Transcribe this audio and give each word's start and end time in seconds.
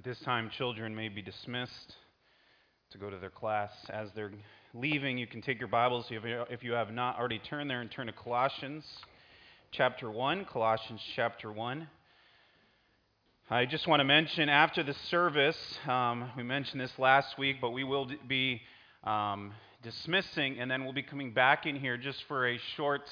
At 0.00 0.04
this 0.04 0.20
time, 0.20 0.48
children 0.48 0.96
may 0.96 1.10
be 1.10 1.20
dismissed 1.20 1.94
to 2.90 2.96
go 2.96 3.10
to 3.10 3.18
their 3.18 3.28
class. 3.28 3.68
As 3.90 4.08
they're 4.14 4.32
leaving, 4.72 5.18
you 5.18 5.26
can 5.26 5.42
take 5.42 5.58
your 5.58 5.68
Bibles 5.68 6.06
if 6.10 6.62
you 6.62 6.72
have 6.72 6.90
not 6.90 7.18
already 7.18 7.38
turned 7.38 7.68
there 7.68 7.82
and 7.82 7.90
turn 7.90 8.06
to 8.06 8.12
Colossians 8.14 8.82
chapter 9.72 10.10
1. 10.10 10.46
Colossians 10.46 11.02
chapter 11.14 11.52
1. 11.52 11.86
I 13.50 13.66
just 13.66 13.86
want 13.86 14.00
to 14.00 14.04
mention 14.04 14.48
after 14.48 14.82
the 14.82 14.94
service, 15.10 15.58
um, 15.86 16.30
we 16.34 16.44
mentioned 16.44 16.80
this 16.80 16.98
last 16.98 17.36
week, 17.36 17.56
but 17.60 17.72
we 17.72 17.84
will 17.84 18.10
be 18.26 18.62
um, 19.04 19.52
dismissing 19.82 20.60
and 20.60 20.70
then 20.70 20.84
we'll 20.84 20.94
be 20.94 21.02
coming 21.02 21.34
back 21.34 21.66
in 21.66 21.76
here 21.76 21.98
just 21.98 22.24
for 22.26 22.48
a 22.48 22.58
short 22.74 23.02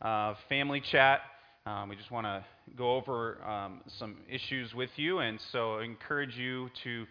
uh, 0.00 0.34
family 0.48 0.82
chat. 0.82 1.20
Um, 1.68 1.90
we 1.90 1.96
just 1.96 2.10
want 2.10 2.24
to 2.24 2.42
go 2.78 2.94
over 2.94 3.44
um, 3.46 3.82
some 3.98 4.16
issues 4.26 4.72
with 4.72 4.88
you, 4.96 5.18
and 5.18 5.38
so 5.52 5.74
I 5.74 5.84
encourage 5.84 6.34
you 6.34 6.70
to 6.82 7.06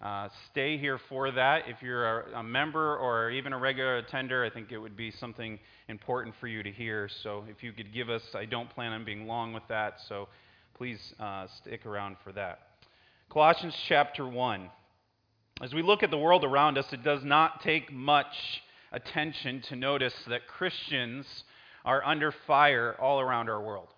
uh, 0.00 0.28
stay 0.50 0.78
here 0.78 0.98
for 1.10 1.30
that. 1.30 1.64
If 1.68 1.82
you're 1.82 2.20
a, 2.20 2.38
a, 2.38 2.42
member 2.42 2.96
or 2.96 3.30
even 3.30 3.52
a 3.52 3.58
regular 3.58 3.98
attender, 3.98 4.42
I 4.46 4.48
think 4.48 4.72
it 4.72 4.78
would 4.78 4.96
be 4.96 5.10
something 5.10 5.58
important 5.88 6.34
for 6.40 6.46
you 6.46 6.62
to 6.62 6.72
hear. 6.72 7.10
So 7.22 7.44
if 7.50 7.62
you 7.62 7.72
could 7.72 7.92
give 7.92 8.08
us, 8.08 8.22
I 8.34 8.46
don't 8.46 8.70
plan 8.70 8.92
on 8.92 9.04
being 9.04 9.26
long 9.26 9.52
with 9.52 9.64
that, 9.68 9.98
so 10.08 10.28
please 10.74 10.98
uh, 11.20 11.46
stick 11.60 11.84
around 11.84 12.16
for 12.24 12.32
that. 12.32 12.60
Colossians 13.28 13.74
chapter 13.88 14.26
1. 14.26 14.70
As 15.60 15.74
we 15.74 15.82
look 15.82 16.02
at 16.02 16.10
the 16.10 16.16
world 16.16 16.44
around 16.44 16.78
us, 16.78 16.86
it 16.92 17.04
does 17.04 17.24
not 17.24 17.60
take 17.60 17.92
much 17.92 18.62
attention 18.90 19.60
to 19.68 19.76
notice 19.76 20.14
that 20.28 20.48
Christians 20.48 21.26
are 21.84 22.02
under 22.06 22.32
fire 22.46 22.96
all 22.98 23.20
around 23.20 23.50
our 23.50 23.60
world. 23.60 23.88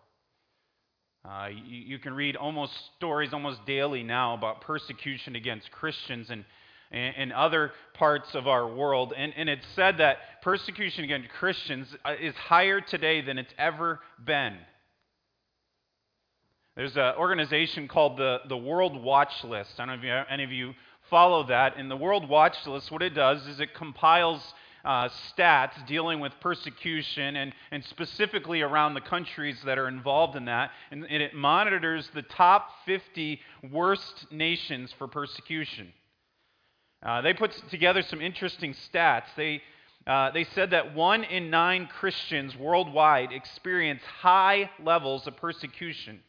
Uh, 1.22 1.48
you, 1.66 1.80
you, 1.80 1.98
can 1.98 2.14
read 2.14 2.34
almost 2.34 2.72
stories 2.96 3.34
almost 3.34 3.64
daily 3.66 4.02
now 4.02 4.32
about 4.32 4.62
persecution 4.62 5.36
against 5.36 5.70
Christians 5.70 6.30
and 6.30 6.44
in 6.92 7.30
other 7.30 7.72
parts 7.94 8.34
of 8.34 8.48
our 8.48 8.66
world. 8.66 9.12
And, 9.16 9.32
and 9.36 9.48
it's 9.48 9.66
said 9.76 9.98
that 9.98 10.42
persecution 10.42 11.04
against 11.04 11.28
Christians 11.28 11.86
uh, 12.04 12.14
is 12.20 12.34
higher 12.34 12.80
today 12.80 13.20
than 13.20 13.38
it's 13.38 13.52
ever 13.58 14.00
been. 14.24 14.56
There's 16.76 16.96
an 16.96 17.14
organization 17.16 17.86
called 17.86 18.16
the, 18.16 18.38
the 18.48 18.56
World 18.56 19.00
Watch 19.00 19.44
List. 19.44 19.72
I 19.78 19.86
don't 19.86 19.88
know 19.88 19.94
if 20.00 20.04
you, 20.04 20.34
any 20.34 20.44
of 20.44 20.52
you 20.52 20.74
follow 21.10 21.46
that. 21.46 21.76
And 21.76 21.90
the 21.90 21.96
World 21.96 22.28
Watch 22.28 22.66
List, 22.66 22.90
what 22.90 23.02
it 23.02 23.14
does 23.14 23.46
is 23.46 23.60
it 23.60 23.74
compiles 23.74 24.42
uh, 24.84 25.08
stats 25.32 25.86
dealing 25.86 26.20
with 26.20 26.32
persecution 26.40 27.36
and, 27.36 27.54
and 27.70 27.84
specifically 27.84 28.62
around 28.62 28.94
the 28.94 29.00
countries 29.00 29.56
that 29.64 29.78
are 29.78 29.88
involved 29.88 30.36
in 30.36 30.46
that. 30.46 30.70
And, 30.90 31.04
and 31.04 31.22
it 31.22 31.34
monitors 31.34 32.08
the 32.14 32.22
top 32.22 32.68
50 32.86 33.40
worst 33.70 34.26
nations 34.30 34.92
for 34.98 35.06
persecution. 35.06 35.92
Uh, 37.02 37.22
they 37.22 37.32
put 37.32 37.52
together 37.70 38.02
some 38.02 38.20
interesting 38.20 38.74
stats. 38.92 39.24
They, 39.36 39.62
uh, 40.06 40.30
they 40.32 40.44
said 40.44 40.70
that 40.70 40.94
one 40.94 41.24
in 41.24 41.50
nine 41.50 41.88
Christians 41.98 42.56
worldwide 42.56 43.32
experience 43.32 44.02
high 44.02 44.70
levels 44.82 45.26
of 45.26 45.36
persecution. 45.36 46.20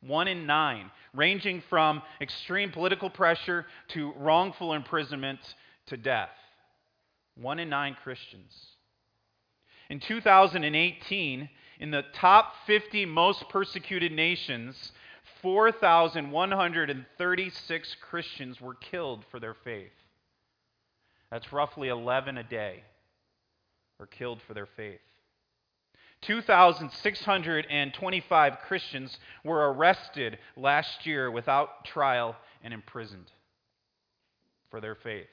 One 0.00 0.28
in 0.28 0.46
nine, 0.46 0.90
ranging 1.12 1.62
from 1.68 2.02
extreme 2.20 2.70
political 2.70 3.10
pressure 3.10 3.66
to 3.88 4.12
wrongful 4.16 4.72
imprisonment 4.74 5.40
to 5.86 5.96
death. 5.96 6.30
One 7.40 7.58
in 7.58 7.68
nine 7.68 7.96
Christians. 8.02 8.54
In 9.88 10.00
2018, 10.00 11.48
in 11.80 11.90
the 11.90 12.04
top 12.12 12.52
50 12.66 13.06
most 13.06 13.48
persecuted 13.48 14.12
nations, 14.12 14.92
4,136 15.42 17.96
Christians 18.00 18.60
were 18.60 18.74
killed 18.74 19.24
for 19.30 19.40
their 19.40 19.54
faith. 19.54 19.92
That's 21.30 21.52
roughly 21.52 21.88
11 21.88 22.38
a 22.38 22.42
day 22.42 22.82
were 23.98 24.06
killed 24.06 24.40
for 24.46 24.54
their 24.54 24.66
faith. 24.66 25.00
2,625 26.22 28.58
Christians 28.66 29.18
were 29.44 29.72
arrested 29.72 30.38
last 30.56 31.06
year 31.06 31.30
without 31.30 31.84
trial 31.84 32.34
and 32.62 32.74
imprisoned 32.74 33.30
for 34.70 34.80
their 34.80 34.96
faith. 34.96 35.28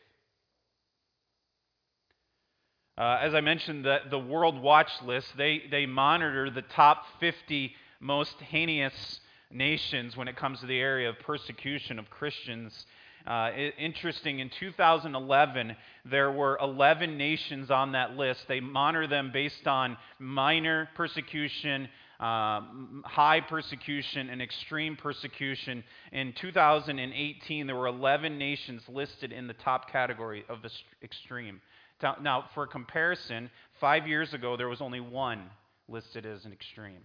Uh, 2.97 3.17
as 3.21 3.33
I 3.33 3.41
mentioned, 3.41 3.83
the, 3.83 3.99
the 4.09 4.19
World 4.19 4.61
Watch 4.61 4.89
List, 5.03 5.27
they, 5.37 5.63
they 5.69 5.85
monitor 5.85 6.49
the 6.49 6.61
top 6.61 7.03
50 7.19 7.73
most 7.99 8.39
heinous 8.39 9.19
nations 9.51 10.15
when 10.15 10.29
it 10.29 10.37
comes 10.37 10.61
to 10.61 10.65
the 10.65 10.79
area 10.79 11.09
of 11.09 11.19
persecution 11.19 11.99
of 11.99 12.09
Christians. 12.09 12.85
Uh, 13.27 13.51
interesting, 13.77 14.39
in 14.39 14.49
2011, 14.59 15.75
there 16.05 16.31
were 16.31 16.57
11 16.61 17.17
nations 17.17 17.69
on 17.69 17.91
that 17.93 18.15
list. 18.15 18.41
They 18.47 18.61
monitor 18.61 19.07
them 19.07 19.31
based 19.33 19.67
on 19.67 19.97
minor 20.19 20.87
persecution, 20.95 21.89
uh, 22.19 22.61
high 23.03 23.41
persecution, 23.41 24.29
and 24.29 24.41
extreme 24.41 24.95
persecution. 24.95 25.83
In 26.13 26.33
2018, 26.39 27.67
there 27.67 27.75
were 27.75 27.87
11 27.87 28.37
nations 28.37 28.83
listed 28.87 29.33
in 29.33 29.47
the 29.47 29.53
top 29.55 29.91
category 29.91 30.45
of 30.47 30.59
extreme. 31.03 31.59
Now, 32.01 32.45
for 32.53 32.67
comparison, 32.67 33.49
five 33.79 34.07
years 34.07 34.33
ago, 34.33 34.57
there 34.57 34.67
was 34.67 34.81
only 34.81 34.99
one 34.99 35.49
listed 35.87 36.25
as 36.25 36.45
an 36.45 36.51
extreme. 36.51 37.01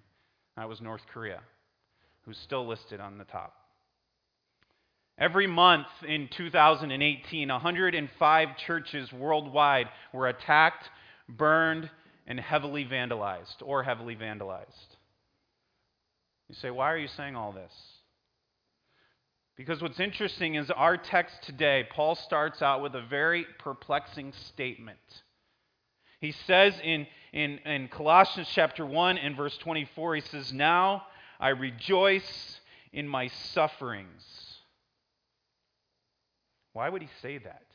That 0.57 0.69
was 0.69 0.81
North 0.81 1.03
Korea, 1.13 1.41
who's 2.23 2.39
still 2.39 2.67
listed 2.67 3.01
on 3.01 3.19
the 3.19 3.25
top. 3.25 3.55
Every 5.19 5.47
month 5.47 5.87
in 6.07 6.29
2018, 6.35 7.49
105 7.49 8.49
churches 8.67 9.13
worldwide 9.13 9.89
were 10.15 10.29
attacked, 10.29 10.89
burned, 11.29 11.91
and 12.27 12.41
heavily 12.41 12.85
vandalized, 12.85 13.57
or 13.63 13.83
heavily 13.83 14.17
vandalized. 14.17 14.97
You 16.49 16.55
say, 16.55 16.71
why 16.71 16.91
are 16.91 16.97
you 16.97 17.09
saying 17.17 17.37
all 17.37 17.53
this? 17.53 17.73
Because 19.61 19.83
what's 19.83 20.01
interesting 20.01 20.55
is 20.55 20.71
our 20.71 20.97
text 20.97 21.43
today, 21.43 21.87
Paul 21.91 22.15
starts 22.15 22.63
out 22.63 22.81
with 22.81 22.95
a 22.95 23.03
very 23.03 23.45
perplexing 23.59 24.33
statement. 24.33 24.97
He 26.19 26.33
says 26.33 26.73
in, 26.83 27.07
in, 27.35 27.59
in 27.67 27.89
Colossians 27.89 28.49
chapter 28.55 28.87
1 28.87 29.19
and 29.19 29.37
verse 29.37 29.59
24, 29.59 30.15
he 30.15 30.21
says, 30.23 30.51
Now 30.51 31.03
I 31.39 31.51
rejoice 31.51 32.59
in 32.95 33.07
my 33.07 33.29
sufferings. 33.53 34.25
Why 36.73 36.89
would 36.89 37.03
he 37.03 37.11
say 37.21 37.37
that? 37.37 37.67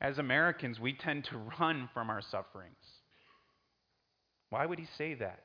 As 0.00 0.20
Americans, 0.20 0.78
we 0.78 0.92
tend 0.92 1.24
to 1.24 1.38
run 1.58 1.88
from 1.92 2.08
our 2.08 2.22
sufferings. 2.22 2.76
Why 4.50 4.64
would 4.64 4.78
he 4.78 4.86
say 4.96 5.14
that? 5.14 5.42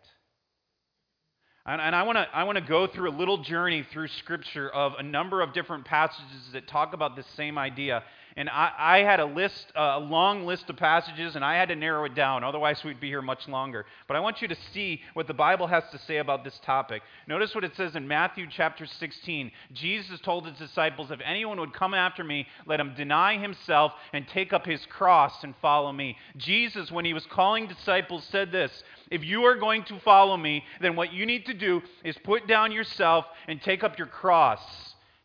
And, 1.69 1.81
and 1.81 1.93
I 1.93 2.03
want 2.03 2.15
to 2.17 2.25
I 2.33 2.45
wanna 2.45 2.65
go 2.65 2.87
through 2.87 3.09
a 3.09 3.15
little 3.17 3.43
journey 3.43 3.85
through 3.91 4.07
Scripture 4.19 4.69
of 4.69 4.93
a 4.97 5.03
number 5.03 5.41
of 5.41 5.53
different 5.53 5.83
passages 5.83 6.49
that 6.53 6.65
talk 6.69 6.93
about 6.93 7.17
this 7.17 7.25
same 7.35 7.57
idea. 7.57 8.03
And 8.37 8.49
I, 8.49 8.71
I 8.77 8.97
had 8.99 9.19
a 9.19 9.25
list, 9.25 9.71
a 9.75 9.99
long 9.99 10.45
list 10.45 10.69
of 10.69 10.77
passages, 10.77 11.35
and 11.35 11.43
I 11.43 11.55
had 11.55 11.69
to 11.69 11.75
narrow 11.75 12.05
it 12.05 12.13
down. 12.13 12.43
Otherwise, 12.43 12.83
we'd 12.83 12.99
be 12.99 13.07
here 13.07 13.23
much 13.23 13.47
longer. 13.47 13.87
But 14.07 14.15
I 14.15 14.19
want 14.19 14.43
you 14.43 14.47
to 14.47 14.57
see 14.73 15.01
what 15.15 15.25
the 15.25 15.33
Bible 15.33 15.65
has 15.65 15.83
to 15.91 15.97
say 15.97 16.17
about 16.17 16.43
this 16.43 16.59
topic. 16.59 17.01
Notice 17.27 17.55
what 17.55 17.63
it 17.63 17.75
says 17.75 17.95
in 17.95 18.07
Matthew 18.07 18.45
chapter 18.47 18.85
16. 18.85 19.51
Jesus 19.73 20.19
told 20.19 20.45
his 20.45 20.55
disciples, 20.59 21.09
If 21.09 21.19
anyone 21.25 21.59
would 21.59 21.73
come 21.73 21.95
after 21.95 22.23
me, 22.23 22.45
let 22.67 22.79
him 22.79 22.93
deny 22.95 23.39
himself 23.39 23.93
and 24.13 24.27
take 24.27 24.53
up 24.53 24.67
his 24.67 24.85
cross 24.85 25.43
and 25.43 25.55
follow 25.59 25.91
me. 25.91 26.15
Jesus, 26.37 26.91
when 26.91 27.05
he 27.05 27.15
was 27.15 27.25
calling 27.25 27.65
disciples, 27.65 28.23
said 28.31 28.51
this 28.51 28.83
If 29.09 29.23
you 29.23 29.45
are 29.45 29.55
going 29.55 29.83
to 29.85 29.99
follow 30.01 30.37
me, 30.37 30.63
then 30.79 30.95
what 30.95 31.11
you 31.11 31.25
need 31.25 31.47
to 31.47 31.55
do 31.55 31.81
is 32.03 32.15
put 32.19 32.47
down 32.47 32.71
yourself 32.71 33.25
and 33.47 33.59
take 33.59 33.83
up 33.83 33.97
your 33.97 34.05
cross. 34.05 34.61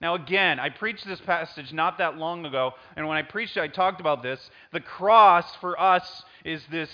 Now, 0.02 0.16
again, 0.16 0.58
I 0.58 0.68
preached 0.68 1.06
this 1.06 1.20
passage 1.20 1.72
not 1.72 1.98
that 1.98 2.16
long 2.16 2.44
ago, 2.44 2.72
and 2.96 3.06
when 3.06 3.16
I 3.16 3.22
preached 3.22 3.56
it, 3.56 3.60
I 3.60 3.68
talked 3.68 4.00
about 4.00 4.20
this. 4.20 4.50
The 4.72 4.80
cross 4.80 5.46
for 5.60 5.80
us 5.80 6.24
is 6.44 6.60
this 6.72 6.90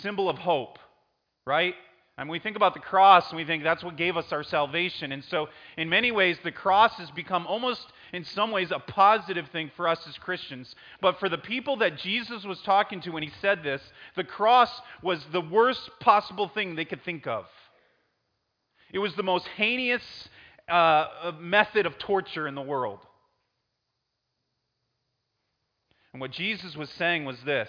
symbol 0.00 0.30
of 0.30 0.38
hope, 0.38 0.78
right? 1.44 1.74
And 2.16 2.30
we 2.30 2.38
think 2.38 2.56
about 2.56 2.72
the 2.72 2.80
cross 2.80 3.28
and 3.28 3.36
we 3.36 3.44
think 3.44 3.62
that's 3.62 3.84
what 3.84 3.96
gave 3.96 4.16
us 4.16 4.32
our 4.32 4.42
salvation. 4.44 5.12
And 5.12 5.22
so, 5.24 5.48
in 5.76 5.90
many 5.90 6.12
ways, 6.12 6.38
the 6.42 6.52
cross 6.52 6.92
has 6.94 7.10
become 7.10 7.46
almost, 7.46 7.84
in 8.14 8.24
some 8.24 8.52
ways, 8.52 8.70
a 8.70 8.78
positive 8.78 9.48
thing 9.50 9.70
for 9.76 9.86
us 9.86 9.98
as 10.08 10.16
Christians. 10.16 10.74
But 11.02 11.18
for 11.18 11.28
the 11.28 11.38
people 11.38 11.76
that 11.78 11.98
Jesus 11.98 12.44
was 12.44 12.60
talking 12.62 13.02
to 13.02 13.10
when 13.10 13.24
he 13.24 13.32
said 13.42 13.62
this, 13.62 13.82
the 14.16 14.24
cross 14.24 14.70
was 15.02 15.22
the 15.32 15.40
worst 15.42 15.90
possible 16.00 16.48
thing 16.48 16.74
they 16.74 16.84
could 16.86 17.04
think 17.04 17.26
of. 17.26 17.44
It 18.92 19.00
was 19.00 19.14
the 19.16 19.24
most 19.24 19.46
heinous 19.56 20.02
uh, 20.68 21.32
method 21.40 21.86
of 21.86 21.98
torture 21.98 22.46
in 22.46 22.54
the 22.54 22.62
world. 22.62 23.00
And 26.12 26.20
what 26.20 26.30
Jesus 26.30 26.76
was 26.76 26.90
saying 26.90 27.24
was 27.24 27.36
this 27.44 27.68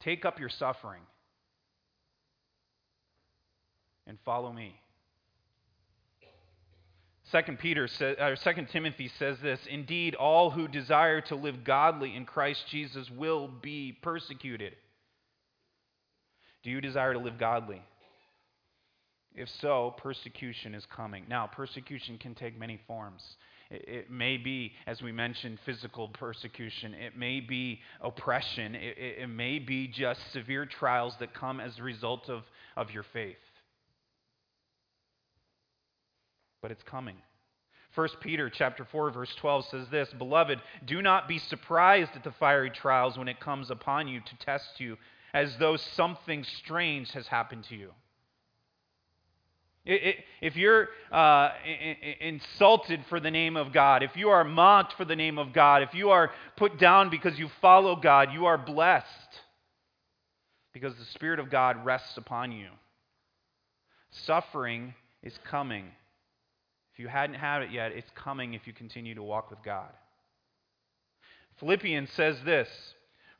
take 0.00 0.24
up 0.24 0.38
your 0.38 0.48
suffering 0.48 1.00
and 4.06 4.18
follow 4.24 4.52
me. 4.52 4.78
Second 7.30 7.58
Peter 7.58 7.88
says, 7.88 8.16
or 8.20 8.36
Second 8.36 8.68
Timothy 8.68 9.10
says 9.18 9.38
this: 9.40 9.60
Indeed, 9.70 10.14
all 10.14 10.50
who 10.50 10.68
desire 10.68 11.20
to 11.22 11.36
live 11.36 11.64
godly 11.64 12.14
in 12.14 12.26
Christ 12.26 12.64
Jesus 12.68 13.10
will 13.10 13.48
be 13.48 13.96
persecuted. 14.02 14.74
Do 16.62 16.70
you 16.70 16.80
desire 16.80 17.14
to 17.14 17.18
live 17.18 17.38
godly? 17.38 17.82
If 19.34 19.48
so, 19.60 19.94
persecution 19.98 20.74
is 20.74 20.86
coming. 20.86 21.24
Now, 21.28 21.48
persecution 21.48 22.18
can 22.18 22.34
take 22.34 22.58
many 22.58 22.78
forms. 22.86 23.22
It, 23.70 24.10
may 24.10 24.36
be, 24.36 24.72
as 24.86 25.02
we 25.02 25.10
mentioned, 25.10 25.58
physical 25.66 26.08
persecution. 26.08 26.94
It 26.94 27.16
may 27.16 27.40
be 27.40 27.80
oppression. 28.00 28.76
It, 28.76 28.96
it, 28.96 29.18
it 29.22 29.26
may 29.26 29.58
be 29.58 29.88
just 29.88 30.20
severe 30.32 30.66
trials 30.66 31.16
that 31.18 31.34
come 31.34 31.58
as 31.58 31.78
a 31.78 31.82
result 31.82 32.28
of, 32.28 32.44
of 32.76 32.92
your 32.92 33.02
faith. 33.12 33.36
But 36.62 36.70
it's 36.70 36.84
coming. 36.84 37.16
1 37.94 38.08
Peter 38.20 38.50
chapter 38.50 38.84
4 38.84 39.10
verse 39.10 39.34
12 39.36 39.66
says 39.66 39.88
this, 39.88 40.12
"Beloved, 40.18 40.60
do 40.84 41.00
not 41.00 41.28
be 41.28 41.38
surprised 41.38 42.10
at 42.14 42.24
the 42.24 42.32
fiery 42.32 42.70
trials 42.70 43.16
when 43.16 43.28
it 43.28 43.38
comes 43.40 43.70
upon 43.70 44.08
you 44.08 44.20
to 44.20 44.38
test 44.38 44.80
you 44.80 44.96
as 45.32 45.56
though 45.58 45.76
something 45.76 46.44
strange 46.44 47.10
has 47.12 47.26
happened 47.28 47.64
to 47.64 47.76
you." 47.76 47.92
If 49.86 50.56
you're 50.56 50.88
uh, 51.12 51.50
insulted 52.20 53.04
for 53.10 53.20
the 53.20 53.30
name 53.30 53.56
of 53.56 53.72
God, 53.72 54.02
if 54.02 54.16
you 54.16 54.30
are 54.30 54.42
mocked 54.42 54.94
for 54.94 55.04
the 55.04 55.16
name 55.16 55.38
of 55.38 55.52
God, 55.52 55.82
if 55.82 55.92
you 55.92 56.10
are 56.10 56.30
put 56.56 56.78
down 56.78 57.10
because 57.10 57.38
you 57.38 57.50
follow 57.60 57.94
God, 57.94 58.32
you 58.32 58.46
are 58.46 58.56
blessed 58.56 59.06
because 60.72 60.94
the 60.96 61.04
Spirit 61.06 61.38
of 61.38 61.50
God 61.50 61.84
rests 61.84 62.16
upon 62.16 62.50
you. 62.50 62.68
Suffering 64.10 64.94
is 65.22 65.38
coming. 65.50 65.86
If 66.94 67.00
you 67.00 67.08
hadn't 67.08 67.36
had 67.36 67.62
it 67.62 67.70
yet, 67.70 67.92
it's 67.92 68.10
coming 68.14 68.54
if 68.54 68.66
you 68.66 68.72
continue 68.72 69.14
to 69.14 69.22
walk 69.22 69.50
with 69.50 69.62
God. 69.62 69.90
Philippians 71.60 72.10
says 72.12 72.36
this 72.44 72.68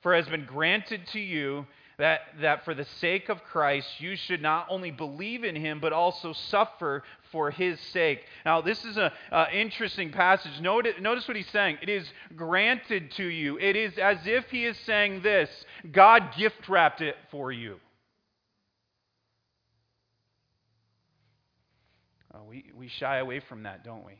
For 0.03 0.15
it 0.15 0.23
has 0.23 0.31
been 0.31 0.45
granted 0.45 1.07
to 1.13 1.21
you 1.21 1.67
that, 1.99 2.21
that 2.41 2.65
for 2.65 2.75
the 2.75 2.85
sake 3.01 3.29
of 3.29 3.43
Christ 3.45 4.01
you 4.01 4.17
should 4.17 4.43
not 4.43 4.67
only 4.69 4.91
believe 4.91 5.45
in 5.45 5.55
him, 5.55 5.81
but 5.81 5.93
also 5.93 6.33
suffer 6.33 7.03
for 7.31 7.51
his 7.51 7.79
sake. 7.93 8.21
Now, 8.45 8.61
this 8.61 8.85
is 8.85 8.97
an 8.97 9.11
interesting 9.53 10.11
passage. 10.11 10.61
Notice, 10.61 10.95
notice 11.01 11.27
what 11.29 11.37
he's 11.37 11.51
saying. 11.51 11.79
It 11.83 11.89
is 11.89 12.07
granted 12.37 13.11
to 13.13 13.25
you. 13.25 13.59
It 13.59 13.77
is 13.77 13.99
as 13.99 14.19
if 14.25 14.45
he 14.51 14.65
is 14.65 14.77
saying 14.79 15.23
this 15.23 15.51
God 15.93 16.35
gift 16.37 16.69
wrapped 16.69 17.01
it 17.01 17.17
for 17.31 17.53
you. 17.53 17.81
Uh, 22.35 22.39
we, 22.49 22.65
we 22.77 22.89
shy 22.89 23.19
away 23.19 23.41
from 23.41 23.63
that, 23.63 23.85
don't 23.85 24.05
we? 24.05 24.15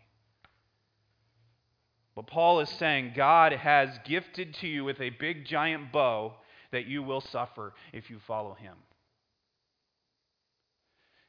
But 2.15 2.29
Paul 2.29 2.61
is 2.61 2.69
saying 2.69 3.13
God 3.17 3.53
has 3.53 3.89
gifted 4.05 4.55
to 4.55 4.69
you 4.69 4.85
with 4.85 5.01
a 5.01 5.11
big 5.11 5.47
giant 5.47 5.91
bow 5.91 6.35
that 6.75 6.87
you 6.87 7.03
will 7.03 7.23
suffer 7.33 7.73
if 7.93 8.11
you 8.11 8.19
follow 8.27 8.55
him. 8.55 8.75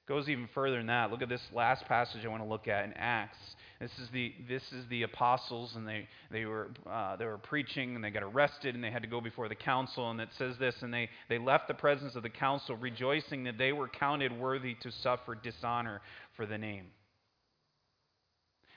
Goes 0.07 0.27
even 0.27 0.49
further 0.53 0.77
than 0.77 0.87
that. 0.87 1.09
Look 1.09 1.21
at 1.21 1.29
this 1.29 1.41
last 1.53 1.85
passage 1.85 2.25
I 2.25 2.27
want 2.27 2.43
to 2.43 2.49
look 2.49 2.67
at 2.67 2.85
in 2.85 2.93
Acts. 2.93 3.37
This 3.79 3.91
is 3.99 4.07
the 4.13 4.33
this 4.47 4.61
is 4.71 4.87
the 4.89 5.03
apostles, 5.03 5.73
and 5.75 5.87
they 5.87 6.07
they 6.31 6.45
were 6.45 6.69
uh, 6.89 7.15
they 7.15 7.25
were 7.25 7.37
preaching, 7.37 7.95
and 7.95 8.03
they 8.03 8.11
got 8.11 8.23
arrested, 8.23 8.75
and 8.75 8.83
they 8.83 8.91
had 8.91 9.01
to 9.01 9.07
go 9.07 9.19
before 9.19 9.49
the 9.49 9.55
council. 9.55 10.11
And 10.11 10.19
it 10.21 10.29
says 10.37 10.55
this, 10.59 10.75
and 10.81 10.93
they 10.93 11.09
they 11.27 11.39
left 11.39 11.67
the 11.67 11.73
presence 11.73 12.15
of 12.15 12.23
the 12.23 12.29
council, 12.29 12.75
rejoicing 12.75 13.43
that 13.45 13.57
they 13.57 13.71
were 13.71 13.87
counted 13.87 14.31
worthy 14.37 14.75
to 14.81 14.91
suffer 14.91 15.35
dishonor 15.35 16.01
for 16.35 16.45
the 16.45 16.57
name. 16.57 16.85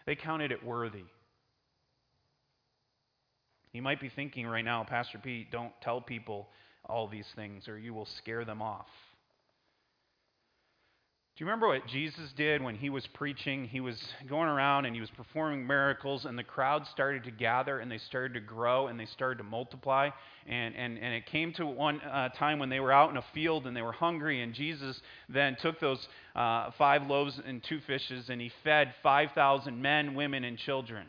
They 0.07 0.17
counted 0.17 0.51
it 0.51 0.65
worthy. 0.65 1.05
You 3.73 3.83
might 3.83 4.01
be 4.01 4.09
thinking 4.09 4.47
right 4.47 4.65
now, 4.65 4.85
Pastor 4.85 5.19
Pete, 5.19 5.51
don't 5.51 5.73
tell 5.83 6.01
people 6.01 6.49
all 6.89 7.07
these 7.07 7.27
things 7.37 7.69
or 7.69 7.79
you 7.79 7.93
will 7.93 8.07
scare 8.07 8.45
them 8.45 8.63
off. 8.63 8.87
Do 11.39 11.45
you 11.45 11.51
remember 11.51 11.69
what 11.69 11.87
Jesus 11.87 12.33
did 12.37 12.61
when 12.65 12.75
he 12.75 12.91
was 12.91 13.07
preaching? 13.15 13.67
He 13.67 13.79
was 13.79 13.97
going 14.29 14.49
around 14.49 14.87
and 14.87 14.95
he 14.97 15.01
was 15.01 15.11
performing 15.11 15.65
miracles, 15.65 16.25
and 16.25 16.37
the 16.37 16.43
crowd 16.43 16.85
started 16.89 17.23
to 17.23 17.31
gather 17.31 17.79
and 17.79 17.89
they 17.89 17.99
started 17.99 18.35
to 18.35 18.41
grow 18.41 18.89
and 18.89 18.99
they 18.99 19.07
started 19.07 19.39
to 19.39 19.45
multiply. 19.45 20.11
And, 20.49 20.75
and, 20.75 20.99
and 20.99 21.15
it 21.15 21.27
came 21.27 21.53
to 21.53 21.65
one 21.65 22.01
uh, 22.01 22.31
time 22.31 22.59
when 22.59 22.71
they 22.71 22.81
were 22.81 22.91
out 22.91 23.11
in 23.13 23.19
a 23.19 23.25
field 23.35 23.69
and 23.69 23.77
they 23.77 23.83
were 23.83 23.93
hungry, 23.93 24.43
and 24.43 24.53
Jesus 24.53 25.01
then 25.29 25.57
took 25.63 25.79
those 25.79 26.09
uh, 26.35 26.73
five 26.77 27.07
loaves 27.07 27.41
and 27.47 27.63
two 27.63 27.79
fishes 27.87 28.31
and 28.31 28.41
he 28.41 28.51
fed 28.65 28.93
5,000 29.05 29.81
men, 29.81 30.17
women, 30.17 30.43
and 30.43 30.59
children. 30.59 31.07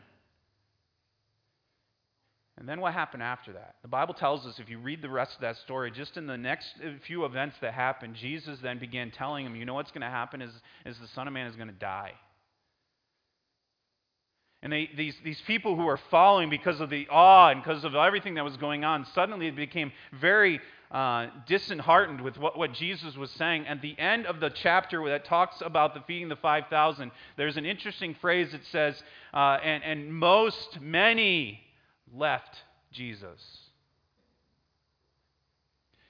And 2.60 2.68
then 2.68 2.82
what 2.82 2.92
happened 2.92 3.22
after 3.22 3.54
that? 3.54 3.76
The 3.80 3.88
Bible 3.88 4.12
tells 4.12 4.46
us, 4.46 4.58
if 4.58 4.68
you 4.68 4.78
read 4.78 5.00
the 5.00 5.08
rest 5.08 5.34
of 5.34 5.40
that 5.40 5.56
story, 5.56 5.90
just 5.90 6.18
in 6.18 6.26
the 6.26 6.36
next 6.36 6.74
few 7.06 7.24
events 7.24 7.56
that 7.62 7.72
happened, 7.72 8.16
Jesus 8.16 8.58
then 8.62 8.78
began 8.78 9.10
telling 9.10 9.46
him, 9.46 9.56
you 9.56 9.64
know 9.64 9.72
what's 9.72 9.90
going 9.90 10.02
to 10.02 10.10
happen 10.10 10.42
is, 10.42 10.52
is 10.84 10.98
the 10.98 11.08
Son 11.08 11.26
of 11.26 11.32
Man 11.32 11.46
is 11.46 11.56
going 11.56 11.68
to 11.68 11.74
die. 11.74 12.12
And 14.62 14.70
they, 14.70 14.90
these, 14.94 15.14
these 15.24 15.40
people 15.46 15.74
who 15.74 15.84
were 15.84 15.98
following 16.10 16.50
because 16.50 16.80
of 16.80 16.90
the 16.90 17.08
awe 17.10 17.48
and 17.48 17.62
because 17.62 17.82
of 17.82 17.94
everything 17.94 18.34
that 18.34 18.44
was 18.44 18.58
going 18.58 18.84
on, 18.84 19.06
suddenly 19.14 19.50
became 19.50 19.90
very 20.20 20.60
uh, 20.90 21.28
disheartened 21.46 22.20
with 22.20 22.36
what, 22.36 22.58
what 22.58 22.74
Jesus 22.74 23.16
was 23.16 23.30
saying. 23.30 23.66
At 23.68 23.80
the 23.80 23.98
end 23.98 24.26
of 24.26 24.38
the 24.38 24.50
chapter 24.50 25.02
that 25.08 25.24
talks 25.24 25.62
about 25.62 25.94
the 25.94 26.02
feeding 26.06 26.28
the 26.28 26.36
5,000, 26.36 27.10
there's 27.38 27.56
an 27.56 27.64
interesting 27.64 28.14
phrase 28.20 28.52
that 28.52 28.66
says, 28.66 29.02
uh, 29.32 29.56
and, 29.64 29.82
and 29.82 30.12
most, 30.12 30.78
many, 30.82 31.62
left 32.14 32.56
Jesus. 32.92 33.40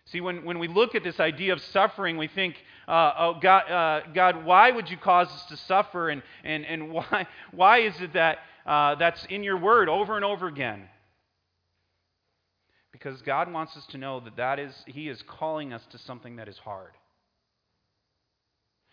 See, 0.07 0.21
when, 0.21 0.45
when 0.45 0.59
we 0.59 0.67
look 0.67 0.97
at 0.97 1.05
this 1.05 1.21
idea 1.21 1.53
of 1.53 1.61
suffering, 1.61 2.17
we 2.17 2.27
think, 2.27 2.57
uh, 2.89 3.13
oh, 3.17 3.35
God, 3.41 3.71
uh, 3.71 4.01
God, 4.13 4.45
why 4.45 4.73
would 4.73 4.91
you 4.91 4.97
cause 4.97 5.29
us 5.29 5.45
to 5.47 5.57
suffer? 5.57 6.09
And, 6.09 6.23
and, 6.43 6.65
and 6.67 6.91
why, 6.93 7.27
why 7.53 7.79
is 7.79 8.01
it 8.01 8.15
that 8.15 8.39
uh, 8.67 8.97
that's 8.97 9.25
in 9.27 9.45
your 9.45 9.57
word 9.57 9.89
over 9.89 10.17
and 10.17 10.25
over 10.25 10.49
again? 10.49 10.89
Because 12.91 13.23
God 13.23 13.53
wants 13.53 13.77
us 13.77 13.87
to 13.87 13.99
know 13.99 14.19
that, 14.21 14.37
that 14.37 14.59
is, 14.59 14.75
He 14.87 15.09
is 15.09 15.23
calling 15.23 15.73
us 15.73 15.87
to 15.91 15.99
something 15.99 16.37
that 16.37 16.49
is 16.49 16.59
hard. 16.59 16.93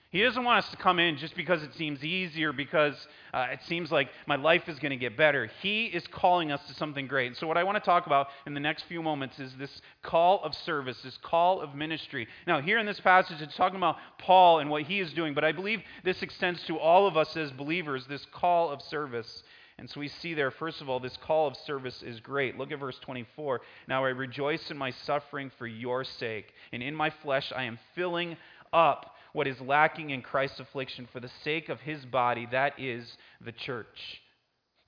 He 0.09 0.21
doesn't 0.21 0.44
want 0.44 0.63
us 0.63 0.71
to 0.71 0.77
come 0.77 1.00
in 1.00 1.18
just 1.18 1.36
because 1.36 1.62
it 1.63 1.74
seems 1.75 2.01
easier, 2.01 2.54
because 2.54 2.95
uh, 3.33 3.48
it 3.51 3.59
seems 3.63 3.92
like 3.92 4.07
my 4.26 4.37
life 4.37 4.69
is 4.69 4.80
going 4.80 4.92
to 4.92 4.97
get 4.97 5.18
better. 5.18 5.49
He 5.61 5.87
is 5.87 6.07
calling 6.07 6.49
us 6.49 6.66
to 6.68 6.73
something 6.76 7.07
great. 7.07 7.35
so, 7.35 7.45
what 7.45 7.57
I 7.57 7.64
want 7.66 7.76
to 7.76 7.83
talk 7.83 8.06
about 8.06 8.28
in 8.45 8.54
the 8.54 8.61
next 8.61 8.83
few 8.83 9.02
moments 9.02 9.37
is 9.37 9.54
this 9.56 9.81
call 10.04 10.42
of 10.44 10.56
service, 10.56 10.97
this 11.04 11.18
call 11.21 11.59
of 11.59 11.76
ministry. 11.76 12.26
Now, 12.45 12.61
here 12.61 12.80
in 12.80 12.85
this 12.85 13.02
passage, 13.02 13.42
it's 13.42 13.56
talking 13.57 13.76
about 13.76 13.97
Paul 14.18 14.59
and 14.59 14.69
what 14.69 14.83
he 14.83 15.02
is 15.02 15.11
doing, 15.11 15.33
but 15.33 15.44
I 15.44 15.52
believe 15.52 15.81
this 16.06 16.21
extends 16.21 16.64
to 16.68 16.80
all 16.80 17.06
of 17.06 17.18
us 17.18 17.35
as 17.35 17.52
believers, 17.52 18.06
this 18.07 18.26
call 18.31 18.71
of 18.71 18.81
service. 18.83 19.44
And 19.78 19.90
so 19.90 19.99
we 19.99 20.07
see 20.07 20.33
there, 20.33 20.52
first 20.52 20.80
of 20.80 20.90
all, 20.90 21.02
this 21.02 21.18
call 21.18 21.47
of 21.47 21.57
service 21.57 22.02
is 22.02 22.21
great. 22.21 22.57
Look 22.57 22.71
at 22.71 22.80
verse 22.80 22.97
24. 23.02 23.59
Now 23.90 24.06
I 24.06 24.09
rejoice 24.09 24.71
in 24.71 24.78
my 24.78 24.92
suffering 24.92 25.52
for 25.57 25.68
your 25.68 26.06
sake, 26.06 26.54
and 26.71 26.81
in 26.81 26.95
my 26.95 27.09
flesh 27.09 27.52
I 27.54 27.66
am 27.66 27.78
filling 27.94 28.37
up 28.71 29.17
what 29.38 29.46
is 29.46 29.62
lacking 29.62 30.10
in 30.10 30.24
Christ's 30.24 30.60
affliction 30.60 31.08
for 31.14 31.20
the 31.20 31.30
sake 31.44 31.70
of 31.70 31.80
his 31.80 32.04
body, 32.06 32.48
that 32.52 32.74
is 32.80 33.18
the 33.40 33.52
church. 33.52 34.20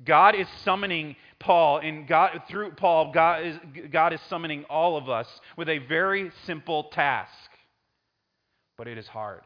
God 0.04 0.34
is 0.34 0.48
summoning 0.66 1.16
Paul, 1.38 1.78
and 1.78 2.08
God, 2.08 2.42
through 2.50 2.72
Paul, 2.72 3.12
God 3.14 3.46
is, 3.46 3.56
God 3.92 4.12
is 4.12 4.20
summoning 4.28 4.64
all 4.64 4.98
of 4.98 5.08
us 5.08 5.28
with 5.56 5.70
a 5.70 5.78
very 5.78 6.32
simple 6.48 6.86
task. 6.86 7.32
But 8.76 8.88
it 8.88 8.98
is 8.98 9.06
hard. 9.06 9.42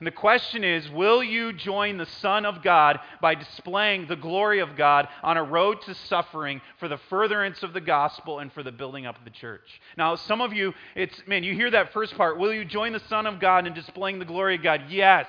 And 0.00 0.06
the 0.06 0.12
question 0.12 0.64
is 0.64 0.90
will 0.90 1.22
you 1.22 1.52
join 1.52 1.98
the 1.98 2.06
Son 2.06 2.44
of 2.44 2.62
God 2.62 2.98
by 3.20 3.34
displaying 3.34 4.06
the 4.06 4.16
glory 4.16 4.60
of 4.60 4.76
God 4.76 5.08
on 5.22 5.36
a 5.36 5.42
road 5.42 5.82
to 5.82 5.94
suffering 5.94 6.60
for 6.78 6.88
the 6.88 6.98
furtherance 7.08 7.62
of 7.62 7.72
the 7.72 7.80
gospel 7.80 8.40
and 8.40 8.52
for 8.52 8.62
the 8.62 8.72
building 8.72 9.06
up 9.06 9.16
of 9.18 9.24
the 9.24 9.30
church? 9.30 9.80
Now, 9.96 10.16
some 10.16 10.40
of 10.40 10.52
you, 10.52 10.74
it's, 10.96 11.14
man, 11.26 11.44
you 11.44 11.54
hear 11.54 11.70
that 11.70 11.92
first 11.92 12.16
part. 12.16 12.38
Will 12.38 12.52
you 12.52 12.64
join 12.64 12.92
the 12.92 13.02
Son 13.08 13.26
of 13.26 13.38
God 13.40 13.66
in 13.66 13.74
displaying 13.74 14.18
the 14.18 14.24
glory 14.24 14.56
of 14.56 14.62
God? 14.62 14.82
Yes. 14.88 15.26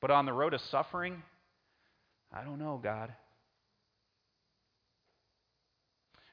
But 0.00 0.10
on 0.10 0.26
the 0.26 0.32
road 0.32 0.54
of 0.54 0.60
suffering, 0.62 1.22
I 2.32 2.44
don't 2.44 2.58
know, 2.58 2.78
God. 2.82 3.12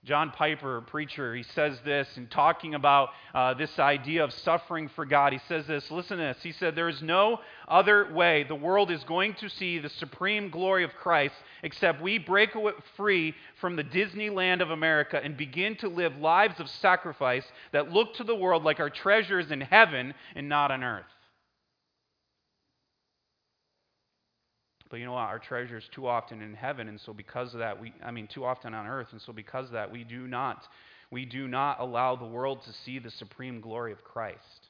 John 0.03 0.31
Piper, 0.31 0.81
preacher, 0.81 1.35
he 1.35 1.43
says 1.43 1.77
this 1.83 2.07
in 2.15 2.27
talking 2.27 2.75
about 2.75 3.09
uh, 3.33 3.53
this 3.55 3.77
idea 3.77 4.23
of 4.23 4.31
suffering 4.31 4.89
for 4.95 5.05
God. 5.05 5.33
He 5.33 5.39
says 5.47 5.67
this 5.67 5.89
listen 5.91 6.17
to 6.17 6.23
this. 6.23 6.37
He 6.41 6.51
said, 6.53 6.75
There 6.75 6.87
is 6.87 7.01
no 7.01 7.39
other 7.67 8.13
way 8.13 8.43
the 8.43 8.55
world 8.55 8.91
is 8.91 9.03
going 9.03 9.33
to 9.35 9.49
see 9.49 9.79
the 9.79 9.89
supreme 9.89 10.49
glory 10.49 10.83
of 10.83 10.93
Christ 10.95 11.35
except 11.63 12.01
we 12.01 12.19
break 12.19 12.51
free 12.95 13.33
from 13.59 13.75
the 13.75 13.83
Disneyland 13.83 14.61
of 14.61 14.71
America 14.71 15.19
and 15.21 15.35
begin 15.35 15.75
to 15.77 15.89
live 15.89 16.15
lives 16.17 16.59
of 16.59 16.69
sacrifice 16.69 17.45
that 17.71 17.91
look 17.91 18.13
to 18.15 18.23
the 18.23 18.35
world 18.35 18.63
like 18.63 18.79
our 18.79 18.89
treasures 18.89 19.51
in 19.51 19.61
heaven 19.61 20.13
and 20.35 20.47
not 20.47 20.71
on 20.71 20.83
earth. 20.83 21.05
But 24.89 25.00
you 25.00 25.06
know 25.06 25.13
what? 25.13 25.22
Our 25.22 25.39
treasure 25.39 25.77
is 25.77 25.88
too 25.91 26.08
often 26.08 26.41
in 26.41 26.53
heaven, 26.53 26.88
and 26.88 27.00
so 27.01 27.13
because 27.13 27.53
of 27.53 27.60
that, 27.60 27.79
we 27.79 27.94
I 28.03 28.12
mean 28.12 28.27
too 28.27 28.46
often 28.46 28.74
on 28.74 28.88
earth, 28.88 29.08
and 29.12 29.22
so 29.22 29.34
because 29.34 29.65
of 29.67 29.74
that, 29.74 29.91
we 29.91 30.03
do 30.03 30.27
not 30.27 30.65
we 31.12 31.25
do 31.25 31.48
not 31.48 31.79
allow 31.79 32.15
the 32.15 32.25
world 32.25 32.63
to 32.63 32.74
see 32.86 33.00
the 33.00 33.12
supreme 33.12 33.62
glory 33.62 33.91
of 33.91 34.03
Christ. 34.03 34.67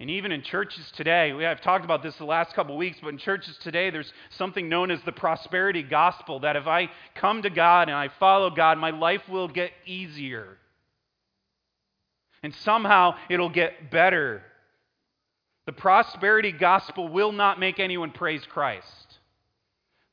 And 0.00 0.10
even 0.10 0.30
in 0.30 0.42
churches 0.42 0.92
today, 0.96 1.32
we, 1.32 1.44
I've 1.44 1.60
talked 1.60 1.84
about 1.84 2.04
this 2.04 2.14
the 2.16 2.24
last 2.24 2.54
couple 2.54 2.74
of 2.74 2.78
weeks, 2.78 2.98
but 3.02 3.08
in 3.08 3.18
churches 3.18 3.56
today, 3.62 3.90
there's 3.90 4.12
something 4.30 4.68
known 4.68 4.92
as 4.92 5.00
the 5.02 5.10
prosperity 5.10 5.82
gospel 5.82 6.40
that 6.40 6.54
if 6.54 6.68
I 6.68 6.88
come 7.16 7.42
to 7.42 7.50
God 7.50 7.88
and 7.88 7.96
I 7.96 8.08
follow 8.20 8.50
God, 8.50 8.78
my 8.78 8.90
life 8.90 9.22
will 9.28 9.48
get 9.48 9.72
easier. 9.86 10.56
And 12.44 12.54
somehow 12.54 13.16
it'll 13.28 13.48
get 13.48 13.90
better. 13.90 14.42
The 15.68 15.72
prosperity 15.72 16.50
gospel 16.50 17.08
will 17.08 17.30
not 17.30 17.60
make 17.60 17.78
anyone 17.78 18.10
praise 18.10 18.40
Christ. 18.46 19.18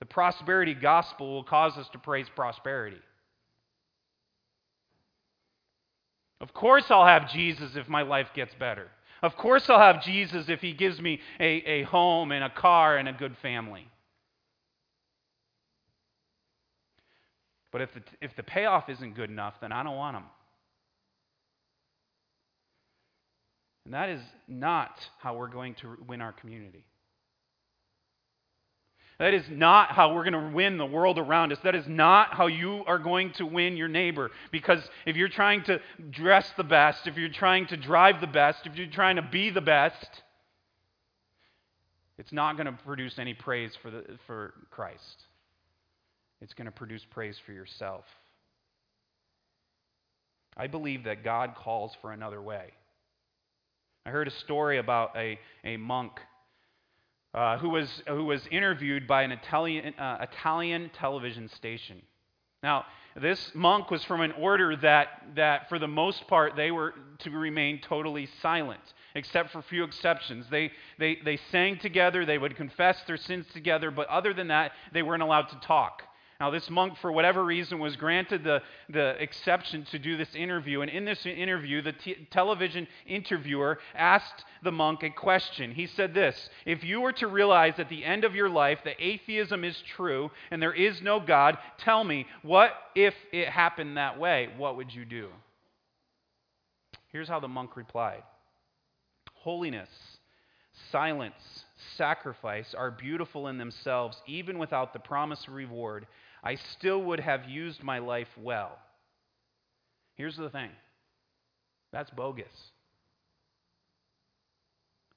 The 0.02 0.06
prosperity 0.06 0.74
gospel 0.74 1.32
will 1.32 1.46
cause 1.46 1.78
us 1.78 1.88
to 1.94 1.98
praise 1.98 2.28
prosperity. 2.36 3.00
Of 6.42 6.54
course, 6.54 6.84
I'll 6.90 7.06
have 7.06 7.32
Jesus 7.32 7.78
if 7.78 7.88
my 7.88 8.02
life 8.02 8.28
gets 8.36 8.54
better. 8.56 8.90
Of 9.24 9.38
course, 9.38 9.70
I'll 9.70 9.80
have 9.80 10.04
Jesus 10.04 10.50
if 10.50 10.60
he 10.60 10.74
gives 10.74 11.00
me 11.00 11.22
a, 11.40 11.46
a 11.46 11.84
home 11.84 12.34
and 12.34 12.44
a 12.44 12.50
car 12.50 12.98
and 12.98 13.08
a 13.08 13.14
good 13.14 13.38
family. 13.38 13.88
But 17.72 17.80
if 17.80 17.94
the, 17.94 18.02
if 18.20 18.36
the 18.36 18.44
payoff 18.44 18.90
isn't 18.90 19.16
good 19.16 19.30
enough, 19.30 19.54
then 19.62 19.72
I 19.72 19.84
don't 19.84 19.96
want 19.96 20.18
him. 20.18 20.26
And 23.86 23.94
that 23.94 24.10
is 24.10 24.22
not 24.48 25.00
how 25.20 25.36
we're 25.36 25.48
going 25.48 25.76
to 25.76 25.98
win 26.08 26.22
our 26.22 26.34
community. 26.34 26.84
That 29.18 29.34
is 29.34 29.46
not 29.50 29.92
how 29.92 30.14
we're 30.14 30.30
going 30.30 30.34
to 30.34 30.54
win 30.54 30.78
the 30.78 30.86
world 30.86 31.18
around 31.18 31.54
us. 31.54 31.60
That 31.64 31.76
is 31.76 31.88
not 31.88 32.34
how 32.34 32.48
you 32.48 32.84
are 32.86 33.00
going 33.00 33.32
to 33.34 33.46
win 33.46 33.78
your 33.78 33.88
neighbor. 33.88 34.32
Because 34.52 34.82
if 35.06 35.16
you're 35.16 35.30
trying 35.30 35.64
to 35.66 35.80
dress 36.10 36.52
the 36.58 36.66
best, 36.66 37.08
if 37.08 37.16
you're 37.16 37.30
trying 37.30 37.68
to 37.68 37.78
drive 37.78 38.20
the 38.20 38.28
best, 38.28 38.66
if 38.66 38.76
you're 38.76 38.88
trying 38.88 39.16
to 39.16 39.22
be 39.22 39.52
the 39.52 39.62
best, 39.62 40.10
it's 42.18 42.34
not 42.34 42.58
going 42.58 42.68
to 42.68 42.84
produce 42.84 43.18
any 43.18 43.34
praise 43.34 43.72
for, 43.82 43.90
the, 43.90 44.04
for 44.28 44.54
Christ. 44.70 45.24
It's 46.42 46.54
going 46.54 46.66
to 46.66 46.72
produce 46.72 47.06
praise 47.10 47.38
for 47.46 47.54
yourself. 47.54 48.04
I 50.58 50.68
believe 50.68 51.06
that 51.06 51.24
God 51.24 51.56
calls 51.56 51.96
for 52.02 52.12
another 52.12 52.42
way. 52.42 52.72
I 54.06 54.12
heard 54.12 54.28
a 54.28 54.32
story 54.32 54.78
about 54.78 55.16
a, 55.16 55.40
a 55.64 55.78
monk 55.78 56.20
uh, 57.34 57.58
who, 57.58 57.70
was, 57.70 57.90
who 58.08 58.26
was 58.26 58.46
interviewed 58.52 59.08
by 59.08 59.24
an 59.24 59.32
Italian, 59.32 59.96
uh, 59.96 60.28
Italian 60.32 60.92
television 60.94 61.50
station. 61.50 62.02
Now, 62.62 62.86
this 63.20 63.52
monk 63.56 63.90
was 63.90 64.04
from 64.04 64.22
an 64.22 64.32
order 64.34 64.76
that, 64.78 65.08
that, 65.36 65.70
for 65.70 65.80
the 65.80 65.88
most 65.88 66.28
part, 66.28 66.56
they 66.56 66.70
were 66.70 66.94
to 67.20 67.32
remain 67.32 67.82
totally 67.82 68.30
silent, 68.44 68.82
except 69.16 69.52
for 69.52 69.60
a 69.60 69.64
few 69.64 69.84
exceptions. 69.84 70.46
They, 70.52 70.72
they, 71.00 71.18
they 71.26 71.38
sang 71.52 71.80
together, 71.80 72.26
they 72.26 72.38
would 72.38 72.56
confess 72.56 73.02
their 73.08 73.18
sins 73.18 73.48
together, 73.54 73.90
but 73.90 74.08
other 74.08 74.36
than 74.36 74.50
that, 74.50 74.72
they 74.94 75.02
weren't 75.02 75.24
allowed 75.24 75.50
to 75.50 75.60
talk. 75.62 76.04
Now, 76.40 76.50
this 76.50 76.70
monk, 76.70 76.98
for 76.98 77.14
whatever 77.14 77.46
reason, 77.46 77.80
was 77.80 77.96
granted 77.96 78.44
the, 78.44 78.62
the 78.90 79.22
exception 79.22 79.86
to 79.86 80.00
do 80.00 80.18
this 80.18 80.36
interview. 80.36 80.82
And 80.82 80.92
in 80.92 81.06
this 81.06 81.26
interview, 81.26 81.82
the 81.82 81.94
t- 81.94 82.28
television 82.30 82.88
interviewer 83.08 83.80
asked 83.94 84.44
the 84.62 84.72
monk 84.72 85.04
a 85.04 85.10
question. 85.10 85.72
He 85.72 85.88
said 85.88 86.14
this 86.14 86.50
If 86.66 86.84
you 86.84 87.00
were 87.00 87.14
to 87.14 87.28
realize 87.28 87.76
at 87.78 87.88
the 87.88 88.04
end 88.04 88.26
of 88.26 88.36
your 88.36 88.50
life 88.50 88.80
that 88.84 88.98
atheism 89.00 89.64
is 89.64 89.82
true 89.96 90.30
and 90.52 90.62
there 90.62 90.74
is 90.74 91.02
no 91.02 91.22
God, 91.22 91.58
tell 91.78 92.04
me, 92.04 92.26
what 92.42 92.72
if 92.96 93.14
it 93.32 93.48
happened 93.48 93.96
that 93.96 94.20
way? 94.20 94.50
What 94.58 94.76
would 94.76 94.94
you 94.94 95.06
do? 95.06 95.30
Here's 97.14 97.30
how 97.30 97.40
the 97.40 97.48
monk 97.48 97.78
replied 97.78 98.24
Holiness, 99.36 99.90
silence, 100.92 101.64
sacrifice 101.96 102.74
are 102.74 102.92
beautiful 102.92 103.48
in 103.48 103.58
themselves, 103.58 104.22
even 104.28 104.58
without 104.58 104.92
the 104.92 105.00
promise 105.00 105.48
of 105.48 105.54
reward. 105.54 106.08
I 106.46 106.56
still 106.56 107.02
would 107.02 107.20
have 107.20 107.50
used 107.50 107.82
my 107.82 107.98
life 107.98 108.30
well. 108.38 108.78
Here's 110.16 110.38
the 110.38 110.50
thing 110.50 110.70
that's 111.92 112.12
bogus. 112.12 112.46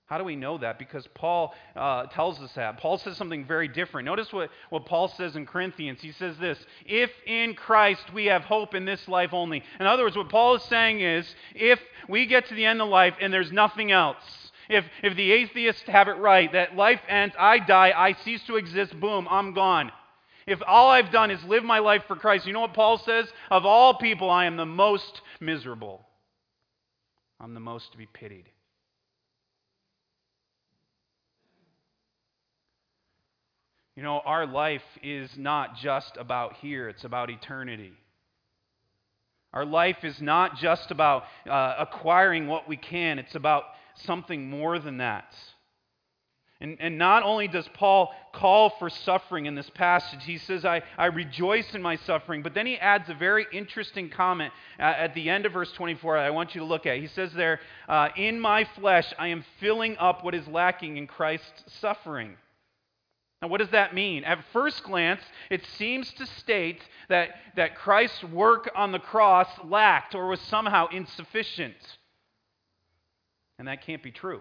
How 0.06 0.16
do 0.16 0.24
we 0.24 0.36
know 0.36 0.56
that? 0.56 0.78
Because 0.78 1.06
Paul 1.12 1.52
uh, 1.76 2.06
tells 2.06 2.40
us 2.40 2.50
that. 2.54 2.78
Paul 2.78 2.96
says 2.96 3.18
something 3.18 3.44
very 3.44 3.68
different. 3.68 4.06
Notice 4.06 4.32
what, 4.32 4.48
what 4.70 4.86
Paul 4.86 5.08
says 5.08 5.36
in 5.36 5.44
Corinthians. 5.44 6.00
He 6.00 6.12
says 6.12 6.38
this 6.38 6.58
If 6.86 7.10
in 7.26 7.52
Christ 7.54 8.10
we 8.14 8.24
have 8.26 8.42
hope 8.42 8.74
in 8.74 8.86
this 8.86 9.06
life 9.06 9.34
only. 9.34 9.62
In 9.78 9.84
other 9.84 10.04
words, 10.04 10.16
what 10.16 10.30
Paul 10.30 10.54
is 10.54 10.62
saying 10.62 11.02
is 11.02 11.34
if 11.54 11.78
we 12.08 12.24
get 12.24 12.46
to 12.46 12.54
the 12.54 12.64
end 12.64 12.80
of 12.80 12.88
life 12.88 13.16
and 13.20 13.30
there's 13.30 13.52
nothing 13.52 13.92
else, 13.92 14.16
if, 14.70 14.86
if 15.02 15.14
the 15.14 15.30
atheists 15.30 15.82
have 15.88 16.08
it 16.08 16.12
right, 16.12 16.50
that 16.52 16.74
life 16.74 17.00
ends, 17.06 17.34
I 17.38 17.58
die, 17.58 17.92
I 17.94 18.14
cease 18.24 18.42
to 18.44 18.56
exist, 18.56 18.98
boom, 18.98 19.28
I'm 19.30 19.52
gone. 19.52 19.92
If 20.48 20.60
all 20.66 20.88
I've 20.88 21.12
done 21.12 21.30
is 21.30 21.44
live 21.44 21.62
my 21.62 21.80
life 21.80 22.04
for 22.08 22.16
Christ, 22.16 22.46
you 22.46 22.54
know 22.54 22.60
what 22.60 22.72
Paul 22.72 22.96
says? 23.04 23.26
Of 23.50 23.66
all 23.66 23.98
people, 23.98 24.30
I 24.30 24.46
am 24.46 24.56
the 24.56 24.64
most 24.64 25.20
miserable. 25.40 26.06
I'm 27.38 27.52
the 27.52 27.60
most 27.60 27.92
to 27.92 27.98
be 27.98 28.06
pitied. 28.06 28.48
You 33.94 34.02
know, 34.02 34.22
our 34.24 34.46
life 34.46 34.80
is 35.02 35.28
not 35.36 35.76
just 35.76 36.16
about 36.16 36.54
here, 36.54 36.88
it's 36.88 37.04
about 37.04 37.28
eternity. 37.28 37.92
Our 39.52 39.66
life 39.66 39.98
is 40.02 40.18
not 40.22 40.56
just 40.56 40.90
about 40.90 41.24
uh, 41.46 41.74
acquiring 41.78 42.46
what 42.46 42.66
we 42.66 42.78
can, 42.78 43.18
it's 43.18 43.34
about 43.34 43.64
something 44.06 44.48
more 44.48 44.78
than 44.78 44.98
that. 44.98 45.26
And, 46.60 46.76
and 46.80 46.98
not 46.98 47.22
only 47.22 47.46
does 47.46 47.68
Paul 47.74 48.12
call 48.32 48.70
for 48.80 48.90
suffering 48.90 49.46
in 49.46 49.54
this 49.54 49.70
passage, 49.70 50.24
he 50.24 50.38
says, 50.38 50.64
I, 50.64 50.82
I 50.96 51.06
rejoice 51.06 51.72
in 51.72 51.80
my 51.80 51.94
suffering. 51.96 52.42
But 52.42 52.52
then 52.54 52.66
he 52.66 52.76
adds 52.76 53.08
a 53.08 53.14
very 53.14 53.46
interesting 53.52 54.10
comment 54.10 54.52
uh, 54.78 54.82
at 54.82 55.14
the 55.14 55.30
end 55.30 55.46
of 55.46 55.52
verse 55.52 55.70
24 55.72 56.16
that 56.16 56.24
I 56.24 56.30
want 56.30 56.56
you 56.56 56.60
to 56.60 56.66
look 56.66 56.84
at. 56.84 56.98
He 56.98 57.06
says 57.06 57.32
there, 57.32 57.60
uh, 57.88 58.08
In 58.16 58.40
my 58.40 58.64
flesh, 58.74 59.06
I 59.20 59.28
am 59.28 59.44
filling 59.60 59.96
up 59.98 60.24
what 60.24 60.34
is 60.34 60.48
lacking 60.48 60.96
in 60.96 61.06
Christ's 61.06 61.62
suffering. 61.80 62.36
Now, 63.40 63.46
what 63.46 63.58
does 63.58 63.70
that 63.70 63.94
mean? 63.94 64.24
At 64.24 64.44
first 64.52 64.82
glance, 64.82 65.20
it 65.50 65.64
seems 65.78 66.12
to 66.14 66.26
state 66.26 66.82
that, 67.08 67.36
that 67.54 67.76
Christ's 67.76 68.24
work 68.24 68.68
on 68.74 68.90
the 68.90 68.98
cross 68.98 69.48
lacked 69.64 70.16
or 70.16 70.26
was 70.26 70.40
somehow 70.40 70.88
insufficient. 70.88 71.76
And 73.60 73.68
that 73.68 73.82
can't 73.86 74.02
be 74.02 74.10
true. 74.10 74.40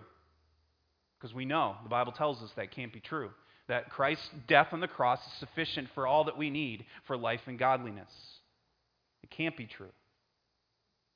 Because 1.19 1.33
we 1.33 1.45
know, 1.45 1.75
the 1.83 1.89
Bible 1.89 2.12
tells 2.12 2.41
us 2.43 2.51
that 2.55 2.71
can't 2.71 2.93
be 2.93 3.00
true. 3.00 3.31
That 3.67 3.89
Christ's 3.89 4.29
death 4.47 4.67
on 4.71 4.79
the 4.79 4.88
cross 4.88 5.19
is 5.19 5.33
sufficient 5.39 5.89
for 5.93 6.07
all 6.07 6.25
that 6.25 6.38
we 6.38 6.50
need 6.50 6.86
for 7.05 7.17
life 7.17 7.41
and 7.47 7.59
godliness. 7.59 8.12
It 9.24 9.29
can't 9.31 9.57
be 9.57 9.65
true. 9.65 9.91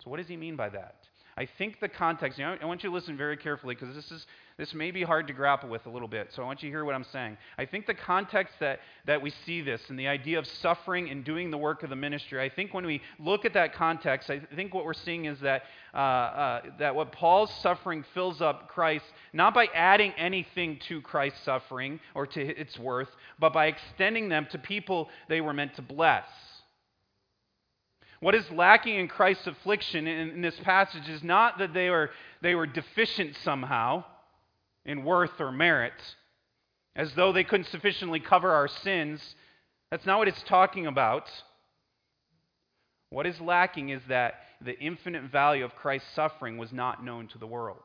So, 0.04 0.10
what 0.10 0.18
does 0.18 0.28
he 0.28 0.36
mean 0.36 0.56
by 0.56 0.70
that? 0.70 0.96
I 1.38 1.48
think 1.58 1.80
the 1.80 1.90
context, 1.90 2.38
you 2.38 2.46
know, 2.46 2.58
I 2.62 2.66
want 2.66 2.84
you 2.84 2.90
to 2.90 2.94
listen 2.94 3.18
very 3.18 3.38
carefully 3.38 3.76
because 3.76 3.96
this 3.96 4.12
is 4.12 4.26
this 4.58 4.76
may 4.76 4.92
be 4.92 5.02
hard 5.02 5.28
to 5.28 5.34
grapple 5.34 5.70
with 5.70 5.88
a 5.88 5.90
little 5.90 6.08
bit, 6.08 6.32
so 6.36 6.44
I 6.44 6.46
want 6.46 6.62
you 6.62 6.70
to 6.70 6.72
hear 6.72 6.86
what 6.86 6.94
I'm 6.94 7.06
saying. 7.06 7.36
I 7.58 7.66
think 7.66 7.88
the 7.88 7.96
context 7.96 8.54
that, 8.60 8.80
that 9.08 9.20
we 9.20 9.32
see 9.46 9.62
this 9.62 9.82
and 9.90 9.98
the 9.98 10.08
idea 10.08 10.38
of 10.38 10.46
suffering 10.46 11.10
and 11.10 11.24
doing 11.24 11.50
the 11.50 11.58
work 11.58 11.82
of 11.82 11.90
the 11.90 11.96
ministry, 11.96 12.40
I 12.40 12.50
think 12.50 12.72
when 12.72 12.86
we 12.86 13.02
look 13.18 13.44
at 13.44 13.54
that 13.54 13.74
context, 13.74 14.30
I 14.30 14.40
think 14.56 14.74
what 14.74 14.86
we're 14.86 14.94
seeing 14.94 15.26
is 15.26 15.40
that, 15.40 15.64
uh, 15.96 15.98
uh, 15.98 16.62
that 16.78 16.94
what 16.94 17.12
Paul's 17.12 17.52
suffering 17.62 18.06
fills 18.14 18.40
up 18.40 18.68
Christ, 18.68 19.06
not 19.34 19.56
by 19.56 19.68
adding 19.74 20.12
anything 20.18 20.80
to 20.90 21.02
Christ's 21.02 21.44
suffering 21.44 22.00
or 22.14 22.28
to 22.28 22.42
its 22.42 22.78
worth, 22.78 23.10
but 23.40 23.54
by 23.54 23.66
extending 23.66 24.30
them 24.30 24.48
to 24.52 24.60
people 24.60 25.10
they 25.28 25.42
were 25.42 25.54
meant 25.54 25.76
to 25.78 25.82
bless. 25.82 26.26
What 28.22 28.36
is 28.36 28.50
lacking 28.52 28.96
in 28.96 29.08
Christ's 29.08 29.48
affliction 29.48 30.08
in, 30.08 30.30
in 30.30 30.42
this 30.42 30.58
passage 30.60 31.10
is 31.10 31.24
not 31.24 31.58
that 31.58 31.74
they 31.74 31.90
were, 31.90 32.12
they 32.42 32.54
were 32.54 32.68
deficient 32.68 33.36
somehow 33.44 34.04
in 34.86 35.04
worth 35.04 35.40
or 35.40 35.52
merit, 35.52 35.94
as 36.96 37.12
though 37.16 37.34
they 37.34 37.44
couldn't 37.44 37.68
sufficiently 37.68 38.20
cover 38.20 38.52
our 38.52 38.68
sins. 38.68 39.36
That's 39.90 40.06
not 40.06 40.20
what 40.20 40.28
it's 40.28 40.44
talking 40.44 40.86
about. 40.86 41.30
What 43.10 43.26
is 43.26 43.42
lacking 43.42 43.90
is 43.90 44.02
that 44.08 44.36
the 44.64 44.80
infinite 44.80 45.24
value 45.32 45.66
of 45.66 45.76
Christ's 45.76 46.08
suffering 46.16 46.60
was 46.60 46.72
not 46.72 47.04
known 47.04 47.28
to 47.30 47.40
the 47.40 47.48
world. 47.48 47.82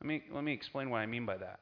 Let 0.00 0.08
me, 0.08 0.22
let 0.32 0.42
me 0.42 0.52
explain 0.52 0.90
what 0.90 0.98
I 0.98 1.06
mean 1.06 1.26
by 1.26 1.36
that. 1.36 1.60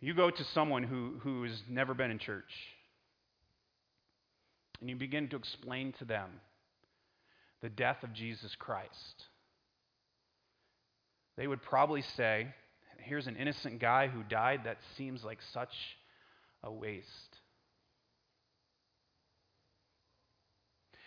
You 0.00 0.14
go 0.14 0.30
to 0.30 0.44
someone 0.54 0.82
who, 0.82 1.16
who's 1.22 1.62
never 1.68 1.92
been 1.92 2.10
in 2.10 2.18
church, 2.18 2.50
and 4.80 4.90
you 4.90 4.96
begin 4.96 5.28
to 5.28 5.36
explain 5.36 5.92
to 5.98 6.04
them 6.04 6.30
the 7.62 7.68
death 7.68 8.02
of 8.02 8.12
Jesus 8.12 8.54
Christ 8.58 9.26
they 11.36 11.46
would 11.46 11.62
probably 11.62 12.02
say, 12.02 12.48
Here's 12.98 13.26
an 13.26 13.36
innocent 13.36 13.78
guy 13.78 14.08
who 14.08 14.22
died. 14.24 14.62
That 14.64 14.78
seems 14.96 15.22
like 15.22 15.38
such 15.52 15.72
a 16.64 16.72
waste. 16.72 17.06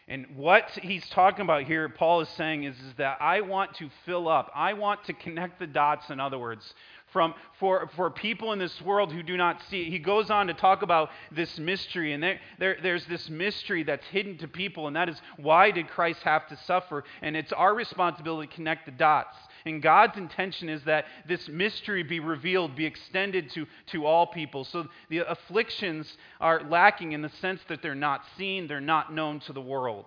And 0.08 0.26
what 0.38 0.70
he's 0.82 1.08
talking 1.10 1.42
about 1.42 1.64
here, 1.64 1.90
Paul 1.90 2.22
is 2.22 2.30
saying, 2.30 2.64
is, 2.64 2.76
is 2.76 2.94
that 2.98 3.18
I 3.20 3.42
want 3.42 3.76
to 3.76 3.90
fill 4.06 4.30
up. 4.30 4.50
I 4.56 4.74
want 4.74 5.04
to 5.06 5.14
connect 5.14 5.60
the 5.60 5.68
dots, 5.68 6.10
in 6.10 6.20
other 6.20 6.40
words, 6.40 6.74
from, 7.12 7.34
for, 7.60 7.90
for 7.96 8.10
people 8.10 8.54
in 8.54 8.60
this 8.60 8.82
world 8.82 9.12
who 9.12 9.24
do 9.24 9.38
not 9.38 9.62
see 9.70 9.82
it. 9.84 9.90
He 9.90 10.00
goes 10.00 10.30
on 10.30 10.48
to 10.48 10.54
talk 10.54 10.82
about 10.82 11.10
this 11.32 11.58
mystery, 11.60 12.14
and 12.14 12.22
there, 12.22 12.40
there, 12.60 12.78
there's 12.82 13.06
this 13.06 13.30
mystery 13.30 13.84
that's 13.84 14.06
hidden 14.08 14.38
to 14.40 14.48
people, 14.48 14.88
and 14.88 14.96
that 14.96 15.10
is 15.10 15.22
why 15.38 15.72
did 15.72 15.88
Christ 15.88 16.22
have 16.24 16.48
to 16.50 16.58
suffer? 16.66 17.04
And 17.22 17.36
it's 17.36 17.52
our 17.54 17.74
responsibility 17.74 18.48
to 18.48 18.54
connect 18.54 18.86
the 18.86 18.92
dots. 18.92 19.36
And 19.66 19.82
God's 19.82 20.18
intention 20.18 20.70
is 20.70 20.84
that 20.86 21.06
this 21.28 21.48
mystery 21.48 22.04
be 22.04 22.20
revealed, 22.20 22.76
be 22.76 22.86
extended 22.86 23.50
to, 23.52 23.66
to 23.88 24.06
all 24.06 24.28
people. 24.28 24.64
So 24.64 24.88
the 25.10 25.20
afflictions 25.20 26.18
are 26.40 26.64
lacking 26.64 27.12
in 27.12 27.22
the 27.22 27.30
sense 27.42 27.62
that 27.68 27.82
they're 27.82 27.96
not 27.96 28.22
seen, 28.38 28.68
they're 28.68 28.80
not 28.80 29.14
known 29.14 29.40
to 29.42 29.54
the 29.54 29.62
world. 29.62 30.06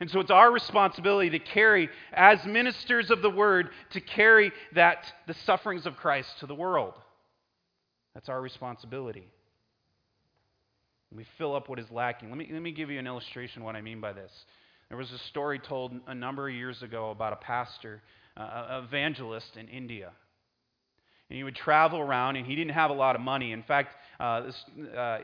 And 0.00 0.10
so 0.10 0.20
it's 0.20 0.30
our 0.30 0.52
responsibility 0.52 1.30
to 1.30 1.38
carry, 1.38 1.88
as 2.12 2.44
ministers 2.44 3.10
of 3.10 3.22
the 3.22 3.30
word, 3.30 3.70
to 3.90 4.00
carry 4.00 4.52
that, 4.74 5.10
the 5.26 5.34
sufferings 5.34 5.86
of 5.86 5.96
Christ 5.96 6.38
to 6.40 6.46
the 6.46 6.54
world. 6.54 6.94
That's 8.14 8.28
our 8.28 8.40
responsibility. 8.40 9.28
We 11.14 11.24
fill 11.38 11.54
up 11.54 11.68
what 11.68 11.78
is 11.78 11.90
lacking. 11.90 12.28
Let 12.28 12.36
me, 12.36 12.48
let 12.52 12.60
me 12.60 12.72
give 12.72 12.90
you 12.90 12.98
an 12.98 13.06
illustration 13.06 13.64
what 13.64 13.76
I 13.76 13.80
mean 13.80 14.00
by 14.00 14.12
this. 14.12 14.32
There 14.88 14.98
was 14.98 15.10
a 15.12 15.18
story 15.18 15.58
told 15.58 15.92
a 16.06 16.14
number 16.14 16.48
of 16.48 16.54
years 16.54 16.82
ago 16.82 17.10
about 17.10 17.32
a 17.32 17.36
pastor, 17.36 18.02
uh, 18.36 18.66
an 18.68 18.84
evangelist 18.84 19.56
in 19.56 19.68
India. 19.68 20.12
And 21.28 21.36
he 21.36 21.42
would 21.42 21.56
travel 21.56 21.98
around, 21.98 22.36
and 22.36 22.46
he 22.46 22.54
didn't 22.54 22.74
have 22.74 22.90
a 22.90 22.94
lot 22.94 23.16
of 23.16 23.20
money. 23.20 23.50
In 23.50 23.64
fact, 23.64 23.94
uh, 24.20 24.42
this, 24.42 24.64
uh, 24.96 25.18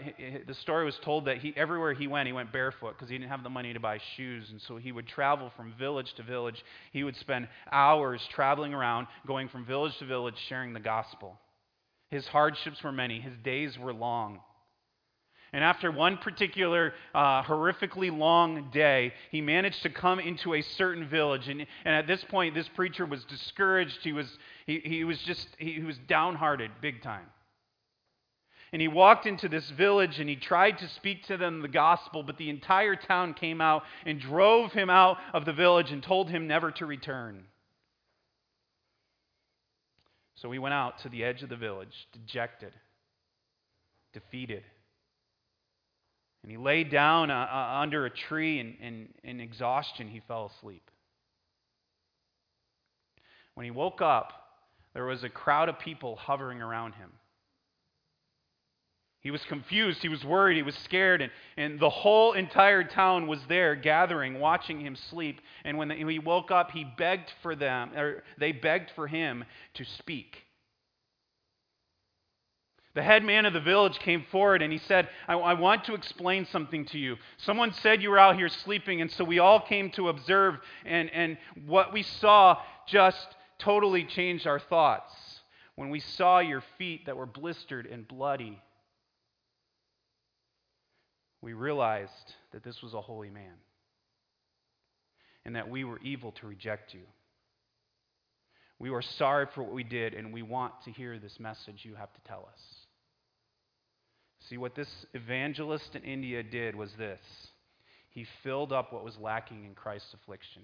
the 0.46 0.54
story 0.54 0.84
was 0.84 0.98
told 1.04 1.26
that 1.26 1.38
he, 1.38 1.54
everywhere 1.56 1.94
he 1.94 2.08
went, 2.08 2.26
he 2.26 2.32
went 2.32 2.52
barefoot 2.52 2.94
because 2.94 3.08
he 3.08 3.16
didn't 3.16 3.30
have 3.30 3.44
the 3.44 3.50
money 3.50 3.72
to 3.72 3.78
buy 3.78 3.98
shoes. 4.16 4.48
And 4.50 4.60
so 4.62 4.76
he 4.76 4.90
would 4.90 5.06
travel 5.06 5.52
from 5.56 5.74
village 5.78 6.12
to 6.16 6.24
village. 6.24 6.62
He 6.92 7.04
would 7.04 7.16
spend 7.16 7.46
hours 7.70 8.20
traveling 8.34 8.74
around, 8.74 9.06
going 9.26 9.48
from 9.48 9.64
village 9.64 9.96
to 10.00 10.06
village, 10.06 10.34
sharing 10.48 10.72
the 10.72 10.80
gospel. 10.80 11.38
His 12.10 12.26
hardships 12.26 12.82
were 12.82 12.92
many, 12.92 13.20
his 13.20 13.36
days 13.44 13.78
were 13.78 13.94
long. 13.94 14.40
And 15.54 15.62
after 15.62 15.90
one 15.90 16.16
particular 16.16 16.94
uh, 17.14 17.42
horrifically 17.42 18.16
long 18.16 18.70
day, 18.72 19.12
he 19.30 19.42
managed 19.42 19.82
to 19.82 19.90
come 19.90 20.18
into 20.18 20.54
a 20.54 20.62
certain 20.62 21.06
village. 21.06 21.48
And, 21.48 21.66
and 21.84 21.94
at 21.94 22.06
this 22.06 22.24
point, 22.24 22.54
this 22.54 22.68
preacher 22.68 23.04
was 23.04 23.22
discouraged. 23.24 23.98
He 24.02 24.12
was, 24.12 24.26
he, 24.66 24.80
he 24.80 25.04
was 25.04 25.18
just, 25.22 25.46
he, 25.58 25.72
he 25.74 25.82
was 25.82 25.98
downhearted 26.08 26.70
big 26.80 27.02
time. 27.02 27.26
And 28.72 28.80
he 28.80 28.88
walked 28.88 29.26
into 29.26 29.50
this 29.50 29.68
village 29.70 30.18
and 30.18 30.30
he 30.30 30.36
tried 30.36 30.78
to 30.78 30.88
speak 30.88 31.26
to 31.26 31.36
them 31.36 31.60
the 31.60 31.68
gospel, 31.68 32.22
but 32.22 32.38
the 32.38 32.48
entire 32.48 32.96
town 32.96 33.34
came 33.34 33.60
out 33.60 33.82
and 34.06 34.18
drove 34.18 34.72
him 34.72 34.88
out 34.88 35.18
of 35.34 35.44
the 35.44 35.52
village 35.52 35.92
and 35.92 36.02
told 36.02 36.30
him 36.30 36.46
never 36.46 36.70
to 36.70 36.86
return. 36.86 37.44
So 40.36 40.50
he 40.50 40.58
went 40.58 40.72
out 40.72 41.00
to 41.00 41.10
the 41.10 41.22
edge 41.22 41.42
of 41.42 41.50
the 41.50 41.56
village, 41.56 42.08
dejected, 42.14 42.72
defeated. 44.14 44.64
And 46.42 46.50
he 46.50 46.58
lay 46.58 46.84
down 46.84 47.30
uh, 47.30 47.34
uh, 47.34 47.80
under 47.80 48.04
a 48.04 48.10
tree, 48.10 48.58
and 48.58 48.74
in, 48.80 49.08
in 49.22 49.40
exhaustion, 49.40 50.08
he 50.08 50.20
fell 50.26 50.52
asleep. 50.56 50.90
When 53.54 53.64
he 53.64 53.70
woke 53.70 54.00
up, 54.00 54.32
there 54.94 55.04
was 55.04 55.22
a 55.24 55.28
crowd 55.28 55.68
of 55.68 55.78
people 55.78 56.16
hovering 56.16 56.60
around 56.60 56.94
him. 56.94 57.10
He 59.20 59.30
was 59.30 59.44
confused, 59.44 60.02
he 60.02 60.08
was 60.08 60.24
worried, 60.24 60.56
he 60.56 60.64
was 60.64 60.74
scared, 60.74 61.22
and, 61.22 61.30
and 61.56 61.78
the 61.78 61.88
whole 61.88 62.32
entire 62.32 62.82
town 62.82 63.28
was 63.28 63.38
there 63.48 63.76
gathering, 63.76 64.40
watching 64.40 64.80
him 64.80 64.96
sleep. 64.96 65.40
And 65.64 65.78
when 65.78 65.90
he 65.90 66.18
woke 66.18 66.50
up, 66.50 66.72
he 66.72 66.84
begged 66.98 67.32
for 67.40 67.54
them, 67.54 67.92
or 67.96 68.24
they 68.38 68.50
begged 68.50 68.90
for 68.96 69.06
him 69.06 69.44
to 69.74 69.84
speak. 69.84 70.38
The 72.94 73.02
head 73.02 73.24
man 73.24 73.46
of 73.46 73.54
the 73.54 73.60
village 73.60 73.98
came 74.00 74.24
forward 74.30 74.60
and 74.60 74.70
he 74.70 74.78
said, 74.78 75.08
I, 75.26 75.34
I, 75.34 75.54
want 75.54 75.84
to 75.84 75.94
explain 75.94 76.44
something 76.46 76.84
to 76.86 76.98
you. 76.98 77.16
Someone 77.38 77.72
said 77.72 78.02
you 78.02 78.10
were 78.10 78.18
out 78.18 78.36
here 78.36 78.50
sleeping, 78.50 79.00
and 79.00 79.10
so 79.10 79.24
we 79.24 79.38
all 79.38 79.60
came 79.60 79.90
to 79.92 80.10
observe, 80.10 80.56
and, 80.84 81.10
and 81.10 81.38
what 81.66 81.92
we 81.92 82.02
saw 82.02 82.58
just 82.86 83.26
totally 83.58 84.04
changed 84.04 84.46
our 84.46 84.58
thoughts. 84.58 85.12
When 85.74 85.88
we 85.88 86.00
saw 86.00 86.40
your 86.40 86.62
feet 86.76 87.06
that 87.06 87.16
were 87.16 87.24
blistered 87.24 87.86
and 87.86 88.06
bloody, 88.06 88.60
we 91.40 91.54
realized 91.54 92.34
that 92.52 92.62
this 92.62 92.82
was 92.82 92.92
a 92.92 93.00
holy 93.00 93.30
man 93.30 93.54
and 95.44 95.56
that 95.56 95.68
we 95.68 95.84
were 95.84 95.98
evil 96.00 96.32
to 96.32 96.46
reject 96.46 96.92
you. 96.94 97.02
We 98.78 98.90
are 98.90 99.02
sorry 99.02 99.46
for 99.54 99.62
what 99.62 99.72
we 99.72 99.84
did, 99.84 100.12
and 100.12 100.32
we 100.32 100.42
want 100.42 100.74
to 100.84 100.90
hear 100.90 101.18
this 101.18 101.38
message 101.38 101.84
you 101.84 101.94
have 101.94 102.12
to 102.12 102.20
tell 102.22 102.48
us. 102.52 102.81
See, 104.48 104.56
what 104.56 104.74
this 104.74 105.06
evangelist 105.14 105.94
in 105.94 106.02
India 106.02 106.42
did 106.42 106.74
was 106.74 106.92
this 106.94 107.20
he 108.10 108.26
filled 108.42 108.72
up 108.72 108.92
what 108.92 109.04
was 109.04 109.16
lacking 109.18 109.64
in 109.64 109.74
Christ's 109.74 110.12
affliction. 110.14 110.62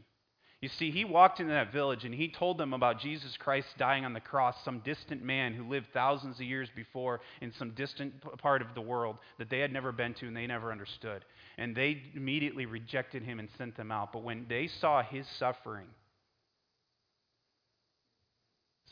You 0.60 0.68
see, 0.68 0.90
he 0.90 1.04
walked 1.04 1.38
into 1.38 1.52
that 1.52 1.72
village 1.72 2.04
and 2.04 2.12
he 2.12 2.28
told 2.28 2.58
them 2.58 2.74
about 2.74 2.98
Jesus 2.98 3.36
Christ 3.36 3.68
dying 3.78 4.04
on 4.04 4.12
the 4.12 4.20
cross, 4.20 4.56
some 4.64 4.80
distant 4.80 5.22
man 5.22 5.54
who 5.54 5.68
lived 5.68 5.86
thousands 5.92 6.40
of 6.40 6.46
years 6.46 6.68
before 6.74 7.20
in 7.40 7.52
some 7.52 7.70
distant 7.70 8.12
part 8.38 8.60
of 8.60 8.74
the 8.74 8.80
world 8.80 9.18
that 9.38 9.50
they 9.50 9.60
had 9.60 9.72
never 9.72 9.92
been 9.92 10.14
to 10.14 10.26
and 10.26 10.36
they 10.36 10.48
never 10.48 10.72
understood. 10.72 11.24
And 11.58 11.76
they 11.76 12.02
immediately 12.14 12.66
rejected 12.66 13.22
him 13.22 13.38
and 13.38 13.48
sent 13.56 13.76
them 13.76 13.92
out. 13.92 14.12
But 14.12 14.24
when 14.24 14.46
they 14.48 14.66
saw 14.66 15.00
his 15.02 15.26
suffering, 15.38 15.86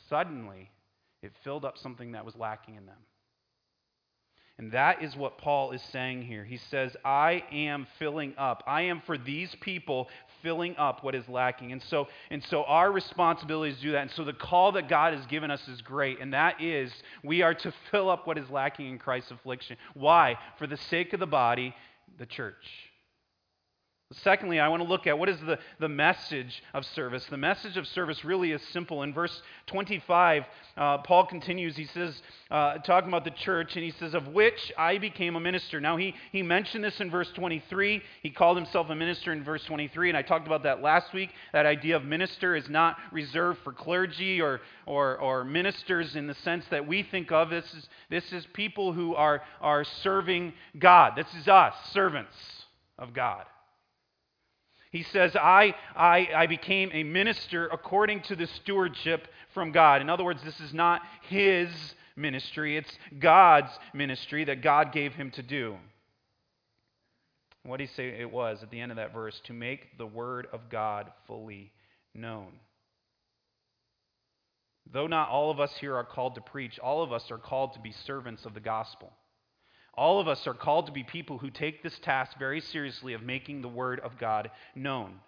suddenly 0.09 0.71
it 1.21 1.33
filled 1.43 1.65
up 1.65 1.79
something 1.79 2.13
that 2.13 2.25
was 2.25 2.37
lacking 2.37 2.77
in 2.77 2.87
them. 2.87 2.99
And 4.59 4.73
that 4.73 5.03
is 5.03 5.15
what 5.15 5.37
Paul 5.37 5.73
is 5.73 5.83
saying 5.93 6.23
here. 6.23 6.43
He 6.43 6.57
says, 6.71 6.97
I 7.05 7.45
am 7.53 7.87
filling 7.99 8.33
up. 8.39 8.65
I 8.67 8.83
am 8.83 9.03
for 9.05 9.19
these 9.19 9.55
people 9.61 10.09
filling 10.43 10.75
up 10.77 11.05
what 11.05 11.15
is 11.15 11.29
lacking. 11.29 11.73
And 11.73 11.83
so, 11.83 12.09
and 12.31 12.43
so 12.45 12.65
our 12.65 12.91
responsibility 12.91 13.73
is 13.73 13.79
to 13.79 13.83
do 13.83 13.93
that. 13.93 14.03
And 14.03 14.11
so 14.13 14.25
the 14.25 14.33
call 14.33 14.73
that 14.73 14.89
God 14.89 15.13
has 15.13 15.27
given 15.27 15.51
us 15.51 15.61
is 15.69 15.83
great. 15.83 16.21
And 16.21 16.33
that 16.33 16.63
is 16.63 16.91
we 17.23 17.43
are 17.43 17.53
to 17.53 17.73
fill 17.91 18.09
up 18.09 18.27
what 18.27 18.39
is 18.39 18.49
lacking 18.49 18.89
in 18.89 18.99
Christ's 18.99 19.31
affliction. 19.31 19.77
Why? 19.93 20.39
For 20.59 20.67
the 20.67 20.79
sake 20.79 21.13
of 21.13 21.21
the 21.21 21.27
body, 21.27 21.75
the 22.19 22.27
church. 22.27 22.55
Secondly, 24.13 24.61
I 24.61 24.69
want 24.69 24.85
to 24.85 24.89
look 24.89 25.09
at 25.09 25.19
what 25.19 25.29
is 25.29 25.41
the, 25.41 25.59
the 25.81 25.89
message 25.89 26.63
of 26.73 26.87
service. 26.87 27.27
The 27.29 27.37
message 27.37 27.77
of 27.77 27.89
service 27.89 28.25
really 28.25 28.53
is 28.53 28.63
simple. 28.73 29.03
In 29.03 29.13
verse 29.13 29.43
25, 29.67 30.45
uh, 30.77 30.99
Paul 30.99 31.27
continues. 31.27 31.75
He 31.75 31.87
says, 31.87 32.23
uh, 32.49 32.79
talking 32.79 33.09
about 33.09 33.25
the 33.25 33.33
church, 33.33 33.75
and 33.75 33.85
he 33.85 33.91
says, 33.91 34.15
Of 34.15 34.29
which 34.29 34.73
I 34.79 34.99
became 34.99 35.35
a 35.35 35.41
minister. 35.41 35.81
Now, 35.81 35.97
he, 35.97 36.15
he 36.31 36.43
mentioned 36.43 36.85
this 36.85 37.01
in 37.01 37.11
verse 37.11 37.29
23. 37.35 38.01
He 38.23 38.31
called 38.31 38.57
himself 38.57 38.91
a 38.91 38.95
minister 38.95 39.33
in 39.33 39.43
verse 39.43 39.65
23, 39.65 40.11
and 40.11 40.17
I 40.17 40.23
talked 40.23 40.47
about 40.47 40.63
that 40.63 40.83
last 40.83 41.13
week. 41.13 41.31
That 41.53 41.67
idea 41.67 41.97
of 41.97 42.05
minister 42.05 42.55
is 42.55 42.71
not 42.71 42.99
reserved 43.11 43.59
for 43.65 43.73
clergy 43.73 44.41
or, 44.41 44.61
or, 44.87 45.19
or 45.19 45.43
ministers 45.43 46.15
in 46.15 46.29
the 46.29 46.35
sense 46.35 46.65
that 46.71 46.87
we 46.87 47.03
think 47.03 47.33
of. 47.33 47.51
This 47.51 47.75
is, 47.75 47.89
this 48.09 48.33
is 48.33 48.47
people 48.53 48.93
who 48.93 49.17
are, 49.17 49.43
are 49.61 49.83
serving 49.83 50.53
God. 50.79 51.15
This 51.17 51.35
is 51.35 51.49
us, 51.49 51.75
servants 51.91 52.37
of 53.01 53.13
God. 53.13 53.47
He 54.97 55.03
says, 55.03 55.37
I, 55.37 55.75
I, 55.95 56.29
I 56.35 56.47
became 56.47 56.89
a 56.95 57.03
minister 57.03 57.67
according 57.67 58.23
to 58.23 58.37
the 58.37 58.47
stewardship 58.47 59.29
from 59.53 59.71
God. 59.71 60.01
In 60.01 60.09
other 60.09 60.25
words, 60.25 60.43
this 60.43 60.59
is 60.59 60.73
not 60.73 61.03
his 61.29 61.69
ministry, 62.17 62.79
it's 62.79 62.91
God's 63.19 63.71
ministry 63.93 64.45
that 64.45 64.63
God 64.63 64.93
gave 64.93 65.13
him 65.13 65.31
to 65.33 65.43
do. 65.43 65.77
What 67.63 67.77
did 67.77 67.91
he 67.91 67.95
say 67.95 68.09
it 68.09 68.31
was 68.31 68.63
at 68.63 68.71
the 68.71 68.81
end 68.81 68.91
of 68.91 68.97
that 68.97 69.13
verse? 69.13 69.39
To 69.45 69.53
make 69.53 69.99
the 69.99 70.07
word 70.07 70.47
of 70.51 70.71
God 70.71 71.13
fully 71.27 71.73
known. 72.15 72.53
Though 74.91 75.09
not 75.09 75.29
all 75.29 75.51
of 75.51 75.61
us 75.61 75.77
here 75.79 75.95
are 75.95 76.05
called 76.05 76.37
to 76.37 76.41
preach, 76.41 76.79
all 76.79 77.03
of 77.03 77.13
us 77.13 77.31
are 77.31 77.37
called 77.37 77.75
to 77.75 77.81
be 77.81 77.93
servants 78.07 78.47
of 78.47 78.55
the 78.55 78.61
gospel. 78.61 79.13
All 79.97 80.21
of 80.21 80.29
us 80.29 80.47
are 80.47 80.55
called 80.55 80.87
to 80.87 80.93
be 80.93 81.03
people 81.03 81.39
who 81.39 81.51
take 81.51 81.83
this 81.83 81.99
task 82.01 82.39
very 82.39 82.61
seriously 82.61 83.15
of 83.15 83.23
making 83.23 83.63
the 83.63 83.69
Word 83.69 84.01
of 84.01 84.19
God 84.19 84.51
known. 84.75 85.21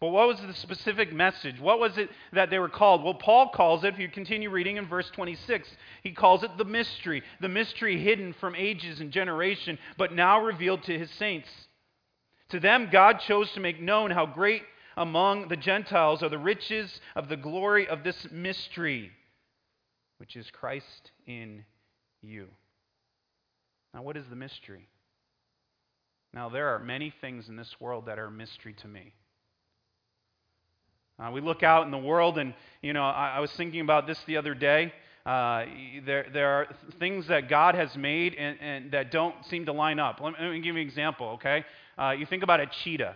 But 0.00 0.08
what 0.08 0.26
was 0.26 0.40
the 0.40 0.52
specific 0.52 1.12
message? 1.12 1.60
What 1.60 1.78
was 1.78 1.96
it 1.96 2.10
that 2.32 2.50
they 2.50 2.58
were 2.58 2.68
called? 2.68 3.04
Well, 3.04 3.14
Paul 3.14 3.50
calls 3.50 3.84
it, 3.84 3.94
if 3.94 4.00
you 4.00 4.08
continue 4.08 4.50
reading 4.50 4.76
in 4.76 4.88
verse 4.88 5.08
26, 5.12 5.68
he 6.02 6.10
calls 6.10 6.42
it 6.42 6.50
the 6.58 6.64
mystery, 6.64 7.22
the 7.40 7.48
mystery 7.48 8.02
hidden 8.02 8.32
from 8.32 8.56
ages 8.56 8.98
and 9.00 9.12
generation, 9.12 9.78
but 9.96 10.12
now 10.12 10.42
revealed 10.42 10.82
to 10.82 10.98
his 10.98 11.10
saints. 11.12 11.48
To 12.48 12.58
them, 12.58 12.88
God 12.90 13.20
chose 13.20 13.52
to 13.52 13.60
make 13.60 13.80
known 13.80 14.10
how 14.10 14.26
great 14.26 14.62
among 14.96 15.46
the 15.46 15.56
Gentiles 15.56 16.22
are 16.22 16.28
the 16.28 16.36
riches 16.36 17.00
of 17.14 17.28
the 17.28 17.36
glory 17.36 17.86
of 17.86 18.02
this 18.02 18.26
mystery, 18.30 19.12
which 20.18 20.34
is 20.34 20.50
Christ 20.50 21.12
in 21.26 21.64
you. 22.22 22.48
Now, 23.94 24.02
what 24.02 24.16
is 24.16 24.24
the 24.30 24.36
mystery? 24.36 24.88
Now, 26.34 26.48
there 26.48 26.68
are 26.68 26.78
many 26.78 27.12
things 27.20 27.48
in 27.48 27.56
this 27.56 27.74
world 27.78 28.06
that 28.06 28.18
are 28.18 28.26
a 28.26 28.30
mystery 28.30 28.74
to 28.82 28.88
me. 28.88 29.12
Uh, 31.22 31.30
we 31.30 31.40
look 31.40 31.62
out 31.62 31.84
in 31.84 31.90
the 31.90 31.98
world, 31.98 32.38
and, 32.38 32.54
you 32.80 32.92
know, 32.94 33.04
I, 33.04 33.34
I 33.36 33.40
was 33.40 33.52
thinking 33.52 33.80
about 33.80 34.06
this 34.06 34.18
the 34.26 34.38
other 34.38 34.54
day. 34.54 34.92
Uh, 35.26 35.66
there, 36.04 36.26
there 36.32 36.48
are 36.48 36.68
things 36.98 37.28
that 37.28 37.48
God 37.48 37.74
has 37.74 37.94
made 37.96 38.34
and, 38.34 38.58
and 38.60 38.92
that 38.92 39.12
don't 39.12 39.34
seem 39.46 39.66
to 39.66 39.72
line 39.72 40.00
up. 40.00 40.20
Let 40.20 40.32
me, 40.32 40.38
let 40.40 40.50
me 40.50 40.60
give 40.60 40.74
you 40.74 40.80
an 40.80 40.86
example, 40.86 41.28
okay? 41.34 41.64
Uh, 41.96 42.14
you 42.18 42.26
think 42.26 42.42
about 42.42 42.60
a 42.60 42.66
cheetah. 42.66 43.14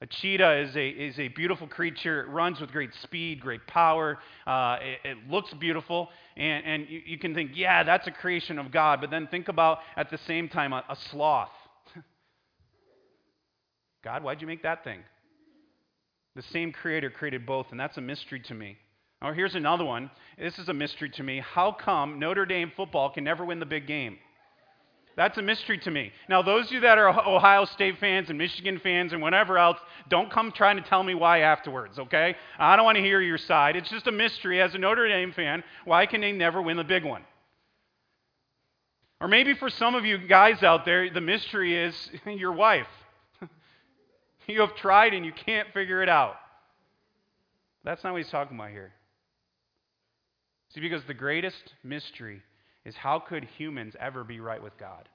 A 0.00 0.06
cheetah 0.06 0.60
is 0.60 0.76
a, 0.76 0.88
is 0.88 1.18
a 1.18 1.26
beautiful 1.28 1.66
creature. 1.66 2.20
It 2.20 2.28
runs 2.28 2.60
with 2.60 2.70
great 2.70 2.90
speed, 3.02 3.40
great 3.40 3.66
power. 3.66 4.18
Uh, 4.46 4.76
it, 4.80 5.10
it, 5.10 5.18
looks 5.28 5.52
beautiful. 5.54 6.08
And, 6.36 6.64
and 6.64 6.88
you, 6.88 7.00
you, 7.04 7.18
can 7.18 7.34
think, 7.34 7.52
yeah, 7.54 7.82
that's 7.82 8.06
a 8.06 8.12
creation 8.12 8.60
of 8.60 8.70
God. 8.70 9.00
But 9.00 9.10
then 9.10 9.26
think 9.26 9.48
about, 9.48 9.78
at 9.96 10.08
the 10.08 10.18
same 10.18 10.48
time, 10.48 10.72
a, 10.72 10.84
a 10.88 10.96
sloth. 11.10 11.48
God, 14.04 14.22
why'd 14.22 14.40
you 14.40 14.46
make 14.46 14.62
that 14.62 14.84
thing? 14.84 15.00
The 16.36 16.42
same 16.52 16.70
creator 16.70 17.10
created 17.10 17.44
both, 17.44 17.66
and 17.72 17.80
that's 17.80 17.96
a 17.96 18.00
mystery 18.00 18.38
to 18.46 18.54
me. 18.54 18.76
Now, 19.20 19.32
here's 19.32 19.56
another 19.56 19.84
one. 19.84 20.12
This 20.38 20.60
is 20.60 20.68
a 20.68 20.74
mystery 20.74 21.10
to 21.10 21.24
me. 21.24 21.42
How 21.44 21.72
come 21.72 22.20
Notre 22.20 22.46
Dame 22.46 22.70
football 22.76 23.10
can 23.10 23.24
never 23.24 23.44
win 23.44 23.58
the 23.58 23.66
big 23.66 23.88
game? 23.88 24.18
That's 25.18 25.36
a 25.36 25.42
mystery 25.42 25.78
to 25.78 25.90
me. 25.90 26.12
Now, 26.28 26.42
those 26.42 26.66
of 26.66 26.72
you 26.74 26.80
that 26.82 26.96
are 26.96 27.08
Ohio 27.08 27.64
State 27.64 27.98
fans 27.98 28.28
and 28.28 28.38
Michigan 28.38 28.78
fans 28.78 29.12
and 29.12 29.20
whatever 29.20 29.58
else, 29.58 29.78
don't 30.08 30.30
come 30.30 30.52
trying 30.52 30.76
to 30.76 30.82
tell 30.82 31.02
me 31.02 31.16
why 31.16 31.40
afterwards, 31.40 31.98
okay? 31.98 32.36
I 32.56 32.76
don't 32.76 32.84
want 32.84 32.98
to 32.98 33.02
hear 33.02 33.20
your 33.20 33.36
side. 33.36 33.74
It's 33.74 33.90
just 33.90 34.06
a 34.06 34.12
mystery 34.12 34.62
as 34.62 34.76
a 34.76 34.78
Notre 34.78 35.08
Dame 35.08 35.32
fan. 35.32 35.64
Why 35.84 36.06
can 36.06 36.20
they 36.20 36.30
never 36.30 36.62
win 36.62 36.76
the 36.76 36.84
big 36.84 37.04
one? 37.04 37.24
Or 39.20 39.26
maybe 39.26 39.54
for 39.54 39.68
some 39.68 39.96
of 39.96 40.04
you 40.04 40.18
guys 40.18 40.62
out 40.62 40.84
there, 40.84 41.10
the 41.10 41.20
mystery 41.20 41.76
is 41.76 42.10
your 42.24 42.52
wife. 42.52 42.86
you 44.46 44.60
have 44.60 44.76
tried 44.76 45.14
and 45.14 45.26
you 45.26 45.32
can't 45.32 45.66
figure 45.74 46.00
it 46.00 46.08
out. 46.08 46.36
That's 47.82 48.04
not 48.04 48.12
what 48.12 48.22
he's 48.22 48.30
talking 48.30 48.56
about 48.56 48.70
here. 48.70 48.92
See, 50.74 50.80
because 50.80 51.02
the 51.08 51.14
greatest 51.14 51.74
mystery 51.82 52.40
is 52.88 52.96
how 52.96 53.18
could 53.20 53.44
humans 53.44 53.94
ever 54.00 54.24
be 54.24 54.40
right 54.40 54.62
with 54.62 54.76
God? 54.78 55.08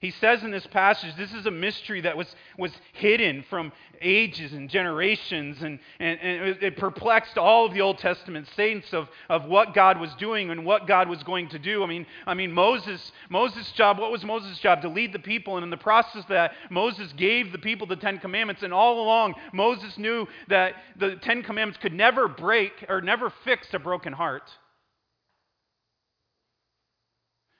He 0.00 0.12
says 0.12 0.42
in 0.42 0.50
this 0.50 0.66
passage, 0.66 1.14
this 1.18 1.34
is 1.34 1.44
a 1.44 1.50
mystery 1.50 2.00
that 2.00 2.16
was, 2.16 2.34
was 2.56 2.72
hidden 2.94 3.44
from 3.50 3.70
ages 4.00 4.54
and 4.54 4.70
generations, 4.70 5.60
and, 5.60 5.78
and, 5.98 6.18
and 6.20 6.62
it 6.62 6.78
perplexed 6.78 7.36
all 7.36 7.66
of 7.66 7.74
the 7.74 7.82
Old 7.82 7.98
Testament 7.98 8.48
saints 8.56 8.94
of, 8.94 9.08
of 9.28 9.44
what 9.44 9.74
God 9.74 10.00
was 10.00 10.14
doing 10.14 10.48
and 10.48 10.64
what 10.64 10.86
God 10.86 11.06
was 11.06 11.22
going 11.22 11.50
to 11.50 11.58
do. 11.58 11.82
I 11.82 11.86
mean, 11.86 12.06
I 12.26 12.32
mean 12.32 12.50
Moses, 12.50 13.12
Moses' 13.28 13.70
job, 13.72 13.98
what 13.98 14.10
was 14.10 14.24
Moses' 14.24 14.58
job? 14.60 14.80
To 14.82 14.88
lead 14.88 15.12
the 15.12 15.18
people, 15.18 15.58
and 15.58 15.64
in 15.64 15.70
the 15.70 15.76
process 15.76 16.24
that, 16.30 16.52
Moses 16.70 17.12
gave 17.18 17.52
the 17.52 17.58
people 17.58 17.86
the 17.86 17.96
Ten 17.96 18.18
Commandments, 18.18 18.62
and 18.62 18.72
all 18.72 19.04
along, 19.04 19.34
Moses 19.52 19.98
knew 19.98 20.26
that 20.48 20.76
the 20.98 21.16
Ten 21.16 21.42
Commandments 21.42 21.78
could 21.82 21.92
never 21.92 22.26
break 22.26 22.72
or 22.88 23.02
never 23.02 23.30
fix 23.44 23.66
a 23.74 23.78
broken 23.78 24.14
heart. 24.14 24.50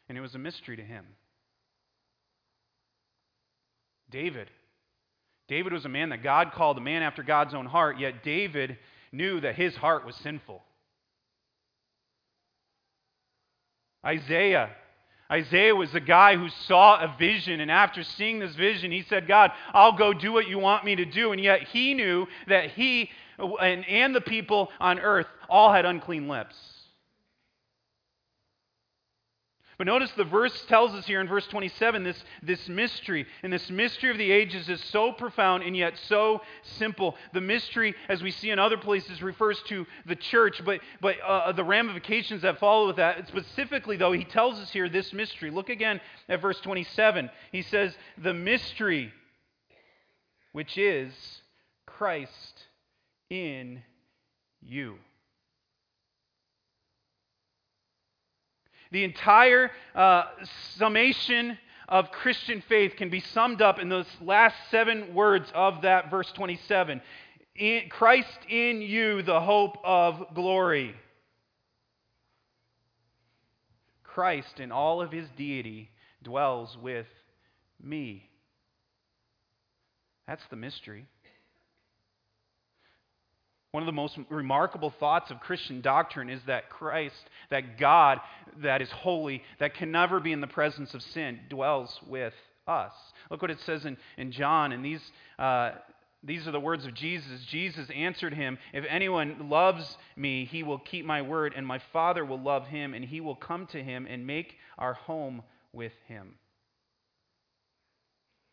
And 0.09 0.17
it 0.17 0.23
was 0.23 0.35
a 0.35 0.39
mystery 0.39 0.79
to 0.79 0.83
him. 0.83 1.05
David. 4.11 4.49
David 5.49 5.73
was 5.73 5.85
a 5.85 5.89
man 5.89 6.11
that 6.11 6.23
God 6.23 6.53
called 6.53 6.79
a 6.79 6.81
man 6.81 7.03
after 7.03 7.23
God's 7.23 7.55
own 7.55 7.67
heart, 7.67 7.99
yet 7.99 8.23
David 8.23 8.79
knew 9.13 9.41
that 9.41 9.57
his 9.57 9.75
heart 9.75 10.07
was 10.07 10.15
sinful. 10.17 10.63
Isaiah. 14.05 14.71
Isaiah 15.31 15.75
was 15.75 15.95
a 15.95 16.01
guy 16.01 16.37
who 16.37 16.49
saw 16.67 17.01
a 17.01 17.15
vision, 17.19 17.61
and 17.61 17.71
after 17.71 18.03
seeing 18.03 18.39
this 18.39 18.55
vision, 18.55 18.91
he 18.91 19.03
said, 19.03 19.29
God, 19.29 19.53
I'll 19.73 19.97
go 19.97 20.13
do 20.13 20.33
what 20.33 20.49
you 20.49 20.59
want 20.59 20.85
me 20.85 20.97
to 20.97 21.05
do. 21.05 21.33
And 21.33 21.41
yet 21.41 21.65
he 21.69 21.95
knew 21.95 22.27
that 22.49 22.71
he 22.71 23.11
and, 23.39 23.89
and 23.89 24.15
the 24.15 24.21
people 24.21 24.71
on 24.81 24.99
earth 24.99 25.27
all 25.49 25.73
had 25.73 25.85
unclean 25.85 26.29
lips. 26.29 26.57
But 29.81 29.87
notice 29.87 30.11
the 30.11 30.25
verse 30.25 30.67
tells 30.67 30.93
us 30.93 31.07
here 31.07 31.23
in 31.23 31.27
verse 31.27 31.47
27 31.47 32.05
this, 32.05 32.23
this 32.43 32.69
mystery. 32.69 33.25
And 33.43 33.51
this 33.51 33.71
mystery 33.71 34.11
of 34.11 34.19
the 34.19 34.31
ages 34.31 34.69
is 34.69 34.79
so 34.85 35.11
profound 35.11 35.63
and 35.63 35.75
yet 35.75 35.99
so 36.07 36.43
simple. 36.77 37.17
The 37.33 37.41
mystery, 37.41 37.95
as 38.11 38.23
we 38.23 38.31
see 38.31 38.51
in 38.51 38.59
other 38.59 38.77
places, 38.77 39.23
refers 39.23 39.59
to 39.69 39.87
the 40.05 40.17
church, 40.17 40.63
but, 40.67 40.81
but 41.01 41.19
uh, 41.21 41.53
the 41.53 41.65
ramifications 41.65 42.43
that 42.43 42.59
follow 42.59 42.89
with 42.89 42.97
that. 42.97 43.27
Specifically, 43.29 43.97
though, 43.97 44.13
he 44.13 44.23
tells 44.23 44.59
us 44.59 44.71
here 44.71 44.87
this 44.87 45.15
mystery. 45.15 45.51
Look 45.51 45.71
again 45.71 46.03
at 46.29 46.43
verse 46.43 46.61
27. 46.61 47.31
He 47.51 47.63
says, 47.63 47.97
The 48.19 48.35
mystery, 48.35 49.15
which 50.53 50.77
is 50.77 51.15
Christ 51.87 52.67
in 53.31 53.81
you. 54.61 54.99
The 58.91 59.05
entire 59.05 59.71
uh, 59.95 60.25
summation 60.77 61.57
of 61.89 62.11
Christian 62.11 62.63
faith 62.69 62.97
can 62.97 63.11
be 63.11 63.21
summed 63.21 63.63
up 63.63 63.79
in 63.79 63.89
those 63.89 64.07
last 64.21 64.57
seven 64.71 65.15
words 65.15 65.51
of 65.55 65.83
that 65.83 66.11
verse 66.11 66.31
27. 66.33 67.01
In 67.57 67.89
Christ 67.89 68.39
in 68.49 68.81
you, 68.81 69.23
the 69.23 69.41
hope 69.41 69.79
of 69.85 70.35
glory. 70.35 70.95
Christ 74.05 74.61
in 74.61 74.73
all 74.73 75.01
of 75.01 75.13
his 75.13 75.29
deity 75.37 75.91
dwells 76.23 76.77
with 76.81 77.07
me. 77.83 78.29
That's 80.27 80.47
the 80.51 80.57
mystery. 80.57 81.07
One 83.73 83.83
of 83.85 83.87
the 83.87 83.93
most 83.93 84.19
remarkable 84.29 84.91
thoughts 84.91 85.31
of 85.31 85.39
Christian 85.41 85.81
doctrine 85.81 86.29
is 86.29 86.41
that 86.47 86.71
Christ, 86.71 87.31
that 87.51 87.79
God 87.79 88.19
that 88.63 88.83
is 88.83 88.91
holy, 88.91 89.45
that 89.61 89.75
can 89.75 89.93
never 89.93 90.19
be 90.19 90.33
in 90.33 90.41
the 90.41 90.49
presence 90.49 90.93
of 90.93 91.03
sin, 91.03 91.39
dwells 91.49 92.01
with 92.07 92.35
us. 92.67 92.93
Look 93.31 93.43
what 93.43 93.51
it 93.51 93.61
says 93.61 93.85
in, 93.85 93.97
in 94.17 94.33
John, 94.33 94.73
and 94.73 94.85
these, 94.85 95.01
uh, 95.39 95.73
these 96.25 96.49
are 96.49 96.53
the 96.53 96.59
words 96.59 96.85
of 96.85 96.95
Jesus. 96.95 97.45
Jesus 97.45 97.89
answered 97.95 98.35
him, 98.35 98.59
If 98.73 98.85
anyone 98.89 99.49
loves 99.49 99.97
me, 100.17 100.47
he 100.47 100.65
will 100.65 100.79
keep 100.79 101.05
my 101.05 101.23
word, 101.23 101.55
and 101.57 101.65
my 101.65 101.81
Father 101.93 102.25
will 102.25 102.41
love 102.41 102.67
him, 102.67 102.93
and 102.93 103.05
he 103.05 103.21
will 103.21 103.37
come 103.37 103.67
to 103.69 103.83
him 103.83 104.05
and 104.09 104.27
make 104.27 104.57
our 104.79 104.95
home 104.95 105.43
with 105.73 105.93
him. 106.09 106.35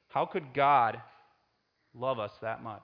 How 0.10 0.26
could 0.26 0.54
God 0.54 1.02
love 1.96 2.20
us 2.20 2.32
that 2.42 2.62
much? 2.62 2.84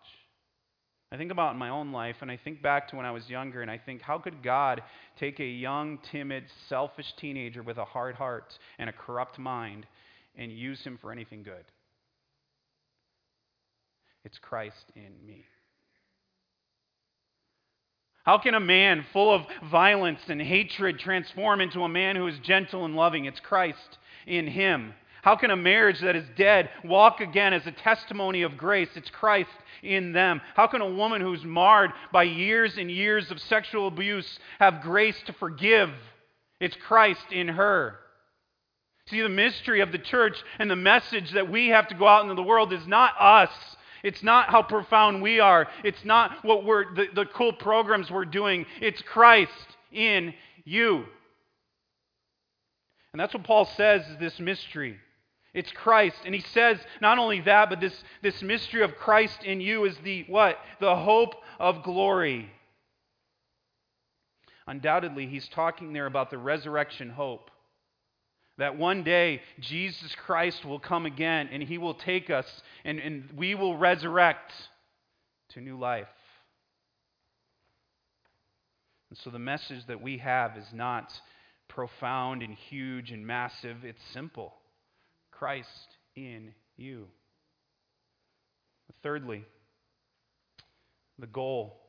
I 1.14 1.18
think 1.18 1.32
about 1.32 1.56
my 1.56 1.70
own 1.70 1.92
life 1.92 2.16
and 2.22 2.32
I 2.32 2.38
think 2.38 2.64
back 2.64 2.88
to 2.88 2.96
when 2.96 3.06
I 3.06 3.12
was 3.12 3.30
younger 3.30 3.62
and 3.62 3.70
I 3.70 3.78
think, 3.78 4.02
how 4.02 4.18
could 4.18 4.42
God 4.42 4.82
take 5.20 5.40
a 5.40 5.46
young, 5.46 6.00
timid, 6.12 6.46
selfish 6.68 7.14
teenager 7.20 7.62
with 7.62 7.78
a 7.78 7.86
hard 7.86 8.16
heart 8.16 8.58
and 8.80 8.90
a 8.90 8.94
corrupt 8.94 9.38
mind 9.38 9.86
and 10.36 10.52
use 10.52 10.82
him 10.82 10.98
for 11.00 11.12
anything 11.12 11.44
good? 11.44 11.66
It's 14.26 14.40
Christ 14.40 14.92
in 14.96 15.12
me. 15.24 15.46
How 18.24 18.40
can 18.40 18.56
a 18.56 18.60
man 18.60 19.06
full 19.14 19.32
of 19.32 19.44
violence 19.70 20.22
and 20.30 20.42
hatred 20.42 20.98
transform 20.98 21.62
into 21.62 21.84
a 21.84 21.90
man 21.90 22.16
who 22.16 22.26
is 22.26 22.40
gentle 22.40 22.86
and 22.86 22.96
loving? 22.96 23.26
It's 23.26 23.40
Christ 23.40 24.00
in 24.26 24.48
him. 24.48 24.96
How 25.24 25.38
can 25.38 25.52
a 25.52 25.56
marriage 25.56 26.02
that 26.02 26.18
is 26.18 26.26
dead 26.36 26.70
walk 26.84 27.22
again 27.22 27.54
as 27.54 27.66
a 27.66 27.72
testimony 27.72 28.42
of 28.42 28.58
grace? 28.58 28.90
It's 28.96 29.10
Christ 29.10 29.50
in 29.82 30.12
them. 30.12 30.42
How 30.54 30.68
can 30.68 30.82
a 30.82 30.90
woman 30.90 31.22
who's 31.22 31.46
marred 31.46 31.92
by 32.12 32.24
years 32.24 32.78
and 32.78 32.92
years 32.92 33.32
of 33.32 33.40
sexual 33.40 33.88
abuse 33.88 34.38
have 34.60 34.82
grace 34.82 35.16
to 35.28 35.34
forgive? 35.34 35.90
It's 36.60 36.76
Christ 36.76 37.32
in 37.32 37.48
her. 37.48 38.00
See, 39.08 39.22
the 39.22 39.30
mystery 39.30 39.80
of 39.80 39.94
the 39.94 39.98
church 39.98 40.38
and 40.60 40.70
the 40.70 40.76
message 40.76 41.32
that 41.32 41.50
we 41.50 41.70
have 41.70 41.88
to 41.88 41.96
go 41.96 42.06
out 42.06 42.24
into 42.24 42.36
the 42.36 42.44
world 42.44 42.74
is 42.74 42.86
not 42.86 43.14
us. 43.18 43.50
It's 44.04 44.24
not 44.24 44.50
how 44.50 44.62
profound 44.62 45.22
we 45.22 45.40
are. 45.40 45.70
It's 45.86 46.04
not 46.04 46.44
what 46.44 46.66
we're 46.66 46.94
the, 46.96 47.08
the 47.16 47.26
cool 47.28 47.54
programs 47.54 48.12
we're 48.12 48.26
doing. 48.26 48.66
It's 48.82 49.02
Christ 49.04 49.52
in 49.90 50.34
you. 50.66 51.06
And 53.14 53.20
that's 53.22 53.34
what 53.34 53.46
Paul 53.46 53.66
says 53.78 54.06
is 54.08 54.18
this 54.20 54.38
mystery. 54.40 54.98
It's 55.54 55.72
Christ. 55.72 56.18
And 56.26 56.34
he 56.34 56.42
says 56.42 56.80
not 57.00 57.20
only 57.20 57.42
that, 57.42 57.70
but 57.70 57.80
this, 57.80 57.94
this 58.22 58.42
mystery 58.42 58.82
of 58.82 58.96
Christ 58.96 59.44
in 59.44 59.62
you 59.62 59.86
is 59.86 59.96
the 60.04 60.26
what? 60.28 60.58
The 60.80 60.96
hope 60.96 61.36
of 61.60 61.84
glory. 61.84 62.50
Undoubtedly, 64.66 65.28
he's 65.28 65.48
talking 65.50 65.94
there 65.94 66.08
about 66.08 66.32
the 66.32 66.38
resurrection 66.38 67.10
hope. 67.10 67.52
That 68.58 68.78
one 68.78 69.04
day 69.04 69.42
Jesus 69.60 70.16
Christ 70.16 70.64
will 70.64 70.80
come 70.80 71.06
again 71.06 71.50
and 71.52 71.62
he 71.62 71.78
will 71.78 71.96
take 71.96 72.30
us 72.30 72.48
and, 72.86 73.00
and 73.00 73.30
we 73.36 73.56
will 73.56 73.78
resurrect 73.78 74.52
to 75.50 75.62
new 75.62 75.78
life. 75.78 76.08
And 79.10 79.20
so 79.20 79.30
the 79.30 79.40
message 79.40 79.86
that 79.88 80.02
we 80.02 80.18
have 80.20 80.58
is 80.58 80.68
not 80.72 81.12
profound 81.68 82.42
and 82.42 82.54
huge 82.54 83.12
and 83.12 83.26
massive, 83.26 83.84
it's 83.84 84.02
simple 84.14 84.54
Christ 85.44 85.98
in 86.16 86.54
you. 86.78 87.06
Thirdly, 89.04 89.44
the 91.20 91.28
goal. 91.28 91.82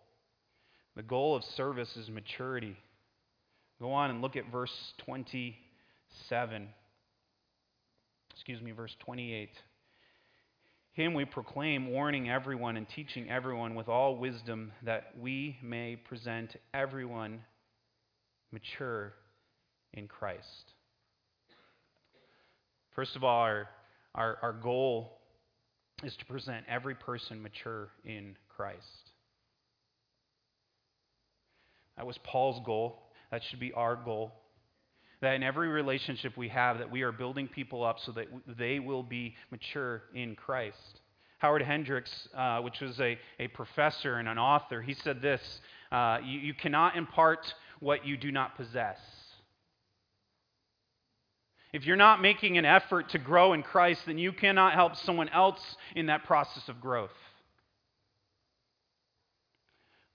The 0.97 1.05
goal 1.05 1.37
of 1.37 1.45
service 1.57 1.97
is 1.97 2.09
maturity. 2.09 2.77
Go 3.81 3.93
on 3.93 4.11
and 4.11 4.23
look 4.23 4.35
at 4.35 4.51
verse 4.51 4.73
27. 5.07 6.69
Excuse 8.33 8.61
me, 8.61 8.73
verse 8.73 8.97
28. 9.05 9.51
Him 10.95 11.15
we 11.15 11.25
proclaim, 11.25 11.93
warning 11.93 12.29
everyone 12.29 12.77
and 12.77 12.89
teaching 12.89 13.31
everyone 13.31 13.77
with 13.77 13.89
all 13.89 14.17
wisdom, 14.17 14.73
that 14.83 15.13
we 15.17 15.59
may 15.63 15.95
present 15.95 16.57
everyone 16.75 17.39
mature 18.51 19.13
in 19.93 20.09
Christ. 20.09 20.74
First 22.95 23.17
of 23.17 23.25
all, 23.25 23.41
our, 23.41 23.69
our, 24.15 24.39
our 24.41 24.53
goal 24.53 25.19
is 26.03 26.15
to 26.17 26.25
present 26.27 26.65
every 26.69 26.95
person 26.95 27.43
mature 27.43 27.89
in 28.05 28.37
Christ. 28.49 29.11
That 31.97 32.07
was 32.07 32.19
Paul's 32.25 32.65
goal. 32.65 33.03
That 33.31 33.43
should 33.43 33.61
be 33.61 33.73
our 33.73 33.97
goal. 33.97 34.33
That 35.21 35.35
in 35.35 35.43
every 35.43 35.69
relationship 35.69 36.37
we 36.37 36.49
have, 36.49 36.79
that 36.79 36.91
we 36.91 37.03
are 37.03 37.13
building 37.13 37.49
people 37.49 37.83
up 37.85 37.99
so 38.01 38.13
that 38.13 38.27
they 38.59 38.79
will 38.79 39.03
be 39.03 39.35
mature 39.51 40.03
in 40.15 40.37
Christ. 40.37 41.01
Howard 41.39 41.63
Hendricks, 41.63 42.29
uh, 42.37 42.61
which 42.61 42.81
was 42.81 43.01
a, 43.01 43.19
a 43.39 43.49
professor 43.49 44.17
and 44.17 44.29
an 44.29 44.39
author, 44.39 44.83
he 44.83 44.95
said 44.95 45.21
this 45.21 45.61
uh, 45.91 46.19
you, 46.25 46.39
you 46.39 46.55
cannot 46.55 46.97
impart 46.97 47.53
what 47.81 48.07
you 48.07 48.17
do 48.17 48.33
not 48.33 48.57
possess. 48.57 48.99
If 51.75 51.85
you're 51.87 51.97
not 51.97 52.23
making 52.23 52.57
an 52.57 52.65
effort 52.65 53.09
to 53.11 53.19
grow 53.19 53.53
in 53.53 53.65
Christ, 53.65 54.03
then 54.07 54.17
you 54.17 54.33
cannot 54.33 54.75
help 54.75 54.95
someone 54.95 55.29
else 55.31 55.59
in 55.97 56.07
that 56.07 56.23
process 56.23 56.69
of 56.69 56.81
growth. 56.81 57.11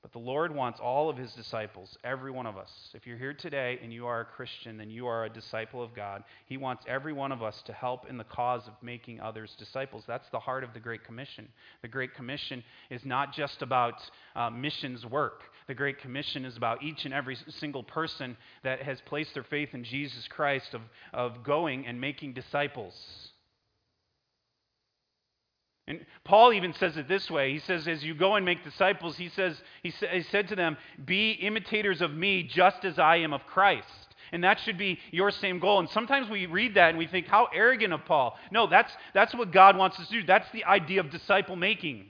But 0.02 0.14
the 0.14 0.20
Lord 0.20 0.56
wants 0.56 0.80
all 0.80 1.10
of 1.10 1.18
his 1.18 1.34
disciples, 1.34 1.98
every 2.06 2.32
one 2.32 2.46
of 2.46 2.56
us. 2.56 2.72
If 2.94 3.06
you're 3.06 3.18
here 3.18 3.34
today 3.34 3.78
and 3.84 3.92
you 3.92 4.08
are 4.08 4.22
a 4.22 4.26
Christian, 4.26 4.78
then 4.78 4.90
you 4.90 5.06
are 5.08 5.26
a 5.26 5.30
disciple 5.30 5.84
of 5.84 5.94
God. 5.94 6.24
He 6.46 6.56
wants 6.56 6.86
every 6.88 7.12
one 7.12 7.34
of 7.34 7.44
us 7.44 7.62
to 7.66 7.74
help 7.74 8.10
in 8.10 8.18
the 8.18 8.24
cause 8.24 8.66
of 8.66 8.74
making 8.82 9.20
others 9.20 9.54
disciples. 9.60 10.06
That's 10.08 10.30
the 10.30 10.40
heart 10.40 10.64
of 10.64 10.74
the 10.74 10.80
Great 10.80 11.04
Commission. 11.04 11.50
The 11.82 11.90
Great 11.90 12.16
Commission 12.16 12.64
is 12.90 13.04
not 13.04 13.34
just 13.34 13.62
about 13.62 13.96
uh, 14.34 14.50
missions 14.50 15.06
work, 15.06 15.42
the 15.70 15.76
Great 15.76 16.00
Commission 16.00 16.46
is 16.46 16.58
about 16.58 16.82
each 16.82 17.06
and 17.06 17.14
every 17.14 17.38
single 17.60 17.84
person 17.84 18.36
that 18.64 18.82
has 18.82 19.00
placed 19.06 19.36
their 19.36 19.44
faith 19.44 19.70
in 19.74 19.84
Jesus 19.84 20.28
Christ 20.28 20.74
of, 20.74 20.82
of 21.14 21.44
going 21.44 21.86
and 21.86 22.02
making 22.02 22.34
disciples. 22.34 22.96
And 25.86 26.04
Paul 26.24 26.54
even 26.54 26.74
says 26.74 26.98
it 26.98 27.08
this 27.08 27.30
way. 27.30 27.54
He 27.54 27.60
says, 27.60 27.88
as 27.88 28.04
you 28.04 28.16
go 28.16 28.34
and 28.34 28.44
make 28.44 28.64
disciples, 28.64 29.16
he 29.16 29.30
says, 29.30 29.62
he, 29.84 29.92
sa- 29.92 30.08
he 30.12 30.24
said 30.24 30.48
to 30.48 30.56
them, 30.56 30.76
be 31.06 31.34
imitators 31.34 32.02
of 32.02 32.16
me 32.16 32.42
just 32.42 32.84
as 32.84 32.98
I 32.98 33.18
am 33.18 33.32
of 33.32 33.46
Christ. 33.46 33.86
And 34.32 34.44
that 34.44 34.60
should 34.62 34.78
be 34.78 34.98
your 35.12 35.30
same 35.30 35.60
goal. 35.60 35.78
And 35.80 35.90
sometimes 35.90 36.32
we 36.32 36.48
read 36.48 36.74
that 36.78 36.90
and 36.90 36.98
we 36.98 37.06
think, 37.06 37.28
how 37.28 37.48
arrogant 37.54 37.94
of 37.94 38.06
Paul. 38.06 38.36
No, 38.52 38.66
that's, 38.66 38.92
that's 39.14 39.36
what 39.36 39.52
God 39.52 39.78
wants 39.78 40.00
us 40.00 40.08
to 40.08 40.22
do. 40.22 40.26
That's 40.26 40.50
the 40.52 40.66
idea 40.66 41.00
of 41.00 41.12
disciple 41.12 41.56
making. 41.56 42.06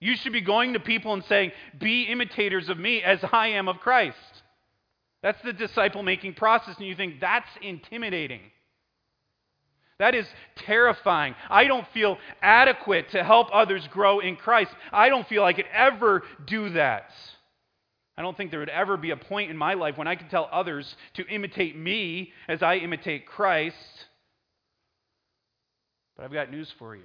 You 0.00 0.16
should 0.16 0.32
be 0.32 0.42
going 0.42 0.74
to 0.74 0.80
people 0.80 1.14
and 1.14 1.24
saying, 1.24 1.52
be 1.78 2.04
imitators 2.04 2.68
of 2.68 2.78
me 2.78 3.02
as 3.02 3.20
I 3.32 3.48
am 3.48 3.68
of 3.68 3.78
Christ. 3.78 4.16
That's 5.22 5.40
the 5.42 5.52
disciple 5.52 6.02
making 6.02 6.34
process. 6.34 6.76
And 6.76 6.86
you 6.86 6.94
think, 6.94 7.20
that's 7.20 7.48
intimidating. 7.62 8.40
That 9.98 10.14
is 10.14 10.26
terrifying. 10.56 11.34
I 11.48 11.64
don't 11.64 11.88
feel 11.94 12.18
adequate 12.42 13.10
to 13.10 13.24
help 13.24 13.48
others 13.52 13.86
grow 13.90 14.18
in 14.20 14.36
Christ. 14.36 14.70
I 14.92 15.08
don't 15.08 15.26
feel 15.26 15.42
I 15.42 15.54
could 15.54 15.68
ever 15.72 16.22
do 16.46 16.68
that. 16.70 17.10
I 18.18 18.22
don't 18.22 18.36
think 18.36 18.50
there 18.50 18.60
would 18.60 18.68
ever 18.68 18.98
be 18.98 19.10
a 19.10 19.16
point 19.16 19.50
in 19.50 19.56
my 19.56 19.74
life 19.74 19.96
when 19.96 20.06
I 20.06 20.16
could 20.16 20.30
tell 20.30 20.48
others 20.52 20.94
to 21.14 21.26
imitate 21.26 21.76
me 21.76 22.32
as 22.48 22.62
I 22.62 22.76
imitate 22.76 23.26
Christ. 23.26 23.76
But 26.16 26.24
I've 26.24 26.32
got 26.32 26.50
news 26.50 26.72
for 26.78 26.94
you 26.94 27.04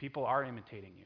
people 0.00 0.24
are 0.24 0.42
imitating 0.42 0.94
you. 0.98 1.04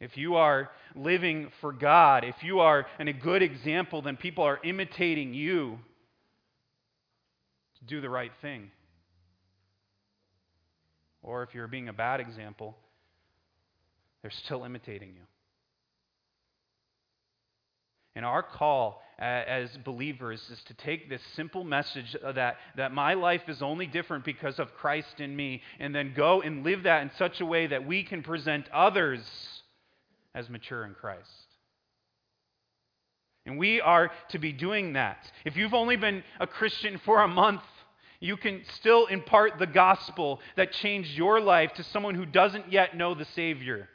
If 0.00 0.16
you 0.16 0.36
are 0.36 0.70
living 0.94 1.50
for 1.60 1.72
God, 1.72 2.22
if 2.22 2.36
you 2.44 2.60
are 2.60 2.86
a 3.00 3.12
good 3.12 3.42
example, 3.42 4.00
then 4.00 4.16
people 4.16 4.44
are 4.44 4.60
imitating 4.62 5.34
you 5.34 5.80
to 7.80 7.84
do 7.84 8.00
the 8.00 8.08
right 8.08 8.30
thing. 8.40 8.70
Or 11.20 11.42
if 11.42 11.52
you're 11.52 11.66
being 11.66 11.88
a 11.88 11.92
bad 11.92 12.20
example, 12.20 12.76
they're 14.22 14.30
still 14.30 14.62
imitating 14.62 15.08
you. 15.16 15.22
And 18.14 18.24
our 18.24 18.44
call 18.44 19.02
as 19.18 19.68
believers 19.84 20.40
is 20.50 20.62
to 20.64 20.74
take 20.74 21.08
this 21.08 21.22
simple 21.34 21.64
message 21.64 22.16
that, 22.22 22.56
that 22.76 22.92
my 22.92 23.14
life 23.14 23.42
is 23.48 23.62
only 23.62 23.86
different 23.86 24.24
because 24.24 24.58
of 24.58 24.74
Christ 24.74 25.18
in 25.20 25.34
me, 25.34 25.62
and 25.80 25.94
then 25.94 26.12
go 26.14 26.40
and 26.40 26.64
live 26.64 26.84
that 26.84 27.02
in 27.02 27.10
such 27.18 27.40
a 27.40 27.46
way 27.46 27.66
that 27.66 27.86
we 27.86 28.04
can 28.04 28.22
present 28.22 28.68
others 28.72 29.20
as 30.34 30.48
mature 30.48 30.84
in 30.84 30.94
Christ. 30.94 31.28
And 33.44 33.58
we 33.58 33.80
are 33.80 34.10
to 34.28 34.38
be 34.38 34.52
doing 34.52 34.92
that. 34.92 35.30
If 35.44 35.56
you've 35.56 35.74
only 35.74 35.96
been 35.96 36.22
a 36.38 36.46
Christian 36.46 37.00
for 37.04 37.22
a 37.22 37.28
month, 37.28 37.62
you 38.20 38.36
can 38.36 38.62
still 38.74 39.06
impart 39.06 39.58
the 39.58 39.66
gospel 39.66 40.40
that 40.56 40.72
changed 40.72 41.16
your 41.16 41.40
life 41.40 41.72
to 41.74 41.84
someone 41.84 42.14
who 42.14 42.26
doesn't 42.26 42.70
yet 42.70 42.96
know 42.96 43.14
the 43.14 43.24
Savior. 43.24 43.88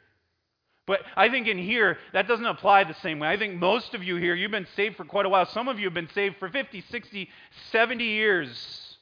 But 0.86 1.00
I 1.16 1.28
think 1.28 1.46
in 1.46 1.58
here, 1.58 1.98
that 2.12 2.28
doesn't 2.28 2.44
apply 2.44 2.84
the 2.84 2.94
same 2.94 3.18
way. 3.18 3.28
I 3.28 3.38
think 3.38 3.54
most 3.54 3.94
of 3.94 4.02
you 4.02 4.16
here, 4.16 4.34
you've 4.34 4.50
been 4.50 4.66
saved 4.76 4.96
for 4.96 5.04
quite 5.04 5.24
a 5.24 5.28
while. 5.28 5.46
Some 5.46 5.68
of 5.68 5.78
you 5.78 5.86
have 5.86 5.94
been 5.94 6.10
saved 6.10 6.36
for 6.38 6.48
50, 6.48 6.82
60, 6.90 7.28
70 7.70 8.04
years 8.04 8.93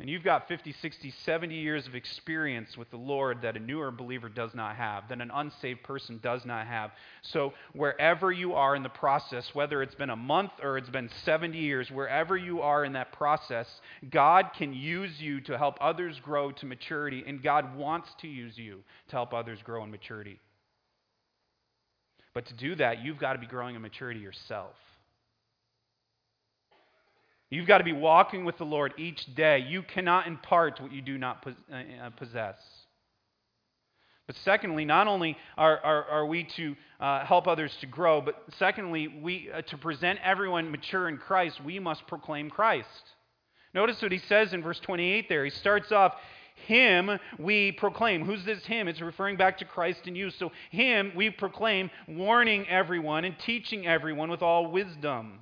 and 0.00 0.08
you've 0.08 0.22
got 0.22 0.46
50, 0.46 0.72
60, 0.80 1.12
70 1.24 1.56
years 1.56 1.88
of 1.88 1.96
experience 1.96 2.76
with 2.76 2.88
the 2.92 2.96
Lord 2.96 3.42
that 3.42 3.56
a 3.56 3.58
newer 3.58 3.90
believer 3.90 4.28
does 4.28 4.54
not 4.54 4.76
have, 4.76 5.08
that 5.08 5.20
an 5.20 5.32
unsaved 5.34 5.82
person 5.82 6.20
does 6.22 6.44
not 6.44 6.68
have. 6.68 6.92
So, 7.22 7.52
wherever 7.72 8.30
you 8.30 8.54
are 8.54 8.76
in 8.76 8.84
the 8.84 8.88
process, 8.88 9.50
whether 9.54 9.82
it's 9.82 9.96
been 9.96 10.10
a 10.10 10.16
month 10.16 10.52
or 10.62 10.78
it's 10.78 10.88
been 10.88 11.10
70 11.24 11.58
years, 11.58 11.90
wherever 11.90 12.36
you 12.36 12.60
are 12.60 12.84
in 12.84 12.92
that 12.92 13.10
process, 13.12 13.66
God 14.08 14.50
can 14.56 14.72
use 14.72 15.20
you 15.20 15.40
to 15.42 15.58
help 15.58 15.76
others 15.80 16.20
grow 16.22 16.52
to 16.52 16.66
maturity, 16.66 17.24
and 17.26 17.42
God 17.42 17.76
wants 17.76 18.08
to 18.20 18.28
use 18.28 18.56
you 18.56 18.84
to 19.08 19.16
help 19.16 19.34
others 19.34 19.58
grow 19.64 19.82
in 19.82 19.90
maturity. 19.90 20.38
But 22.34 22.46
to 22.46 22.54
do 22.54 22.76
that, 22.76 23.02
you've 23.02 23.18
got 23.18 23.32
to 23.32 23.40
be 23.40 23.46
growing 23.46 23.74
in 23.74 23.82
maturity 23.82 24.20
yourself. 24.20 24.76
You've 27.50 27.66
got 27.66 27.78
to 27.78 27.84
be 27.84 27.92
walking 27.92 28.44
with 28.44 28.58
the 28.58 28.64
Lord 28.64 28.92
each 28.98 29.34
day. 29.34 29.60
You 29.60 29.82
cannot 29.82 30.26
impart 30.26 30.80
what 30.80 30.92
you 30.92 31.00
do 31.00 31.16
not 31.16 31.46
uh, 31.46 31.74
uh, 31.74 32.10
possess. 32.10 32.56
But 34.26 34.36
secondly, 34.44 34.84
not 34.84 35.08
only 35.08 35.38
are, 35.56 35.78
are, 35.78 36.04
are 36.04 36.26
we 36.26 36.44
to 36.56 36.76
uh, 37.00 37.24
help 37.24 37.48
others 37.48 37.74
to 37.80 37.86
grow, 37.86 38.20
but 38.20 38.34
secondly, 38.58 39.08
we, 39.08 39.50
uh, 39.50 39.62
to 39.62 39.78
present 39.78 40.18
everyone 40.22 40.70
mature 40.70 41.08
in 41.08 41.16
Christ, 41.16 41.64
we 41.64 41.78
must 41.78 42.06
proclaim 42.06 42.50
Christ. 42.50 42.86
Notice 43.72 44.02
what 44.02 44.12
he 44.12 44.18
says 44.18 44.52
in 44.52 44.62
verse 44.62 44.80
28 44.80 45.30
there. 45.30 45.44
He 45.44 45.50
starts 45.50 45.90
off, 45.92 46.14
Him 46.66 47.18
we 47.38 47.72
proclaim. 47.72 48.26
Who's 48.26 48.44
this 48.44 48.64
Him? 48.66 48.86
It's 48.86 49.00
referring 49.00 49.38
back 49.38 49.56
to 49.58 49.64
Christ 49.64 50.00
and 50.06 50.14
you. 50.14 50.30
So, 50.30 50.52
Him 50.70 51.12
we 51.16 51.30
proclaim, 51.30 51.90
warning 52.06 52.68
everyone 52.68 53.24
and 53.24 53.38
teaching 53.38 53.86
everyone 53.86 54.30
with 54.30 54.42
all 54.42 54.70
wisdom. 54.70 55.40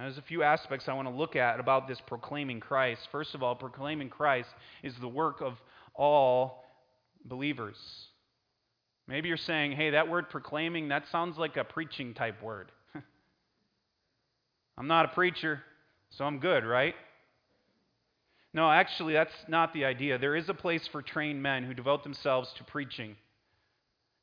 Now, 0.00 0.06
there's 0.06 0.16
a 0.16 0.22
few 0.22 0.42
aspects 0.42 0.88
I 0.88 0.94
want 0.94 1.08
to 1.08 1.14
look 1.14 1.36
at 1.36 1.60
about 1.60 1.86
this 1.86 2.00
proclaiming 2.06 2.58
Christ. 2.58 3.06
First 3.12 3.34
of 3.34 3.42
all, 3.42 3.54
proclaiming 3.54 4.08
Christ 4.08 4.48
is 4.82 4.94
the 4.98 5.08
work 5.08 5.42
of 5.42 5.58
all 5.94 6.64
believers. 7.26 7.76
Maybe 9.06 9.28
you're 9.28 9.36
saying, 9.36 9.72
hey, 9.72 9.90
that 9.90 10.08
word 10.08 10.30
proclaiming, 10.30 10.88
that 10.88 11.04
sounds 11.12 11.36
like 11.36 11.58
a 11.58 11.64
preaching 11.64 12.14
type 12.14 12.42
word. 12.42 12.72
I'm 14.78 14.86
not 14.86 15.04
a 15.04 15.08
preacher, 15.08 15.60
so 16.08 16.24
I'm 16.24 16.38
good, 16.38 16.64
right? 16.64 16.94
No, 18.54 18.70
actually, 18.70 19.12
that's 19.12 19.34
not 19.48 19.74
the 19.74 19.84
idea. 19.84 20.16
There 20.16 20.34
is 20.34 20.48
a 20.48 20.54
place 20.54 20.88
for 20.90 21.02
trained 21.02 21.42
men 21.42 21.62
who 21.64 21.74
devote 21.74 22.04
themselves 22.04 22.50
to 22.56 22.64
preaching. 22.64 23.16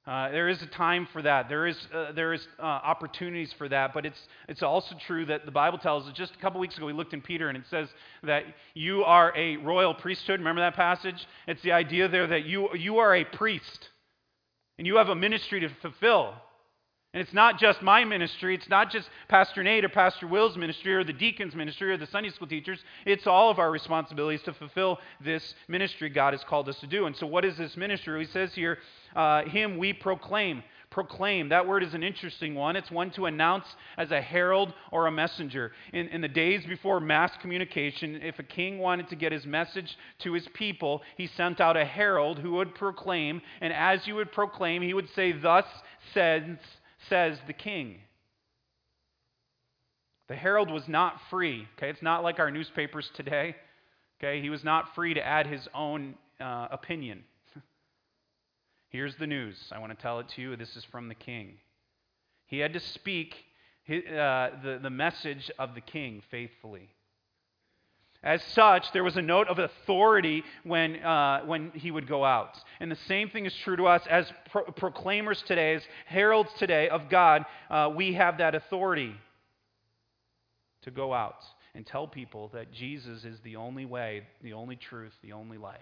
Uh, 0.08 0.32
there 0.32 0.48
is 0.48 0.62
a 0.62 0.67
time 0.67 1.06
for 1.12 1.22
that. 1.22 1.50
There 1.50 1.67
is, 1.67 1.78
uh, 1.93 2.13
there 2.13 2.32
is 2.32 2.48
uh, 2.60 2.63
opportunities 2.63 3.54
for 3.58 3.67
that. 3.67 3.93
But 3.93 4.06
it's, 4.06 4.20
it's 4.48 4.63
also 4.63 4.96
true 5.06 5.26
that 5.26 5.46
the 5.46 5.52
Bible 5.52 5.78
tells 5.78 6.08
us 6.08 6.13
just 6.13 6.34
a 6.34 6.38
couple 6.38 6.62
weeks 6.62 6.78
ago 6.78 6.86
we 6.86 6.93
looked 6.93 7.13
in 7.13 7.22
Peter 7.22 7.50
and 7.50 7.58
it 7.58 7.65
says 7.70 7.89
that 8.24 8.46
you 8.74 9.04
are 9.04 9.34
a 9.36 9.58
royal 9.58 9.93
priesthood. 9.93 10.39
Remember 10.39 10.62
that 10.62 10.76
passage? 10.76 11.28
It's 11.46 11.62
the 11.62 11.74
idea 11.74 12.08
there 12.08 12.26
that 12.26 12.46
you, 12.46 12.74
you 12.74 13.00
are 13.00 13.15
a 13.15 13.26
priest 13.26 13.89
and 14.78 14.88
you 14.88 14.96
have 14.96 15.10
a 15.10 15.15
ministry 15.15 15.60
to 15.60 15.70
fulfill. 15.82 16.36
And 17.13 17.22
it's 17.22 17.34
not 17.34 17.58
just 17.58 17.82
my 17.82 18.04
ministry, 18.04 18.54
it's 18.54 18.70
not 18.70 18.91
just 18.91 19.10
Pastor 19.30 19.63
Nate 19.63 19.86
or 19.86 19.89
Pastor 19.89 20.28
Will's 20.28 20.58
ministry 20.58 20.93
or 20.93 21.06
the 21.06 21.13
deacon's 21.13 21.56
ministry 21.56 21.91
or 21.91 21.98
the 21.98 22.06
Sunday 22.08 22.30
school 22.30 22.48
teachers. 22.48 22.80
It's 23.06 23.26
all 23.26 23.50
of 23.50 23.60
our 23.60 23.72
responsibilities 23.72 24.41
to 24.43 24.54
fulfill 24.54 25.00
this 25.24 25.56
ministry 25.70 26.10
God 26.10 26.34
has 26.34 26.43
called 26.43 26.67
us 26.67 26.80
to 26.82 26.88
do. 26.88 27.06
And 27.06 27.15
so, 27.15 27.26
what 27.26 27.46
is 27.46 27.58
this 27.58 27.78
ministry? 27.78 28.26
He 28.26 28.32
says 28.32 28.54
here, 28.54 28.80
uh, 29.15 29.43
Him 29.43 29.78
we 29.78 29.93
proclaim. 29.93 30.63
Proclaim, 30.89 31.50
that 31.50 31.67
word 31.67 31.84
is 31.84 31.93
an 31.93 32.02
interesting 32.02 32.56
one. 32.56 32.78
It's 32.78 32.89
one 32.89 33.12
to 33.12 33.26
announce 33.26 33.65
as 33.98 34.12
a 34.12 34.22
herald 34.22 34.74
or 34.91 35.08
a 35.08 35.12
messenger. 35.12 35.74
In, 35.91 36.08
in 36.08 36.22
the 36.22 36.30
days 36.30 36.65
before 36.65 37.02
mass 37.02 37.32
communication, 37.41 38.22
if 38.22 38.39
a 38.39 38.43
king 38.43 38.80
wanted 38.80 39.10
to 39.10 39.15
get 39.15 39.34
his 39.34 39.46
message 39.46 39.98
to 40.20 40.34
his 40.34 40.48
people, 40.54 41.02
he 41.17 41.28
sent 41.28 41.60
out 41.60 41.76
a 41.76 41.84
herald 41.84 42.39
who 42.39 42.54
would 42.54 42.74
proclaim. 42.74 43.41
And 43.60 43.74
as 43.74 44.08
you 44.08 44.15
would 44.15 44.32
proclaim, 44.32 44.82
he 44.82 44.93
would 44.93 45.10
say, 45.13 45.34
Thus 45.34 45.65
says 46.13 46.43
says 47.10 47.38
the 47.48 47.54
king. 47.54 47.98
The 50.28 50.36
herald 50.36 50.70
was 50.70 50.88
not 50.88 51.22
free. 51.30 51.67
Okay, 51.78 51.89
it's 51.89 52.02
not 52.02 52.24
like 52.24 52.39
our 52.39 52.52
newspapers 52.52 53.10
today. 53.15 53.56
Okay, 54.20 54.41
he 54.41 54.50
was 54.50 54.63
not 54.63 54.93
free 54.96 55.13
to 55.13 55.26
add 55.26 55.48
his 55.48 55.67
own 55.74 56.15
uh, 56.41 56.67
opinion. 56.72 57.24
Here's 58.89 59.15
the 59.15 59.28
news. 59.28 59.56
I 59.72 59.80
want 59.80 59.98
to 59.98 60.02
tell 60.02 60.20
it 60.20 60.28
to 60.30 60.41
you. 60.41 60.56
This 60.56 60.76
is 60.76 60.84
from 60.86 61.08
the 61.08 61.15
king. 61.15 61.54
He 62.48 62.60
had 62.60 62.74
to 62.74 62.80
speak 62.80 63.36
his, 63.84 64.04
uh, 64.06 64.52
the, 64.63 64.80
the 64.82 64.89
message 64.89 65.50
of 65.58 65.76
the 65.76 65.82
king 65.82 66.22
faithfully. 66.30 66.89
As 68.23 68.43
such, 68.43 68.91
there 68.93 69.03
was 69.03 69.15
a 69.15 69.21
note 69.21 69.47
of 69.47 69.60
authority 69.60 70.43
when, 70.63 70.95
uh, 71.03 71.45
when 71.45 71.71
he 71.75 71.91
would 71.91 72.08
go 72.08 72.25
out. 72.25 72.58
And 72.80 72.91
the 72.91 72.97
same 73.08 73.30
thing 73.30 73.45
is 73.45 73.53
true 73.63 73.75
to 73.75 73.86
us 73.86 74.01
as 74.10 74.32
pro- 74.51 74.63
proclaimers 74.63 75.41
today, 75.43 75.75
as 75.75 75.84
heralds 76.08 76.49
today 76.58 76.89
of 76.89 77.10
God. 77.10 77.45
Uh, 77.69 77.91
we 77.95 78.13
have 78.13 78.39
that 78.39 78.56
authority 78.56 79.15
to 80.82 80.91
go 80.91 81.13
out 81.13 81.43
and 81.75 81.86
tell 81.86 82.08
people 82.08 82.49
that 82.53 82.71
Jesus 82.71 83.23
is 83.23 83.39
the 83.43 83.56
only 83.56 83.86
way, 83.86 84.23
the 84.41 84.53
only 84.53 84.75
truth, 84.75 85.13
the 85.21 85.34
only 85.34 85.60
life. 85.60 85.80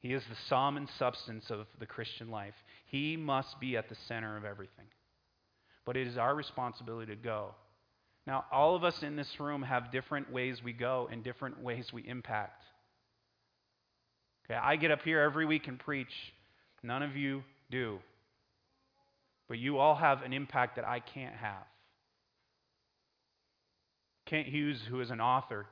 He 0.00 0.12
is 0.12 0.22
the 0.28 0.36
sum 0.48 0.76
and 0.76 0.88
substance 0.98 1.50
of 1.50 1.66
the 1.80 1.86
Christian 1.86 2.30
life. 2.30 2.54
He 2.84 3.16
must 3.16 3.58
be 3.60 3.78
at 3.78 3.88
the 3.88 3.96
center 4.06 4.36
of 4.36 4.44
everything. 4.44 4.86
But 5.86 5.96
it 5.96 6.06
is 6.06 6.18
our 6.18 6.34
responsibility 6.34 7.14
to 7.14 7.20
go 7.20 7.54
now, 8.26 8.44
all 8.50 8.74
of 8.74 8.82
us 8.82 9.02
in 9.02 9.14
this 9.14 9.38
room 9.38 9.62
have 9.62 9.92
different 9.92 10.32
ways 10.32 10.60
we 10.62 10.72
go 10.72 11.08
and 11.10 11.22
different 11.22 11.62
ways 11.62 11.92
we 11.92 12.02
impact. 12.06 12.64
Okay, 14.44 14.58
I 14.60 14.76
get 14.76 14.90
up 14.90 15.02
here 15.02 15.20
every 15.20 15.46
week 15.46 15.68
and 15.68 15.78
preach. 15.78 16.12
None 16.82 17.02
of 17.02 17.16
you 17.16 17.44
do. 17.70 17.98
But 19.48 19.58
you 19.58 19.78
all 19.78 19.94
have 19.94 20.22
an 20.22 20.32
impact 20.32 20.76
that 20.76 20.84
I 20.84 20.98
can't 20.98 21.36
have. 21.36 21.62
Kent 24.26 24.48
Hughes, 24.48 24.80
who 24.88 25.00
is 25.00 25.10
an 25.10 25.20
author, 25.20 25.66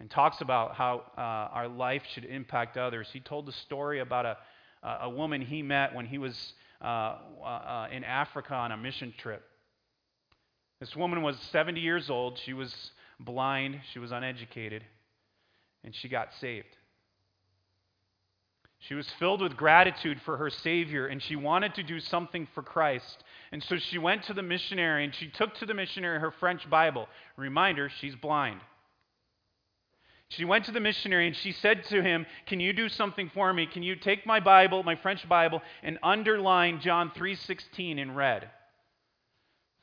and 0.00 0.10
talks 0.10 0.40
about 0.40 0.74
how 0.74 1.02
uh, 1.16 1.20
our 1.20 1.68
life 1.68 2.02
should 2.14 2.24
impact 2.24 2.76
others. 2.76 3.06
He 3.12 3.20
told 3.20 3.48
a 3.48 3.52
story 3.52 4.00
about 4.00 4.26
a, 4.26 4.36
a 5.02 5.10
woman 5.10 5.40
he 5.40 5.62
met 5.62 5.94
when 5.94 6.06
he 6.06 6.18
was 6.18 6.36
uh, 6.82 6.84
uh, 7.44 7.88
in 7.92 8.02
Africa 8.02 8.54
on 8.54 8.72
a 8.72 8.76
mission 8.76 9.14
trip. 9.18 9.44
This 10.80 10.94
woman 10.94 11.22
was 11.22 11.38
70 11.52 11.80
years 11.80 12.10
old. 12.10 12.38
She 12.44 12.52
was 12.52 12.74
blind, 13.18 13.80
she 13.92 13.98
was 13.98 14.12
uneducated, 14.12 14.84
and 15.84 15.94
she 15.94 16.08
got 16.08 16.34
saved. 16.34 16.76
She 18.80 18.94
was 18.94 19.08
filled 19.18 19.40
with 19.40 19.56
gratitude 19.56 20.20
for 20.22 20.36
her 20.36 20.50
Savior, 20.50 21.06
and 21.06 21.22
she 21.22 21.34
wanted 21.34 21.74
to 21.74 21.82
do 21.82 21.98
something 21.98 22.46
for 22.54 22.62
Christ. 22.62 23.24
And 23.50 23.62
so 23.62 23.78
she 23.78 23.96
went 23.96 24.24
to 24.24 24.34
the 24.34 24.42
missionary, 24.42 25.04
and 25.04 25.14
she 25.14 25.28
took 25.28 25.54
to 25.56 25.66
the 25.66 25.74
missionary 25.74 26.20
her 26.20 26.30
French 26.30 26.68
Bible. 26.68 27.08
Reminder, 27.36 27.88
she's 28.00 28.14
blind. 28.14 28.60
She 30.28 30.44
went 30.44 30.64
to 30.64 30.72
the 30.72 30.80
missionary 30.80 31.28
and 31.28 31.36
she 31.36 31.52
said 31.52 31.84
to 31.84 32.02
him, 32.02 32.26
Can 32.46 32.58
you 32.58 32.72
do 32.72 32.88
something 32.88 33.30
for 33.32 33.52
me? 33.52 33.66
Can 33.66 33.82
you 33.84 33.94
take 33.94 34.26
my 34.26 34.40
Bible, 34.40 34.82
my 34.82 34.96
French 34.96 35.26
Bible, 35.28 35.62
and 35.84 35.98
underline 36.02 36.80
John 36.80 37.10
3:16 37.12 37.98
in 37.98 38.14
red? 38.14 38.50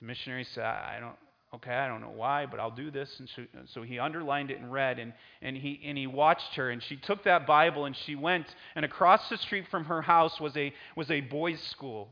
The 0.03 0.07
missionary 0.07 0.43
said, 0.53 0.65
I 0.65 0.97
don't, 0.99 1.15
okay, 1.55 1.73
I 1.73 1.87
don't 1.87 2.01
know 2.01 2.11
why, 2.13 2.45
but 2.45 2.59
I'll 2.59 2.69
do 2.69 2.91
this. 2.91 3.09
And 3.19 3.29
so, 3.33 3.43
so, 3.73 3.83
he 3.83 3.99
underlined 3.99 4.51
it 4.51 4.57
in 4.57 4.69
red, 4.69 4.99
and, 4.99 5.13
and, 5.41 5.55
he, 5.55 5.79
and 5.85 5.97
he 5.97 6.07
watched 6.07 6.55
her, 6.55 6.71
and 6.71 6.83
she 6.83 6.97
took 6.97 7.23
that 7.23 7.47
Bible 7.47 7.85
and 7.85 7.95
she 7.95 8.17
went, 8.17 8.45
and 8.75 8.83
across 8.83 9.29
the 9.29 9.37
street 9.37 9.63
from 9.71 9.85
her 9.85 10.01
house 10.01 10.41
was 10.41 10.57
a, 10.57 10.73
was 10.97 11.09
a 11.09 11.21
boys' 11.21 11.61
school. 11.71 12.09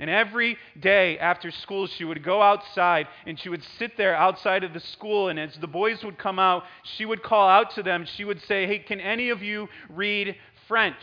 And 0.00 0.10
every 0.10 0.56
day 0.80 1.16
after 1.20 1.52
school, 1.52 1.86
she 1.86 2.04
would 2.04 2.24
go 2.24 2.42
outside 2.42 3.06
and 3.24 3.38
she 3.38 3.48
would 3.48 3.62
sit 3.78 3.96
there 3.96 4.16
outside 4.16 4.64
of 4.64 4.72
the 4.72 4.80
school. 4.80 5.28
And 5.28 5.38
as 5.38 5.56
the 5.60 5.66
boys 5.68 6.02
would 6.02 6.18
come 6.18 6.40
out, 6.40 6.64
she 6.96 7.04
would 7.04 7.22
call 7.22 7.48
out 7.48 7.72
to 7.76 7.84
them. 7.84 8.04
She 8.16 8.24
would 8.24 8.40
say, 8.42 8.66
Hey, 8.66 8.78
can 8.78 9.00
any 9.00 9.30
of 9.30 9.42
you 9.42 9.68
read 9.88 10.36
French? 10.68 10.94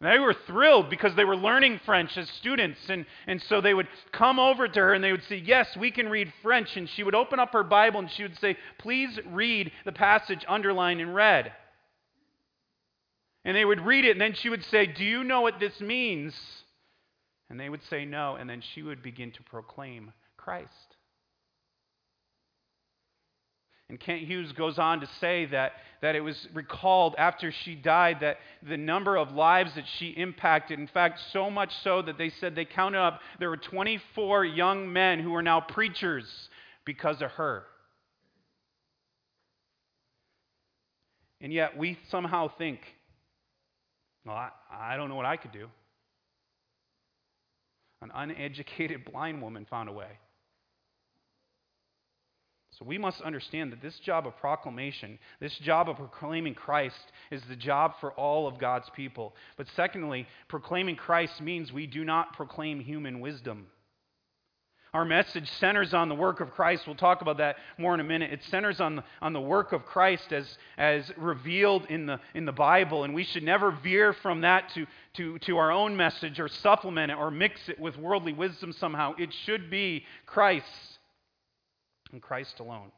They 0.00 0.18
were 0.18 0.34
thrilled 0.46 0.88
because 0.88 1.14
they 1.14 1.26
were 1.26 1.36
learning 1.36 1.80
French 1.84 2.16
as 2.16 2.28
students. 2.30 2.80
And, 2.88 3.04
and 3.26 3.42
so 3.42 3.60
they 3.60 3.74
would 3.74 3.88
come 4.12 4.38
over 4.38 4.66
to 4.66 4.80
her 4.80 4.94
and 4.94 5.04
they 5.04 5.12
would 5.12 5.24
say, 5.24 5.36
Yes, 5.36 5.76
we 5.76 5.90
can 5.90 6.08
read 6.08 6.32
French. 6.42 6.76
And 6.76 6.88
she 6.88 7.02
would 7.02 7.14
open 7.14 7.38
up 7.38 7.52
her 7.52 7.62
Bible 7.62 8.00
and 8.00 8.10
she 8.10 8.22
would 8.22 8.38
say, 8.38 8.56
Please 8.78 9.18
read 9.26 9.70
the 9.84 9.92
passage 9.92 10.44
underlined 10.48 11.02
in 11.02 11.12
red. 11.12 11.52
And 13.44 13.54
they 13.54 13.64
would 13.64 13.80
read 13.80 14.06
it 14.06 14.12
and 14.12 14.20
then 14.20 14.34
she 14.34 14.48
would 14.48 14.64
say, 14.64 14.86
Do 14.86 15.04
you 15.04 15.22
know 15.22 15.42
what 15.42 15.60
this 15.60 15.78
means? 15.80 16.34
And 17.50 17.60
they 17.60 17.68
would 17.68 17.82
say, 17.90 18.06
No. 18.06 18.36
And 18.36 18.48
then 18.48 18.62
she 18.74 18.82
would 18.82 19.02
begin 19.02 19.32
to 19.32 19.42
proclaim 19.42 20.14
Christ. 20.38 20.96
And 23.90 23.98
Kent 23.98 24.22
Hughes 24.22 24.52
goes 24.52 24.78
on 24.78 25.00
to 25.00 25.08
say 25.20 25.46
that, 25.46 25.72
that 26.00 26.14
it 26.14 26.20
was 26.20 26.46
recalled 26.54 27.16
after 27.18 27.50
she 27.50 27.74
died 27.74 28.18
that 28.20 28.36
the 28.62 28.76
number 28.76 29.16
of 29.16 29.32
lives 29.32 29.74
that 29.74 29.82
she 29.98 30.10
impacted, 30.10 30.78
in 30.78 30.86
fact, 30.86 31.18
so 31.32 31.50
much 31.50 31.72
so 31.82 32.00
that 32.02 32.16
they 32.16 32.30
said 32.30 32.54
they 32.54 32.64
counted 32.64 33.00
up, 33.00 33.20
there 33.40 33.50
were 33.50 33.56
24 33.56 34.44
young 34.44 34.92
men 34.92 35.18
who 35.18 35.34
are 35.34 35.42
now 35.42 35.60
preachers 35.60 36.24
because 36.84 37.20
of 37.20 37.32
her. 37.32 37.64
And 41.40 41.52
yet 41.52 41.76
we 41.76 41.98
somehow 42.12 42.48
think, 42.56 42.78
well, 44.24 44.36
I, 44.36 44.50
I 44.70 44.96
don't 44.96 45.08
know 45.08 45.16
what 45.16 45.26
I 45.26 45.36
could 45.36 45.50
do. 45.50 45.66
An 48.02 48.12
uneducated 48.14 49.04
blind 49.12 49.42
woman 49.42 49.66
found 49.68 49.88
a 49.88 49.92
way. 49.92 50.10
So 52.80 52.86
we 52.86 52.96
must 52.96 53.20
understand 53.20 53.72
that 53.72 53.82
this 53.82 53.98
job 53.98 54.26
of 54.26 54.38
proclamation, 54.38 55.18
this 55.38 55.54
job 55.58 55.90
of 55.90 55.96
proclaiming 55.96 56.54
Christ, 56.54 57.12
is 57.30 57.42
the 57.42 57.56
job 57.56 57.92
for 58.00 58.12
all 58.12 58.48
of 58.48 58.58
God's 58.58 58.88
people. 58.96 59.34
But 59.58 59.66
secondly, 59.76 60.26
proclaiming 60.48 60.96
Christ 60.96 61.42
means 61.42 61.74
we 61.74 61.86
do 61.86 62.06
not 62.06 62.32
proclaim 62.32 62.80
human 62.80 63.20
wisdom. 63.20 63.66
Our 64.94 65.04
message 65.04 65.48
centers 65.60 65.92
on 65.92 66.08
the 66.08 66.14
work 66.14 66.40
of 66.40 66.52
Christ. 66.52 66.86
We'll 66.86 66.96
talk 66.96 67.20
about 67.20 67.36
that 67.36 67.56
more 67.76 67.92
in 67.92 68.00
a 68.00 68.04
minute. 68.04 68.32
It 68.32 68.42
centers 68.44 68.80
on 68.80 68.96
the, 68.96 69.04
on 69.20 69.34
the 69.34 69.40
work 69.42 69.72
of 69.72 69.84
Christ 69.84 70.32
as, 70.32 70.56
as 70.78 71.12
revealed 71.18 71.84
in 71.90 72.06
the, 72.06 72.18
in 72.32 72.46
the 72.46 72.52
Bible, 72.52 73.04
and 73.04 73.14
we 73.14 73.24
should 73.24 73.42
never 73.42 73.72
veer 73.72 74.14
from 74.14 74.40
that 74.40 74.70
to, 74.70 74.86
to, 75.14 75.38
to 75.40 75.58
our 75.58 75.70
own 75.70 75.98
message 75.98 76.40
or 76.40 76.48
supplement 76.48 77.12
it 77.12 77.18
or 77.18 77.30
mix 77.30 77.68
it 77.68 77.78
with 77.78 77.98
worldly 77.98 78.32
wisdom 78.32 78.72
somehow. 78.72 79.14
It 79.18 79.34
should 79.44 79.70
be 79.70 80.06
Christ 80.24 80.64
and 82.12 82.22
Christ 82.22 82.60
alone. 82.60 82.90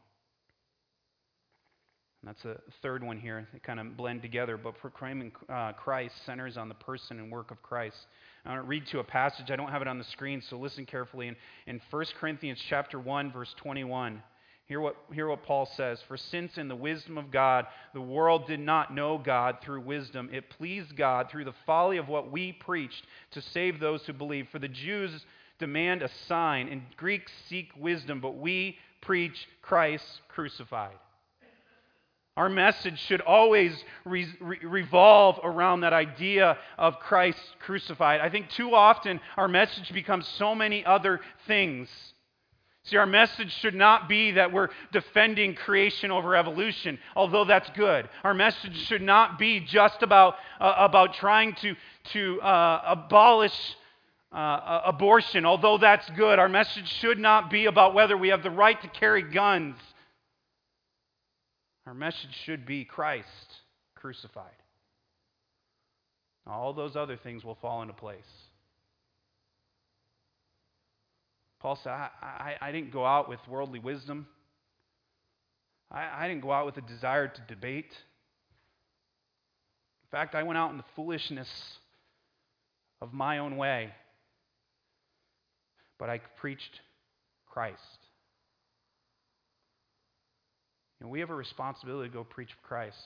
And 2.22 2.28
that's 2.28 2.44
a 2.44 2.56
third 2.82 3.02
one 3.02 3.18
here. 3.18 3.48
They 3.52 3.58
kind 3.58 3.80
of 3.80 3.96
blend 3.96 4.22
together, 4.22 4.56
but 4.56 4.78
proclaiming 4.78 5.32
uh, 5.48 5.72
Christ 5.72 6.14
centers 6.24 6.56
on 6.56 6.68
the 6.68 6.74
person 6.74 7.18
and 7.18 7.32
work 7.32 7.50
of 7.50 7.60
Christ. 7.62 7.96
I 8.44 8.50
want 8.50 8.62
to 8.62 8.68
read 8.68 8.86
to 8.88 9.00
a 9.00 9.04
passage. 9.04 9.50
I 9.50 9.56
don't 9.56 9.70
have 9.70 9.82
it 9.82 9.88
on 9.88 9.98
the 9.98 10.04
screen, 10.04 10.40
so 10.48 10.56
listen 10.56 10.86
carefully. 10.86 11.26
In, 11.26 11.36
in 11.66 11.80
1 11.90 12.04
Corinthians 12.20 12.60
chapter 12.68 13.00
1, 13.00 13.32
verse 13.32 13.52
21, 13.58 14.22
hear 14.66 14.80
what, 14.80 14.94
hear 15.12 15.26
what 15.26 15.42
Paul 15.42 15.68
says. 15.76 15.98
For 16.06 16.16
since 16.16 16.58
in 16.58 16.68
the 16.68 16.76
wisdom 16.76 17.18
of 17.18 17.32
God 17.32 17.66
the 17.92 18.00
world 18.00 18.46
did 18.46 18.60
not 18.60 18.94
know 18.94 19.18
God 19.18 19.56
through 19.60 19.80
wisdom, 19.80 20.30
it 20.32 20.48
pleased 20.48 20.96
God 20.96 21.28
through 21.28 21.46
the 21.46 21.54
folly 21.66 21.96
of 21.96 22.06
what 22.06 22.30
we 22.30 22.52
preached 22.52 23.04
to 23.32 23.42
save 23.42 23.80
those 23.80 24.02
who 24.06 24.12
believe. 24.12 24.46
For 24.52 24.60
the 24.60 24.68
Jews 24.68 25.24
demand 25.58 26.02
a 26.02 26.10
sign, 26.28 26.68
and 26.68 26.82
Greeks 26.96 27.32
seek 27.48 27.70
wisdom, 27.76 28.20
but 28.20 28.36
we 28.36 28.76
preach 29.02 29.46
Christ 29.60 30.04
crucified. 30.28 30.96
Our 32.34 32.48
message 32.48 32.98
should 32.98 33.20
always 33.20 33.72
re- 34.06 34.26
re- 34.40 34.58
revolve 34.62 35.38
around 35.44 35.82
that 35.82 35.92
idea 35.92 36.56
of 36.78 36.98
Christ 36.98 37.38
crucified. 37.60 38.22
I 38.22 38.30
think 38.30 38.48
too 38.48 38.74
often 38.74 39.20
our 39.36 39.48
message 39.48 39.92
becomes 39.92 40.26
so 40.38 40.54
many 40.54 40.82
other 40.82 41.20
things. 41.46 41.90
See, 42.84 42.96
our 42.96 43.06
message 43.06 43.52
should 43.60 43.74
not 43.74 44.08
be 44.08 44.32
that 44.32 44.50
we're 44.50 44.70
defending 44.92 45.54
creation 45.54 46.10
over 46.10 46.34
evolution, 46.34 46.98
although 47.14 47.44
that's 47.44 47.68
good. 47.76 48.08
Our 48.24 48.34
message 48.34 48.76
should 48.86 49.02
not 49.02 49.38
be 49.38 49.60
just 49.60 50.02
about, 50.02 50.36
uh, 50.58 50.74
about 50.78 51.14
trying 51.14 51.54
to, 51.56 51.76
to 52.14 52.40
uh, 52.40 52.82
abolish 52.86 53.54
uh, 54.32 54.80
abortion, 54.86 55.44
although 55.44 55.78
that's 55.78 56.08
good. 56.10 56.38
Our 56.38 56.48
message 56.48 56.88
should 57.00 57.18
not 57.18 57.50
be 57.50 57.66
about 57.66 57.94
whether 57.94 58.16
we 58.16 58.28
have 58.28 58.42
the 58.42 58.50
right 58.50 58.80
to 58.80 58.88
carry 58.88 59.22
guns. 59.22 59.76
Our 61.86 61.94
message 61.94 62.34
should 62.44 62.64
be 62.64 62.84
Christ 62.84 63.26
crucified. 63.94 64.50
All 66.46 66.72
those 66.72 66.96
other 66.96 67.16
things 67.16 67.44
will 67.44 67.56
fall 67.56 67.82
into 67.82 67.94
place. 67.94 68.24
Paul 71.60 71.76
said, 71.76 71.90
I, 71.90 72.08
I, 72.22 72.56
I 72.60 72.72
didn't 72.72 72.92
go 72.92 73.06
out 73.06 73.28
with 73.28 73.38
worldly 73.48 73.78
wisdom. 73.78 74.26
I, 75.90 76.24
I 76.24 76.28
didn't 76.28 76.42
go 76.42 76.50
out 76.50 76.66
with 76.66 76.76
a 76.78 76.80
desire 76.80 77.28
to 77.28 77.40
debate. 77.46 77.92
In 80.04 80.10
fact, 80.10 80.34
I 80.34 80.42
went 80.42 80.58
out 80.58 80.72
in 80.72 80.78
the 80.78 80.84
foolishness 80.96 81.48
of 83.00 83.12
my 83.12 83.38
own 83.38 83.56
way. 83.56 83.92
But 86.02 86.10
I 86.10 86.18
preached 86.40 86.80
Christ. 87.46 87.78
And 91.00 91.08
we 91.08 91.20
have 91.20 91.30
a 91.30 91.34
responsibility 91.34 92.08
to 92.08 92.12
go 92.12 92.24
preach 92.24 92.50
Christ. 92.64 92.96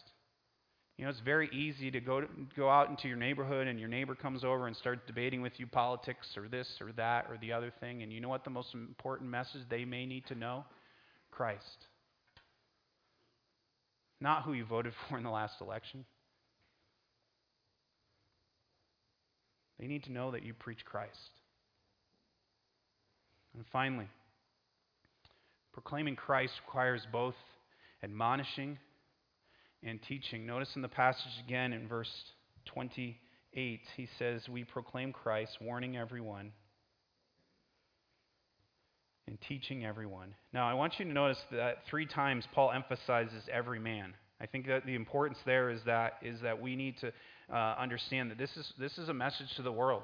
You 0.97 1.05
know, 1.05 1.11
it's 1.11 1.21
very 1.21 1.51
easy 1.53 1.91
to 1.91 2.01
go, 2.01 2.23
to, 2.23 2.27
go 2.57 2.71
out 2.71 2.89
into 2.89 3.07
your 3.07 3.19
neighborhood 3.19 3.67
and 3.67 3.79
your 3.79 3.91
neighbor 3.91 4.15
comes 4.15 4.45
over 4.45 4.67
and 4.67 4.75
starts 4.75 5.03
debating 5.07 5.43
with 5.43 5.53
you 5.59 5.67
politics 5.67 6.27
or 6.39 6.49
this 6.49 6.67
or 6.81 6.91
that 6.93 7.27
or 7.29 7.37
the 7.37 7.53
other 7.53 7.71
thing. 7.81 8.03
And 8.03 8.11
you 8.11 8.23
know 8.23 8.31
what 8.31 8.45
the 8.45 8.51
most 8.51 8.73
important 8.73 9.29
message 9.29 9.61
they 9.69 9.85
may 9.85 10.07
need 10.07 10.25
to 10.29 10.35
know? 10.35 10.65
Christ. 11.31 11.89
Not 14.23 14.45
who 14.45 14.55
you 14.55 14.65
voted 14.65 14.95
for 15.11 15.19
in 15.19 15.23
the 15.23 15.29
last 15.29 15.61
election. 15.61 16.07
They 19.79 19.87
need 19.87 20.05
to 20.05 20.13
know 20.13 20.31
that 20.31 20.45
you 20.45 20.55
preach 20.55 20.83
Christ. 20.87 21.13
And 23.57 23.65
finally, 23.73 24.07
proclaiming 25.73 26.15
Christ 26.15 26.53
requires 26.67 27.07
both 27.11 27.35
admonishing 28.03 28.79
and 29.83 29.99
teaching. 30.03 30.47
Notice 30.47 30.69
in 30.77 30.83
the 30.83 30.89
passage 30.89 31.33
again 31.45 31.73
in 31.73 31.89
verse 31.89 32.11
28, 32.67 33.81
he 33.97 34.09
says, 34.19 34.47
We 34.49 34.65
proclaim 34.65 35.13
Christ, 35.13 35.57
warning 35.61 35.97
everyone 35.97 36.53
and 39.27 39.39
teaching 39.49 39.85
everyone. 39.85 40.35
Now, 40.53 40.69
I 40.69 40.75
want 40.75 40.99
you 40.99 41.05
to 41.07 41.13
notice 41.13 41.39
that 41.51 41.79
three 41.89 42.07
times 42.07 42.45
Paul 42.55 42.73
emphasizes 42.73 43.43
every 43.51 43.81
man. 43.81 44.15
I 44.41 44.47
think 44.47 44.67
that 44.67 44.85
the 44.87 44.95
importance 44.95 45.39
there 45.47 45.71
is 45.71 45.81
that, 45.87 46.19
is 46.23 46.41
that 46.43 46.61
we 46.61 46.77
need 46.77 46.99
to 46.99 47.13
uh, 47.53 47.75
understand 47.79 48.31
that 48.31 48.39
this 48.39 48.55
is, 48.57 48.73
this 48.79 48.99
is 48.99 49.09
a 49.09 49.15
message 49.15 49.49
to 49.57 49.63
the 49.63 49.73
world. 49.73 50.03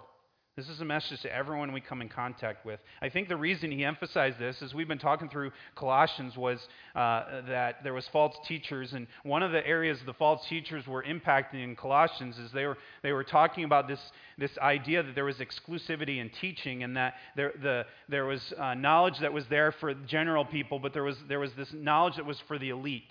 This 0.54 0.68
is 0.68 0.82
a 0.82 0.84
message 0.84 1.22
to 1.22 1.34
everyone 1.34 1.72
we 1.72 1.80
come 1.80 2.02
in 2.02 2.10
contact 2.10 2.66
with. 2.66 2.78
I 3.00 3.08
think 3.08 3.30
the 3.30 3.38
reason 3.38 3.70
he 3.70 3.86
emphasized 3.86 4.38
this, 4.38 4.60
as 4.60 4.74
we've 4.74 4.86
been 4.86 4.98
talking 4.98 5.30
through 5.30 5.50
Colossians, 5.76 6.36
was 6.36 6.58
uh, 6.94 7.40
that 7.48 7.82
there 7.82 7.94
was 7.94 8.06
false 8.08 8.36
teachers, 8.46 8.92
and 8.92 9.06
one 9.22 9.42
of 9.42 9.50
the 9.50 9.66
areas 9.66 9.98
the 10.04 10.12
false 10.12 10.46
teachers 10.48 10.86
were 10.86 11.02
impacting 11.04 11.64
in 11.64 11.74
Colossians 11.74 12.36
is 12.36 12.52
they 12.52 12.66
were 12.66 12.76
they 13.02 13.12
were 13.12 13.24
talking 13.24 13.64
about 13.64 13.88
this 13.88 13.98
this 14.36 14.50
idea 14.58 15.02
that 15.02 15.14
there 15.14 15.24
was 15.24 15.36
exclusivity 15.36 16.18
in 16.18 16.28
teaching, 16.28 16.82
and 16.82 16.98
that 16.98 17.14
there 17.34 17.54
the 17.62 17.86
there 18.10 18.26
was 18.26 18.52
uh, 18.58 18.74
knowledge 18.74 19.20
that 19.20 19.32
was 19.32 19.46
there 19.46 19.72
for 19.72 19.94
general 19.94 20.44
people, 20.44 20.78
but 20.78 20.92
there 20.92 21.02
was 21.04 21.16
there 21.28 21.40
was 21.40 21.54
this 21.54 21.72
knowledge 21.72 22.16
that 22.16 22.26
was 22.26 22.38
for 22.40 22.58
the 22.58 22.68
elite. 22.68 23.04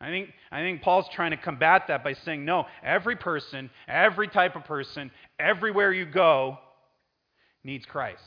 I 0.00 0.10
think, 0.10 0.30
I 0.52 0.60
think 0.60 0.82
Paul's 0.82 1.06
trying 1.12 1.32
to 1.32 1.36
combat 1.36 1.88
that 1.88 2.04
by 2.04 2.12
saying, 2.12 2.44
no, 2.44 2.66
every 2.84 3.16
person, 3.16 3.68
every 3.88 4.28
type 4.28 4.54
of 4.54 4.64
person, 4.64 5.10
everywhere 5.40 5.92
you 5.92 6.06
go 6.06 6.58
needs 7.64 7.84
Christ. 7.84 8.22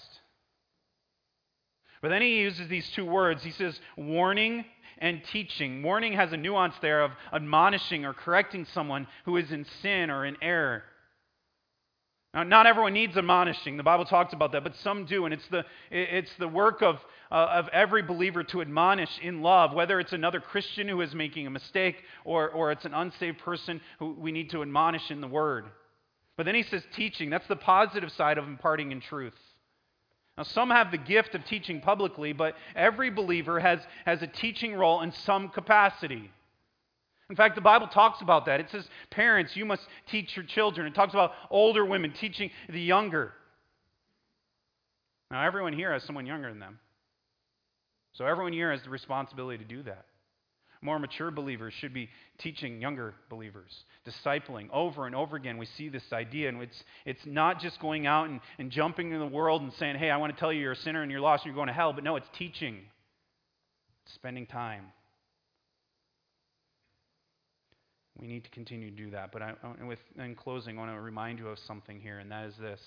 But 2.02 2.10
then 2.10 2.22
he 2.22 2.40
uses 2.40 2.68
these 2.68 2.90
two 2.90 3.06
words. 3.06 3.44
He 3.44 3.52
says, 3.52 3.80
warning 3.96 4.66
and 4.98 5.22
teaching. 5.32 5.82
Warning 5.82 6.14
has 6.14 6.34
a 6.34 6.38
nuance 6.38 6.76
there 6.82 7.04
of 7.04 7.12
admonishing 7.34 8.06
or 8.06 8.14
correcting 8.14 8.66
someone 8.74 9.08
who 9.26 9.38
is 9.38 9.52
in 9.52 9.66
sin 9.82 10.10
or 10.10 10.26
in 10.26 10.36
error. 10.42 10.84
Now, 12.34 12.44
not 12.44 12.66
everyone 12.66 12.94
needs 12.94 13.18
admonishing. 13.18 13.76
The 13.76 13.84
Bible 13.84 14.06
talks 14.06 14.32
about 14.32 14.54
that, 14.54 14.64
but 14.64 14.76
some 14.78 15.06
do. 15.06 15.26
And 15.26 15.34
it's 15.34 15.48
the, 15.50 15.66
it's 15.90 16.34
the 16.40 16.48
work 16.48 16.82
of, 16.82 16.96
uh, 17.30 17.36
of 17.52 17.68
every 17.70 18.04
believer 18.04 18.42
to 18.46 18.62
admonish 18.62 19.20
in 19.22 19.42
love, 19.42 19.74
whether 19.74 20.00
it's 20.00 20.14
another 20.14 20.40
Christian 20.40 20.88
who 20.88 21.02
is 21.02 21.14
making 21.14 21.46
a 21.46 21.50
mistake 21.50 21.98
or, 22.24 22.50
or 22.50 22.72
it's 22.72 22.86
an 22.86 22.94
unsaved 22.94 23.40
person 23.40 23.82
who 24.00 24.14
we 24.14 24.32
need 24.32 24.50
to 24.52 24.62
admonish 24.62 25.12
in 25.12 25.20
the 25.20 25.28
Word. 25.28 25.66
But 26.38 26.46
then 26.46 26.56
he 26.56 26.64
says 26.64 26.84
teaching. 26.96 27.30
That's 27.30 27.48
the 27.48 27.58
positive 27.58 28.12
side 28.14 28.38
of 28.38 28.48
imparting 28.48 28.94
in 28.94 29.02
truth. 29.02 29.38
Now, 30.38 30.44
some 30.44 30.70
have 30.70 30.92
the 30.92 30.98
gift 30.98 31.36
of 31.36 31.44
teaching 31.44 31.82
publicly, 31.82 32.32
but 32.32 32.56
every 32.76 33.10
believer 33.10 33.60
has, 33.60 33.80
has 34.06 34.22
a 34.22 34.28
teaching 34.28 34.74
role 34.74 35.02
in 35.02 35.12
some 35.12 35.50
capacity. 35.50 36.32
In 37.32 37.38
fact, 37.38 37.56
the 37.56 37.62
Bible 37.62 37.88
talks 37.88 38.22
about 38.22 38.48
that. 38.48 38.60
It 38.60 38.68
says, 38.72 38.86
parents, 39.10 39.56
you 39.56 39.64
must 39.64 39.84
teach 40.12 40.36
your 40.36 40.44
children. 40.44 40.86
It 40.86 40.94
talks 40.94 41.14
about 41.14 41.32
older 41.50 41.86
women 41.86 42.12
teaching 42.12 42.52
the 42.68 42.82
younger. 42.82 43.32
Now, 45.32 45.42
everyone 45.46 45.72
here 45.72 45.94
has 45.94 46.04
someone 46.04 46.26
younger 46.26 46.50
than 46.50 46.60
them. 46.60 46.78
So, 48.16 48.26
everyone 48.26 48.52
here 48.52 48.70
has 48.74 48.84
the 48.84 48.90
responsibility 48.90 49.64
to 49.64 49.64
do 49.64 49.82
that. 49.84 50.08
More 50.82 51.00
mature 51.00 51.32
believers 51.32 51.74
should 51.80 51.94
be 51.94 52.10
teaching 52.38 52.82
younger 52.82 53.14
believers, 53.30 53.72
discipling 54.06 54.70
over 54.74 55.06
and 55.06 55.16
over 55.16 55.38
again. 55.38 55.58
We 55.58 55.68
see 55.78 55.88
this 55.88 56.04
idea, 56.12 56.50
and 56.50 56.62
it's, 56.62 56.84
it's 57.06 57.26
not 57.26 57.62
just 57.62 57.80
going 57.80 58.08
out 58.08 58.28
and, 58.28 58.42
and 58.60 58.70
jumping 58.72 59.14
in 59.14 59.20
the 59.20 59.26
world 59.26 59.62
and 59.62 59.72
saying, 59.80 59.96
hey, 59.96 60.10
I 60.10 60.18
want 60.18 60.36
to 60.36 60.40
tell 60.40 60.52
you 60.52 60.60
you're 60.60 60.74
a 60.74 60.76
sinner 60.76 61.02
and 61.02 61.10
you're 61.10 61.22
lost 61.22 61.46
and 61.46 61.52
you're 61.52 61.56
going 61.56 61.68
to 61.68 61.74
hell. 61.74 61.94
But 61.94 62.04
no, 62.04 62.18
it's 62.18 62.28
teaching, 62.38 62.80
spending 64.16 64.48
time. 64.48 64.88
We 68.22 68.28
need 68.28 68.44
to 68.44 68.52
continue 68.52 68.92
to 68.92 68.96
do 68.96 69.10
that. 69.12 69.32
But 69.32 69.42
I, 69.42 69.54
with, 69.86 70.00
in 70.18 70.36
closing, 70.36 70.78
I 70.78 70.82
want 70.82 70.96
to 70.96 71.02
remind 71.02 71.40
you 71.40 71.48
of 71.48 71.58
something 71.60 72.00
here, 72.00 72.20
and 72.20 72.32
that 72.32 72.46
is 72.46 72.54
this 72.62 72.80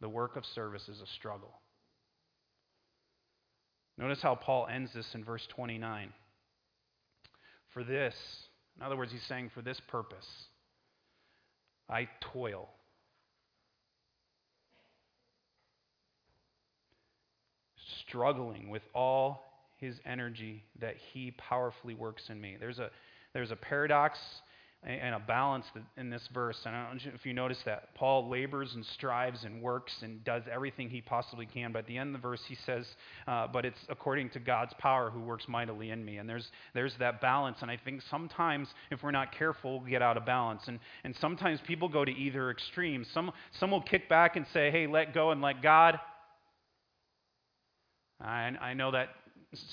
the 0.00 0.08
work 0.08 0.36
of 0.36 0.44
service 0.44 0.88
is 0.88 1.00
a 1.00 1.06
struggle. 1.06 1.54
Notice 3.96 4.20
how 4.20 4.34
Paul 4.34 4.66
ends 4.66 4.92
this 4.92 5.06
in 5.14 5.22
verse 5.22 5.46
29. 5.54 6.12
For 7.72 7.84
this, 7.84 8.14
in 8.76 8.84
other 8.84 8.96
words, 8.96 9.12
he's 9.12 9.22
saying, 9.28 9.52
for 9.54 9.62
this 9.62 9.80
purpose, 9.86 10.26
I 11.88 12.08
toil. 12.32 12.68
Struggling 18.08 18.70
with 18.70 18.82
all 18.92 19.44
his 19.76 19.96
energy 20.04 20.64
that 20.80 20.96
he 21.12 21.30
powerfully 21.30 21.94
works 21.94 22.24
in 22.28 22.40
me. 22.40 22.56
There's 22.58 22.80
a, 22.80 22.90
there's 23.34 23.52
a 23.52 23.56
paradox 23.56 24.18
and 24.84 25.14
a 25.14 25.20
balance 25.20 25.64
in 25.96 26.10
this 26.10 26.28
verse. 26.34 26.58
And 26.66 26.74
I 26.74 26.88
don't 26.88 27.04
know 27.04 27.12
if 27.14 27.24
you 27.24 27.32
notice 27.32 27.58
that. 27.66 27.94
Paul 27.94 28.28
labors 28.28 28.74
and 28.74 28.84
strives 28.84 29.44
and 29.44 29.62
works 29.62 29.92
and 30.02 30.24
does 30.24 30.42
everything 30.52 30.90
he 30.90 31.00
possibly 31.00 31.46
can. 31.46 31.72
But 31.72 31.80
at 31.80 31.86
the 31.86 31.98
end 31.98 32.14
of 32.14 32.20
the 32.20 32.28
verse, 32.28 32.40
he 32.48 32.56
says, 32.66 32.84
uh, 33.28 33.46
But 33.46 33.64
it's 33.64 33.78
according 33.88 34.30
to 34.30 34.40
God's 34.40 34.74
power 34.80 35.08
who 35.08 35.20
works 35.20 35.44
mightily 35.46 35.90
in 35.90 36.04
me. 36.04 36.16
And 36.16 36.28
there's, 36.28 36.48
there's 36.74 36.94
that 36.98 37.20
balance. 37.20 37.58
And 37.62 37.70
I 37.70 37.78
think 37.84 38.02
sometimes, 38.10 38.68
if 38.90 39.04
we're 39.04 39.12
not 39.12 39.32
careful, 39.32 39.80
we 39.80 39.90
get 39.90 40.02
out 40.02 40.16
of 40.16 40.26
balance. 40.26 40.62
And, 40.66 40.80
and 41.04 41.14
sometimes 41.20 41.60
people 41.64 41.88
go 41.88 42.04
to 42.04 42.12
either 42.12 42.50
extreme. 42.50 43.06
Some, 43.14 43.30
some 43.60 43.70
will 43.70 43.82
kick 43.82 44.08
back 44.08 44.34
and 44.34 44.44
say, 44.52 44.72
Hey, 44.72 44.88
let 44.88 45.14
go 45.14 45.30
and 45.30 45.40
let 45.40 45.62
God. 45.62 46.00
I, 48.20 48.50
I 48.60 48.74
know 48.74 48.90
that 48.90 49.10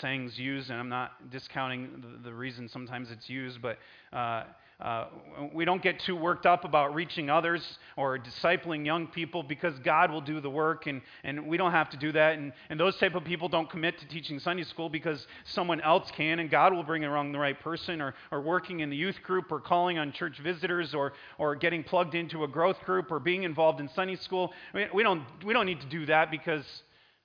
saying's 0.01 0.37
used, 0.37 0.69
and 0.69 0.79
I'm 0.79 0.89
not 0.89 1.31
discounting 1.31 2.03
the, 2.23 2.29
the 2.29 2.33
reason 2.35 2.69
sometimes 2.69 3.07
it's 3.09 3.27
used, 3.27 3.59
but. 3.59 3.79
Uh, 4.13 4.43
uh, 4.81 5.07
we 5.53 5.65
don't 5.65 5.83
get 5.83 5.99
too 5.99 6.15
worked 6.15 6.45
up 6.45 6.63
about 6.63 6.95
reaching 6.95 7.29
others 7.29 7.61
or 7.97 8.17
discipling 8.17 8.85
young 8.85 9.07
people 9.07 9.43
because 9.43 9.77
God 9.79 10.09
will 10.09 10.21
do 10.21 10.39
the 10.39 10.49
work 10.49 10.87
and, 10.87 11.01
and 11.25 11.47
we 11.47 11.57
don't 11.57 11.73
have 11.73 11.89
to 11.89 11.97
do 11.97 12.13
that. 12.13 12.37
And, 12.37 12.53
and 12.69 12.79
those 12.79 12.95
type 12.95 13.13
of 13.13 13.25
people 13.25 13.49
don't 13.49 13.69
commit 13.69 13.99
to 13.99 14.07
teaching 14.07 14.39
Sunday 14.39 14.63
school 14.63 14.87
because 14.87 15.27
someone 15.43 15.81
else 15.81 16.09
can 16.15 16.39
and 16.39 16.49
God 16.49 16.73
will 16.73 16.83
bring 16.83 17.03
along 17.03 17.33
the 17.33 17.39
right 17.39 17.59
person 17.59 17.99
or, 17.99 18.15
or 18.31 18.39
working 18.39 18.79
in 18.79 18.89
the 18.89 18.95
youth 18.95 19.21
group 19.21 19.51
or 19.51 19.59
calling 19.59 19.97
on 19.97 20.13
church 20.13 20.39
visitors 20.41 20.93
or, 20.93 21.11
or 21.37 21.57
getting 21.57 21.83
plugged 21.83 22.15
into 22.15 22.45
a 22.45 22.47
growth 22.47 22.79
group 22.85 23.11
or 23.11 23.19
being 23.19 23.43
involved 23.43 23.81
in 23.81 23.89
Sunday 23.89 24.15
school. 24.15 24.53
We, 24.73 24.85
we, 24.93 25.03
don't, 25.03 25.23
we 25.45 25.51
don't 25.51 25.65
need 25.65 25.81
to 25.81 25.87
do 25.87 26.05
that 26.05 26.31
because 26.31 26.63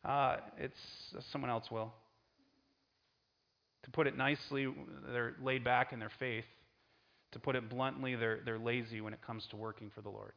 uh, 0.04 0.38
it's 0.58 0.78
someone 1.30 1.52
else 1.52 1.70
will. 1.70 1.94
To 3.84 3.90
put 3.92 4.08
it 4.08 4.16
nicely, 4.16 4.66
they're 5.12 5.36
laid 5.40 5.62
back 5.62 5.92
in 5.92 6.00
their 6.00 6.10
faith. 6.18 6.44
To 7.34 7.40
put 7.40 7.56
it 7.56 7.68
bluntly, 7.68 8.14
they're, 8.14 8.38
they're 8.44 8.60
lazy 8.60 9.00
when 9.00 9.12
it 9.12 9.20
comes 9.20 9.44
to 9.48 9.56
working 9.56 9.90
for 9.92 10.00
the 10.00 10.08
Lord. 10.08 10.32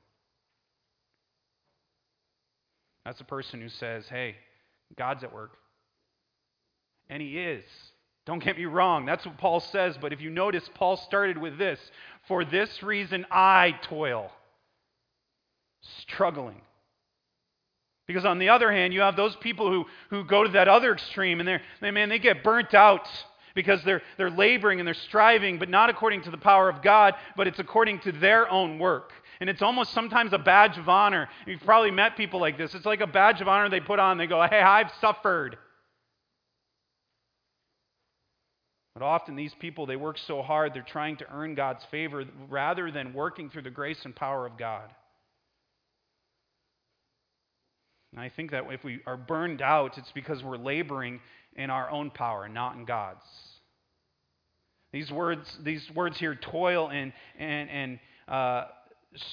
That's 3.06 3.22
a 3.22 3.24
person 3.24 3.62
who 3.62 3.70
says, 3.70 4.06
hey, 4.10 4.36
God's 4.98 5.24
at 5.24 5.32
work. 5.32 5.52
And 7.08 7.22
He 7.22 7.38
is. 7.38 7.64
Don't 8.26 8.44
get 8.44 8.58
me 8.58 8.66
wrong, 8.66 9.06
that's 9.06 9.26
what 9.26 9.38
Paul 9.38 9.60
says, 9.60 9.96
but 10.02 10.12
if 10.12 10.20
you 10.20 10.30
notice, 10.32 10.70
Paul 10.74 10.98
started 10.98 11.38
with 11.38 11.58
this 11.58 11.80
For 12.28 12.44
this 12.44 12.84
reason 12.84 13.26
I 13.32 13.76
toil, 13.84 14.32
struggling. 16.02 16.62
Because 18.08 18.26
on 18.26 18.40
the 18.40 18.50
other 18.50 18.72
hand, 18.72 18.92
you 18.94 19.02
have 19.02 19.16
those 19.16 19.36
people 19.36 19.72
who, 19.72 19.86
who 20.10 20.26
go 20.26 20.44
to 20.44 20.50
that 20.54 20.68
other 20.68 20.94
extreme 20.94 21.40
and 21.40 21.48
they're, 21.48 21.62
they, 21.80 21.92
man, 21.92 22.10
they 22.10 22.20
get 22.20 22.44
burnt 22.44 22.74
out 22.74 23.08
because 23.58 23.84
they're, 23.84 24.04
they're 24.18 24.30
laboring 24.30 24.80
and 24.80 24.86
they're 24.86 24.94
striving, 24.94 25.58
but 25.58 25.68
not 25.68 25.90
according 25.90 26.22
to 26.22 26.30
the 26.30 26.38
power 26.38 26.70
of 26.70 26.84
God, 26.84 27.16
but 27.36 27.48
it's 27.48 27.58
according 27.58 28.00
to 28.02 28.12
their 28.12 28.48
own 28.52 28.78
work. 28.78 29.12
And 29.42 29.50
it's 29.50 29.64
almost 29.64 29.94
sometimes 29.94 30.32
a 30.32 30.38
badge 30.38 30.78
of 30.78 30.88
honor. 30.88 31.28
You've 31.48 31.64
probably 31.66 31.90
met 31.90 32.16
people 32.16 32.40
like 32.40 32.56
this. 32.56 32.76
It's 32.76 32.86
like 32.86 33.02
a 33.02 33.08
badge 33.08 33.42
of 33.42 33.48
honor 33.48 33.68
they 33.68 33.80
put 33.80 33.98
on. 33.98 34.20
They 34.20 34.28
go, 34.28 34.46
hey, 34.48 34.62
I've 34.62 34.92
suffered. 35.02 35.58
But 38.94 39.04
often 39.04 39.36
these 39.36 39.56
people, 39.60 39.88
they 39.88 39.96
work 39.96 40.20
so 40.20 40.44
hard, 40.44 40.76
they're 40.76 40.84
trying 40.84 41.18
to 41.18 41.26
earn 41.32 41.56
God's 41.56 41.84
favor 41.90 42.26
rather 42.50 42.92
than 42.92 43.14
working 43.14 43.50
through 43.50 43.64
the 43.64 43.72
grace 43.72 44.06
and 44.06 44.16
power 44.16 44.46
of 44.46 44.56
God. 44.56 44.94
And 48.12 48.22
I 48.22 48.30
think 48.30 48.52
that 48.52 48.66
if 48.70 48.84
we 48.84 49.00
are 49.08 49.18
burned 49.18 49.64
out, 49.64 49.98
it's 49.98 50.12
because 50.12 50.44
we're 50.44 50.58
laboring 50.58 51.22
in 51.58 51.70
our 51.70 51.90
own 51.90 52.12
power, 52.12 52.48
not 52.48 52.76
in 52.76 52.86
God's. 52.86 53.24
These 54.94 55.12
words, 55.12 55.58
these 55.64 55.86
words 55.94 56.18
here, 56.18 56.36
toil 56.36 56.90
and, 56.90 57.12
and, 57.38 57.70
and 57.70 58.00
uh, 58.28 58.66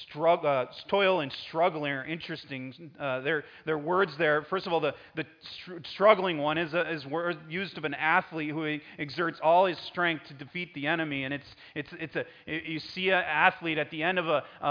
struggle, 0.09 0.49
uh, 0.49 0.65
toil 0.89 1.21
and 1.21 1.31
struggling 1.47 1.91
are 1.91 2.05
interesting. 2.05 2.91
Uh, 2.99 3.21
they're, 3.21 3.43
they're 3.65 3.77
words 3.77 4.11
there. 4.17 4.43
First 4.43 4.67
of 4.67 4.73
all, 4.73 4.79
the, 4.79 4.93
the 5.15 5.25
str- 5.41 5.77
struggling 5.93 6.37
one 6.39 6.57
is, 6.57 6.73
a, 6.73 6.91
is 6.91 7.05
word 7.05 7.37
used 7.49 7.77
of 7.77 7.85
an 7.85 7.93
athlete 7.93 8.51
who 8.51 8.79
exerts 8.99 9.39
all 9.41 9.65
his 9.65 9.77
strength 9.79 10.27
to 10.27 10.33
defeat 10.33 10.73
the 10.73 10.87
enemy. 10.87 11.23
And 11.23 11.33
it's, 11.33 11.47
it's, 11.73 11.89
it's 11.99 12.15
a, 12.15 12.25
you 12.47 12.79
see 12.79 13.09
an 13.09 13.23
athlete 13.23 13.77
at 13.77 13.91
the 13.91 14.03
end 14.03 14.19
of 14.19 14.27
a, 14.27 14.43
uh, 14.61 14.65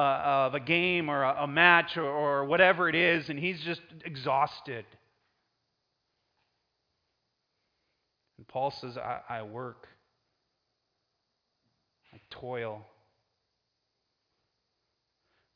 of 0.48 0.54
a 0.54 0.60
game 0.60 1.08
or 1.08 1.22
a, 1.22 1.44
a 1.44 1.46
match 1.46 1.96
or, 1.96 2.04
or 2.04 2.44
whatever 2.44 2.88
it 2.88 2.94
is, 2.94 3.28
and 3.30 3.38
he's 3.38 3.60
just 3.60 3.82
exhausted. 4.04 4.84
And 8.38 8.46
Paul 8.48 8.70
says, 8.70 8.96
I, 8.96 9.20
I 9.28 9.42
work, 9.42 9.88
I 12.12 12.20
toil. 12.30 12.86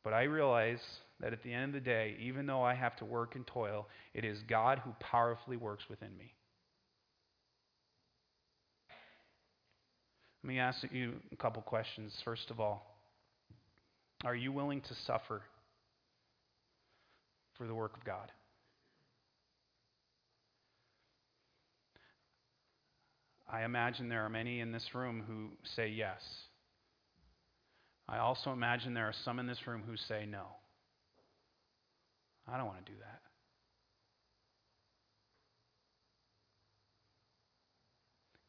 But 0.05 0.13
I 0.13 0.25
realize 0.25 0.81
that 1.21 1.33
at 1.33 1.43
the 1.43 1.53
end 1.53 1.75
of 1.75 1.85
the 1.85 1.91
day, 1.91 2.17
even 2.21 2.47
though 2.47 2.63
I 2.63 2.75
have 2.75 2.97
to 2.97 3.05
work 3.05 3.35
and 3.35 3.47
toil, 3.47 3.89
it 4.15 4.25
is 4.25 4.39
God 4.49 4.81
who 4.85 4.95
powerfully 5.01 5.57
works 5.57 5.85
within 5.91 6.17
me. 6.17 6.33
Let 10.45 10.49
me 10.49 10.61
ask 10.61 10.85
you 10.93 11.15
a 11.33 11.37
couple 11.37 11.61
questions. 11.63 12.15
First 12.25 12.51
of 12.51 12.61
all, 12.61 12.97
are 14.25 14.37
you 14.37 14.53
willing 14.53 14.81
to 14.83 14.95
suffer 14.95 15.43
for 17.57 17.67
the 17.67 17.75
work 17.75 17.97
of 17.97 18.05
God? 18.05 18.31
I 23.49 23.65
imagine 23.65 24.09
there 24.09 24.25
are 24.25 24.31
many 24.31 24.61
in 24.61 24.73
this 24.73 24.95
room 24.95 25.23
who 25.27 25.49
say 25.77 25.89
yes. 25.89 26.21
I 28.09 28.19
also 28.19 28.53
imagine 28.53 28.95
there 28.95 29.07
are 29.07 29.15
some 29.25 29.39
in 29.39 29.47
this 29.47 29.67
room 29.67 29.83
who 29.87 29.97
say 29.97 30.27
no. 30.27 30.45
I 32.47 32.57
don't 32.57 32.67
want 32.67 32.85
to 32.85 32.93
do 32.93 32.99
that. 32.99 33.21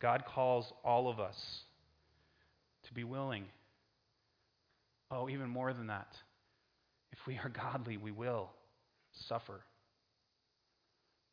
God 0.01 0.23
calls 0.25 0.71
all 0.83 1.09
of 1.09 1.19
us 1.19 1.35
to 2.87 2.93
be 2.93 3.03
willing. 3.03 3.45
Oh, 5.11 5.29
even 5.29 5.49
more 5.49 5.73
than 5.73 5.87
that. 5.87 6.07
If 7.11 7.19
we 7.27 7.37
are 7.37 7.49
godly, 7.49 7.97
we 7.97 8.11
will 8.11 8.49
suffer 9.27 9.61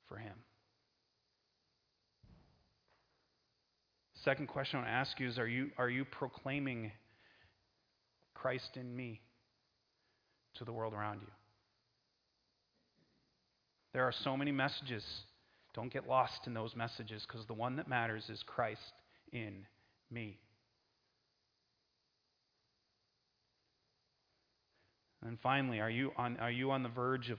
for 0.09 0.17
Him. 0.17 0.35
Second 4.27 4.49
question 4.49 4.79
I 4.79 4.83
want 4.83 4.91
to 4.91 4.93
ask 4.93 5.21
you 5.21 5.29
is 5.29 5.39
Are 5.39 5.47
you, 5.47 5.71
are 5.79 5.89
you 5.89 6.05
proclaiming 6.05 6.91
Christ 8.35 8.71
in 8.75 8.97
me 8.97 9.21
to 10.57 10.65
the 10.65 10.73
world 10.73 10.95
around 10.95 11.21
you? 11.21 11.29
There 13.93 14.03
are 14.03 14.11
so 14.11 14.37
many 14.37 14.51
messages. 14.51 15.05
Don't 15.75 15.93
get 15.93 16.09
lost 16.09 16.49
in 16.49 16.55
those 16.55 16.75
messages 16.75 17.25
because 17.25 17.47
the 17.47 17.55
one 17.55 17.77
that 17.77 17.87
matters 17.87 18.29
is 18.29 18.43
Christ 18.45 18.81
in 19.33 19.65
me. 20.11 20.41
And 25.25 25.39
finally, 25.41 25.79
are 25.79 25.89
you 25.89 26.11
on, 26.17 26.37
are 26.39 26.51
you 26.51 26.73
on 26.73 26.83
the 26.83 26.89
verge 26.89 27.31
of 27.31 27.39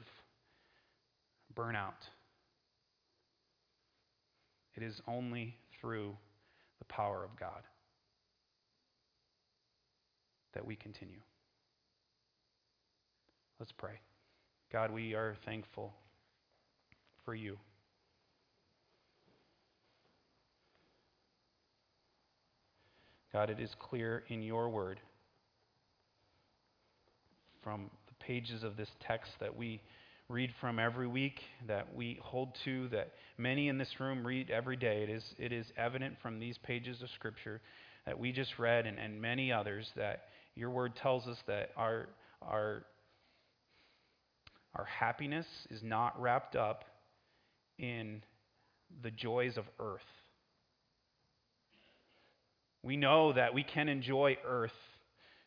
burnout? 1.54 2.00
It 4.78 4.84
is 4.84 5.02
only 5.06 5.58
through 5.82 6.16
power 6.90 7.24
of 7.24 7.38
God 7.40 7.64
that 10.54 10.66
we 10.66 10.76
continue. 10.76 11.20
Let's 13.60 13.72
pray. 13.72 14.00
God, 14.72 14.92
we 14.92 15.14
are 15.14 15.36
thankful 15.46 15.94
for 17.26 17.34
you. 17.34 17.58
God, 23.34 23.50
it 23.50 23.60
is 23.60 23.76
clear 23.80 24.24
in 24.30 24.42
your 24.42 24.70
word 24.70 25.00
from 27.64 27.90
the 28.08 28.14
pages 28.24 28.64
of 28.64 28.78
this 28.78 28.90
text 29.00 29.32
that 29.40 29.56
we 29.56 29.82
read 30.30 30.52
from 30.60 30.78
every 30.78 31.08
week, 31.08 31.40
that 31.68 31.96
we 31.96 32.20
hold 32.22 32.50
to, 32.66 32.90
that 32.90 33.14
many 33.38 33.70
in 33.70 33.78
this 33.78 34.00
room 34.00 34.28
read 34.28 34.50
every 34.50 34.76
day. 34.76 35.04
It 35.04 35.10
is, 35.10 35.24
it 35.38 35.54
is 35.54 35.66
evident 35.78 36.16
from 36.22 36.40
these 36.40 36.58
pages 36.58 37.02
of 37.02 37.10
Scripture 37.12 37.62
that 38.06 38.20
we 38.20 38.34
just 38.34 38.60
read 38.60 38.86
and, 38.86 39.00
and 39.00 39.22
many 39.22 39.52
others 39.52 39.90
that 39.96 40.24
your 40.56 40.70
word 40.70 40.96
tells 40.98 41.28
us 41.28 41.38
that 41.48 41.72
our, 41.78 42.10
our, 42.42 42.84
our 44.76 44.86
happiness 44.86 45.46
is 45.70 45.82
not 45.82 46.20
wrapped 46.22 46.56
up 46.58 46.84
in 47.80 48.22
the 49.02 49.12
joys 49.12 49.56
of 49.56 49.64
earth. 49.80 50.02
We 52.84 52.98
know 52.98 53.32
that 53.34 53.54
we 53.54 53.64
can 53.64 53.88
enjoy 53.88 54.38
earth 54.46 54.72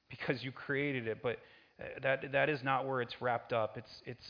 because 0.08 0.42
you 0.42 0.52
created 0.52 1.06
it, 1.06 1.22
but 1.22 1.36
uh, 1.80 1.84
that, 2.02 2.32
that 2.32 2.48
is 2.48 2.60
not 2.62 2.86
where 2.86 3.02
it's 3.02 3.14
wrapped 3.20 3.52
up. 3.52 3.76
It's, 3.76 3.90
it's, 4.06 4.26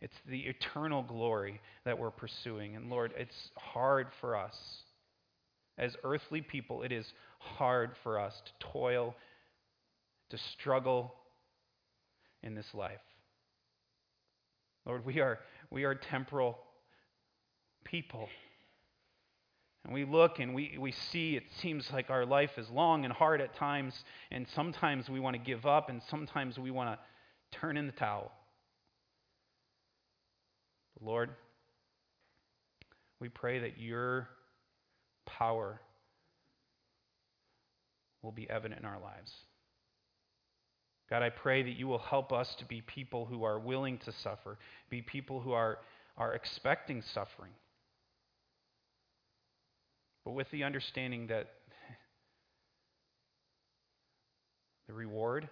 it's 0.00 0.16
the 0.26 0.40
eternal 0.40 1.02
glory 1.02 1.60
that 1.84 1.98
we're 1.98 2.10
pursuing. 2.10 2.76
And 2.76 2.88
Lord, 2.88 3.12
it's 3.16 3.50
hard 3.56 4.08
for 4.20 4.36
us. 4.36 4.56
As 5.76 5.96
earthly 6.04 6.40
people, 6.40 6.82
it 6.82 6.92
is 6.92 7.12
hard 7.38 7.92
for 8.02 8.18
us 8.18 8.42
to 8.44 8.52
toil, 8.72 9.14
to 10.30 10.38
struggle 10.38 11.14
in 12.42 12.54
this 12.54 12.72
life. 12.74 13.00
Lord, 14.86 15.04
we 15.04 15.20
are, 15.20 15.38
we 15.70 15.84
are 15.84 15.94
temporal 15.94 16.58
people. 17.84 18.28
And 19.84 19.94
we 19.94 20.04
look 20.04 20.38
and 20.38 20.54
we, 20.54 20.76
we 20.78 20.92
see 20.92 21.36
it 21.36 21.44
seems 21.60 21.90
like 21.92 22.10
our 22.10 22.26
life 22.26 22.52
is 22.58 22.68
long 22.70 23.04
and 23.04 23.12
hard 23.12 23.40
at 23.40 23.54
times, 23.54 24.04
and 24.30 24.46
sometimes 24.54 25.08
we 25.08 25.20
want 25.20 25.36
to 25.36 25.42
give 25.42 25.64
up, 25.64 25.88
and 25.88 26.02
sometimes 26.10 26.58
we 26.58 26.70
want 26.70 26.98
to 26.98 27.58
turn 27.58 27.76
in 27.76 27.86
the 27.86 27.92
towel. 27.92 28.30
Lord, 31.00 31.30
we 33.20 33.28
pray 33.28 33.60
that 33.60 33.78
your 33.78 34.28
power 35.26 35.80
will 38.22 38.32
be 38.32 38.48
evident 38.50 38.80
in 38.80 38.86
our 38.86 39.00
lives. 39.00 39.32
God, 41.08 41.22
I 41.22 41.30
pray 41.30 41.62
that 41.62 41.76
you 41.76 41.88
will 41.88 41.98
help 41.98 42.32
us 42.32 42.54
to 42.58 42.64
be 42.64 42.82
people 42.82 43.26
who 43.26 43.42
are 43.42 43.58
willing 43.58 43.98
to 43.98 44.12
suffer, 44.12 44.58
be 44.90 45.02
people 45.02 45.40
who 45.40 45.52
are, 45.52 45.78
are 46.16 46.34
expecting 46.34 47.02
suffering, 47.14 47.50
but 50.24 50.32
with 50.32 50.50
the 50.50 50.62
understanding 50.62 51.26
that 51.28 51.48
the 54.86 54.92
reward 54.92 55.48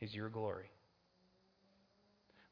is 0.00 0.14
your 0.14 0.28
glory. 0.28 0.70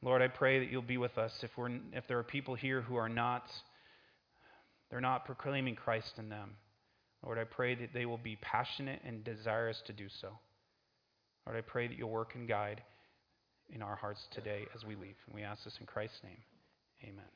Lord, 0.02 0.22
I 0.22 0.28
pray 0.28 0.60
that 0.60 0.70
you'll 0.70 0.82
be 0.82 0.98
with 0.98 1.16
us 1.18 1.32
if, 1.42 1.50
we're, 1.56 1.70
if 1.92 2.06
there 2.06 2.18
are 2.18 2.24
people 2.24 2.54
here 2.54 2.82
who 2.82 2.96
are 2.96 3.08
not 3.08 3.50
they're 4.90 5.00
not 5.00 5.24
proclaiming 5.24 5.74
Christ 5.74 6.12
in 6.18 6.28
them. 6.28 6.56
Lord, 7.24 7.38
I 7.38 7.44
pray 7.44 7.74
that 7.74 7.92
they 7.92 8.06
will 8.06 8.18
be 8.18 8.36
passionate 8.40 9.00
and 9.04 9.24
desirous 9.24 9.82
to 9.86 9.92
do 9.92 10.06
so. 10.20 10.28
Lord, 11.46 11.58
I 11.58 11.62
pray 11.62 11.88
that 11.88 11.96
you'll 11.96 12.10
work 12.10 12.34
and 12.34 12.48
guide 12.48 12.82
in 13.70 13.82
our 13.82 13.96
hearts 13.96 14.20
today 14.32 14.66
as 14.74 14.84
we 14.84 14.94
leave. 14.94 15.16
And 15.26 15.34
we 15.34 15.42
ask 15.42 15.64
this 15.64 15.76
in 15.80 15.86
Christ's 15.86 16.22
name. 16.22 16.38
Amen. 17.02 17.26